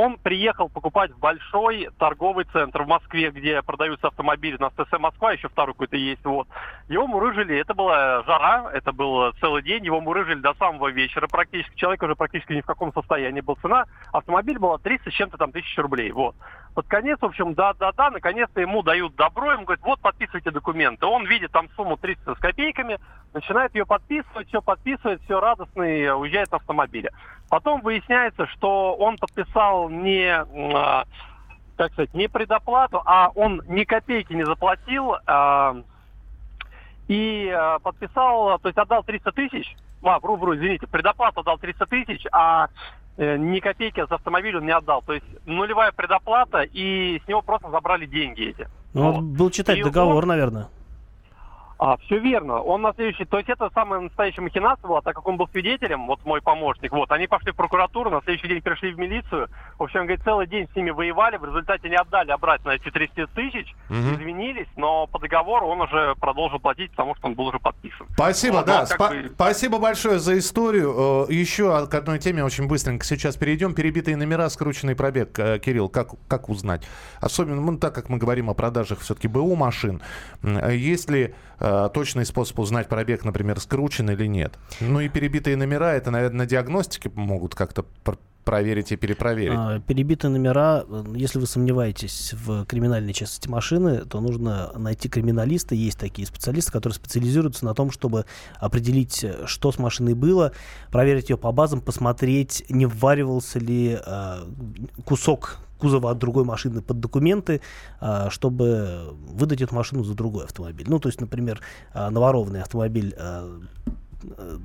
Он 0.00 0.16
приехал 0.16 0.68
покупать 0.68 1.10
в 1.10 1.18
большой 1.18 1.88
торговый 1.98 2.44
центр 2.52 2.84
в 2.84 2.86
Москве, 2.86 3.32
где 3.32 3.60
продаются 3.62 4.06
автомобили 4.06 4.56
на 4.56 4.70
СТС 4.70 4.96
Москва, 4.96 5.32
еще 5.32 5.48
второй 5.48 5.74
какой-то 5.74 5.96
есть. 5.96 6.24
Вот. 6.24 6.46
Его 6.88 7.08
мурыжили, 7.08 7.58
это 7.58 7.74
была 7.74 8.22
жара, 8.22 8.70
это 8.72 8.92
был 8.92 9.32
целый 9.40 9.64
день, 9.64 9.84
его 9.84 10.00
мурыжили 10.00 10.38
до 10.38 10.54
самого 10.54 10.92
вечера 10.92 11.26
практически. 11.26 11.74
Человек 11.74 12.00
уже 12.04 12.14
практически 12.14 12.52
ни 12.52 12.60
в 12.60 12.66
каком 12.66 12.92
состоянии 12.92 13.40
был. 13.40 13.56
Цена 13.56 13.86
автомобиля 14.12 14.60
была 14.60 14.78
300 14.78 15.10
с 15.10 15.14
чем-то 15.14 15.36
там 15.36 15.50
тысяч 15.50 15.76
рублей. 15.76 16.12
Вот. 16.12 16.36
Под 16.78 16.86
конец, 16.86 17.18
в 17.20 17.24
общем, 17.24 17.54
да-да-да, 17.54 18.08
наконец-то 18.10 18.60
ему 18.60 18.84
дают 18.84 19.16
добро, 19.16 19.50
ему 19.50 19.64
говорят, 19.64 19.84
вот 19.84 19.98
подписывайте 19.98 20.52
документы. 20.52 21.06
Он 21.06 21.26
видит 21.26 21.50
там 21.50 21.68
сумму 21.70 21.96
300 21.96 22.36
с 22.36 22.38
копейками, 22.38 23.00
начинает 23.34 23.74
ее 23.74 23.84
подписывать, 23.84 24.46
все 24.46 24.62
подписывает, 24.62 25.20
все 25.22 25.40
радостный, 25.40 26.14
уезжает 26.16 26.52
на 26.52 26.58
автомобиле. 26.58 27.10
Потом 27.50 27.80
выясняется, 27.80 28.46
что 28.46 28.94
он 28.94 29.16
подписал 29.18 29.88
не, 29.88 30.30
а, 30.30 31.02
как 31.76 31.90
сказать, 31.94 32.14
не 32.14 32.28
предоплату, 32.28 33.02
а 33.04 33.32
он 33.34 33.60
ни 33.66 33.82
копейки 33.82 34.32
не 34.32 34.44
заплатил 34.44 35.16
а, 35.26 35.78
и 37.08 37.52
а, 37.52 37.80
подписал, 37.80 38.56
то 38.60 38.68
есть 38.68 38.78
отдал 38.78 39.02
300 39.02 39.32
тысяч, 39.32 39.76
а, 40.04 40.20
вру, 40.20 40.36
вру, 40.36 40.54
извините, 40.54 40.86
предоплату 40.86 41.42
дал 41.42 41.58
300 41.58 41.86
тысяч, 41.86 42.24
а 42.30 42.68
ни 43.18 43.60
копейки 43.60 44.04
за 44.08 44.14
автомобиль 44.14 44.56
он 44.56 44.64
не 44.64 44.72
отдал. 44.72 45.02
То 45.02 45.14
есть 45.14 45.26
нулевая 45.44 45.92
предоплата, 45.92 46.62
и 46.62 47.20
с 47.24 47.28
него 47.28 47.42
просто 47.42 47.70
забрали 47.70 48.06
деньги 48.06 48.50
эти. 48.50 48.68
Ну, 48.94 49.08
он 49.08 49.34
был 49.34 49.50
читать 49.50 49.78
И 49.78 49.82
договор, 49.82 50.24
наверное. 50.24 50.68
А, 51.80 51.96
все 51.98 52.18
верно. 52.18 52.60
Он 52.60 52.82
на 52.82 52.92
следующий... 52.92 53.24
То 53.24 53.36
есть 53.36 53.48
это 53.48 53.70
самая 53.72 54.00
настоящая 54.00 54.40
махинация 54.42 54.88
была, 54.88 55.00
так 55.00 55.14
как 55.14 55.26
он 55.28 55.36
был 55.36 55.46
свидетелем, 55.52 56.06
вот 56.08 56.24
мой 56.24 56.42
помощник. 56.42 56.90
Вот, 56.90 57.12
они 57.12 57.28
пошли 57.28 57.52
в 57.52 57.56
прокуратуру, 57.56 58.10
на 58.10 58.20
следующий 58.22 58.48
день 58.48 58.60
пришли 58.62 58.92
в 58.92 58.98
милицию. 58.98 59.48
В 59.78 59.84
общем, 59.84 60.00
говорит, 60.00 60.20
целый 60.24 60.48
день 60.48 60.66
с 60.72 60.74
ними 60.76 60.90
воевали, 60.90 61.36
в 61.36 61.44
результате 61.44 61.88
не 61.88 61.94
отдали 61.94 62.32
обратно 62.32 62.70
эти 62.70 62.90
300 62.90 63.28
тысяч, 63.28 63.74
Мгм. 63.90 64.14
извинились, 64.16 64.66
но 64.76 65.06
по 65.06 65.20
договору 65.20 65.68
он 65.68 65.80
уже 65.82 66.16
продолжил 66.16 66.58
платить, 66.58 66.90
потому 66.90 67.14
что 67.14 67.28
он 67.28 67.34
был 67.34 67.46
уже 67.46 67.60
подписан. 67.60 68.08
Спасибо, 68.14 68.54
Вот, 68.56 68.66
да. 68.66 68.82
спа- 68.82 69.10
бы- 69.22 69.28
Спасибо 69.34 69.78
большое 69.78 70.18
за 70.18 70.36
историю. 70.36 71.26
Э, 71.28 71.32
Еще 71.32 71.86
к 71.86 71.94
одной 71.94 72.18
теме 72.18 72.44
очень 72.44 72.66
быстренько 72.66 73.04
сейчас 73.04 73.36
перейдем. 73.36 73.72
Перебитые 73.74 74.16
номера, 74.16 74.48
скрученный 74.48 74.96
пробег. 74.96 75.38
Э, 75.38 75.60
Кирилл, 75.60 75.88
как, 75.88 76.08
как 76.26 76.48
узнать? 76.48 76.82
Особенно, 77.20 77.60
ну, 77.60 77.78
так 77.78 77.94
как 77.94 78.08
мы 78.08 78.18
говорим 78.18 78.50
о 78.50 78.54
продажах 78.54 78.98
все-таки 78.98 79.28
БУ 79.28 79.54
машин, 79.54 80.02
м, 80.42 80.58
э, 81.68 81.90
точный 81.92 82.24
способ 82.26 82.58
узнать 82.58 82.88
пробег, 82.88 83.24
например, 83.24 83.60
скручен 83.60 84.10
или 84.10 84.26
нет? 84.26 84.58
Ну 84.80 85.00
и 85.00 85.08
перебитые 85.08 85.56
номера, 85.56 85.94
это, 85.94 86.10
наверное, 86.10 86.38
на 86.38 86.46
диагностике 86.46 87.10
могут 87.14 87.54
как-то 87.54 87.84
пр- 88.04 88.18
проверить 88.48 88.92
и 88.92 88.96
перепроверить. 88.96 89.58
А, 89.58 89.78
Перебитые 89.80 90.30
номера, 90.30 90.82
э, 90.88 91.04
если 91.14 91.38
вы 91.38 91.46
сомневаетесь 91.46 92.32
в 92.32 92.64
криминальной 92.64 93.12
части 93.12 93.46
машины, 93.46 94.06
то 94.06 94.20
нужно 94.20 94.72
найти 94.74 95.10
криминалиста. 95.10 95.74
Есть 95.74 95.98
такие 95.98 96.26
специалисты, 96.26 96.72
которые 96.72 96.94
специализируются 96.94 97.66
на 97.66 97.74
том, 97.74 97.90
чтобы 97.90 98.24
определить, 98.58 99.22
э, 99.22 99.44
что 99.44 99.70
с 99.70 99.78
машиной 99.78 100.14
было, 100.14 100.52
проверить 100.90 101.28
ее 101.28 101.36
по 101.36 101.52
базам, 101.52 101.82
посмотреть, 101.82 102.64
не 102.70 102.86
вваривался 102.86 103.58
ли 103.58 103.98
э, 104.02 104.36
кусок 105.04 105.58
кузова 105.78 106.10
от 106.10 106.18
другой 106.18 106.44
машины 106.44 106.82
под 106.82 107.00
документы, 107.00 107.60
а, 108.00 108.30
чтобы 108.30 109.14
выдать 109.28 109.62
эту 109.62 109.74
машину 109.74 110.04
за 110.04 110.14
другой 110.14 110.44
автомобиль. 110.44 110.86
Ну, 110.88 110.98
то 110.98 111.08
есть, 111.08 111.20
например, 111.20 111.60
а, 111.94 112.10
наворованный 112.10 112.62
автомобиль 112.62 113.14
а, 113.18 113.60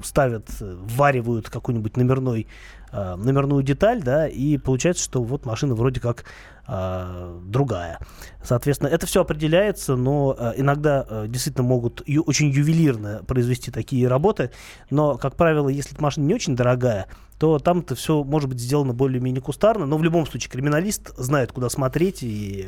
ставят, 0.04 0.50
э, 0.62 0.78
вваривают 0.82 1.50
какой-нибудь 1.50 1.98
номерной, 1.98 2.48
э, 2.92 3.16
номерную 3.16 3.64
деталь, 3.64 4.02
да, 4.02 4.28
и 4.28 4.58
получается, 4.58 5.04
что 5.04 5.24
вот 5.24 5.46
машина 5.46 5.76
вроде 5.76 6.00
как 6.00 6.26
э, 6.68 7.42
другая. 7.46 8.00
Соответственно, 8.44 8.90
это 8.90 9.06
все 9.06 9.22
определяется, 9.22 9.96
но 9.96 10.36
э, 10.38 10.54
иногда 10.58 11.06
э, 11.08 11.26
действительно 11.28 11.68
могут 11.68 12.02
ю- 12.08 12.24
очень 12.24 12.50
ювелирно 12.50 13.24
произвести 13.28 13.72
такие 13.72 14.08
работы, 14.08 14.52
но, 14.90 15.18
как 15.18 15.36
правило, 15.36 15.70
если 15.70 15.96
машина 16.00 16.26
не 16.26 16.34
очень 16.34 16.56
дорогая, 16.56 17.08
то 17.40 17.60
там 17.60 17.80
это 17.80 17.96
все 17.96 18.24
может 18.24 18.50
быть 18.50 18.60
сделано 18.60 18.94
более-менее 18.94 19.42
кустарно, 19.42 19.86
но 19.86 19.98
в 19.98 20.04
любом 20.04 20.26
случае 20.26 20.52
криминалист 20.52 21.16
знает, 21.18 21.52
куда 21.52 21.70
смотреть, 21.70 22.24
и 22.24 22.68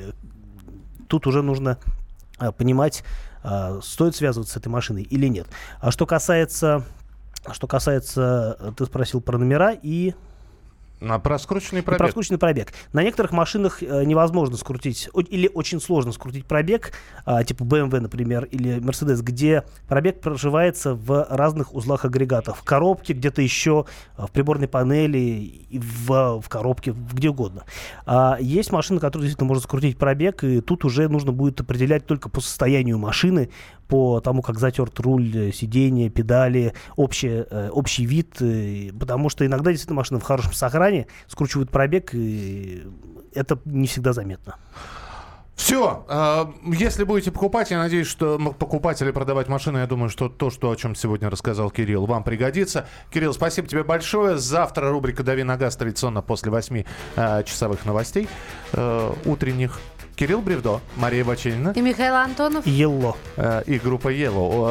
тут 1.08 1.28
уже 1.28 1.42
нужно 1.42 1.78
понимать, 2.52 3.04
а, 3.44 3.80
стоит 3.82 4.16
связываться 4.16 4.54
с 4.54 4.58
этой 4.58 4.70
машиной 4.70 5.04
или 5.04 5.28
нет. 5.28 5.48
А 5.80 5.92
что 5.92 6.06
касается, 6.06 6.84
что 7.52 7.68
касается, 7.68 8.58
э, 8.60 8.72
ты 8.76 8.86
спросил 8.86 9.22
про 9.22 9.38
номера 9.38 9.72
и 9.72 10.16
На 11.02 11.20
про 11.20 11.38
скрученный 11.38 11.82
и 11.82 11.84
пробег. 11.84 12.00
про 12.00 12.10
скрученный 12.10 12.38
пробег. 12.40 12.74
На 12.94 13.04
некоторых 13.04 13.32
машинах 13.32 13.84
э, 13.84 14.04
невозможно 14.06 14.56
скрутить, 14.58 15.10
о- 15.14 15.22
или 15.22 15.50
очень 15.54 15.82
сложно 15.82 16.12
скрутить 16.12 16.46
пробег, 16.46 16.94
а, 17.26 17.44
типа 17.44 17.64
BMW, 17.64 18.00
например, 18.00 18.46
или 18.46 18.78
Mercedes, 18.78 19.22
где 19.22 19.64
пробег 19.88 20.22
проживается 20.22 20.94
в 20.96 21.28
разных 21.30 21.74
узлах 21.76 22.06
агрегатов. 22.06 22.60
В 22.60 22.64
коробке, 22.64 23.14
где-то 23.14 23.42
еще, 23.42 23.86
а, 24.16 24.28
в 24.28 24.32
приборной 24.32 24.68
панели, 24.68 25.68
в, 25.72 26.42
в 26.42 26.50
коробке, 26.50 26.96
где 27.14 27.30
угодно. 27.30 27.64
А 28.06 28.38
есть 28.40 28.72
машины, 28.72 29.00
которые 29.00 29.28
действительно 29.28 29.50
можно 29.50 29.64
скрутить 29.64 29.98
пробег, 29.98 30.44
и 30.44 30.62
тут 30.62 30.86
уже 30.86 31.10
нужно 31.10 31.32
будет 31.34 31.60
определять 31.60 32.06
только 32.06 32.30
по 32.30 32.40
состоянию 32.42 32.98
машины, 32.98 33.50
по 33.88 34.20
тому, 34.20 34.42
как 34.42 34.60
затерт 34.60 35.00
руль, 35.00 35.32
э, 35.36 35.52
сиденье, 35.52 36.10
педали, 36.10 36.74
общее, 36.96 37.48
э, 37.50 37.70
общий 37.70 38.06
вид, 38.06 38.42
э, 38.42 38.92
потому 39.00 39.30
что 39.30 39.46
иногда 39.46 39.72
действительно 39.72 39.98
машина 39.98 40.20
в 40.20 40.24
хорошем 40.24 40.54
сохране, 40.54 41.08
скручивают 41.28 41.72
пробег, 41.72 42.14
и 42.14 42.84
это 43.34 43.60
не 43.66 43.88
всегда 43.88 44.14
заметно. 44.14 44.56
Все, 45.56 46.06
э, 46.10 46.46
если 46.74 47.06
будете 47.06 47.32
покупать, 47.32 47.72
я 47.72 47.78
надеюсь, 47.78 48.08
что 48.08 48.38
покупать 48.60 49.02
или 49.02 49.12
продавать 49.12 49.48
машину, 49.48 49.78
я 49.78 49.88
думаю, 49.88 50.10
что 50.10 50.28
то, 50.28 50.50
что, 50.50 50.70
о 50.70 50.76
чем 50.76 50.96
сегодня 50.96 51.30
рассказал 51.30 51.72
Кирилл, 51.72 52.06
вам 52.06 52.24
пригодится. 52.24 52.88
Кирилл, 53.10 53.34
спасибо 53.34 53.68
тебе 53.68 53.84
большое. 53.84 54.38
Завтра 54.38 54.90
рубрика 54.90 55.24
«Дави 55.24 55.44
на 55.44 55.56
газ» 55.56 55.78
традиционно 55.78 56.22
после 56.22 56.52
8 56.52 56.84
э, 57.16 57.44
часовых 57.44 57.86
новостей 57.86 58.28
утренних. 59.26 59.80
Кирилл 60.16 60.42
Бревдо, 60.42 60.82
Мария 60.96 61.26
Баченина. 61.26 61.74
И 61.76 61.82
Михаил 61.82 62.16
Антонов. 62.16 62.66
Елло. 62.66 63.18
Э, 63.36 63.64
и 63.66 63.78
группа. 63.78 64.10
Э, 64.10 64.30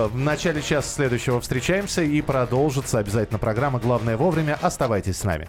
В 0.08 0.16
начале 0.18 0.62
часа 0.62 0.88
следующего 0.88 1.40
встречаемся 1.40 2.02
и 2.02 2.22
продолжится 2.22 2.98
обязательно 2.98 3.38
программа 3.38 3.78
«Главное 3.78 4.16
вовремя». 4.16 4.58
Оставайтесь 4.60 5.18
с 5.18 5.24
нами. 5.24 5.48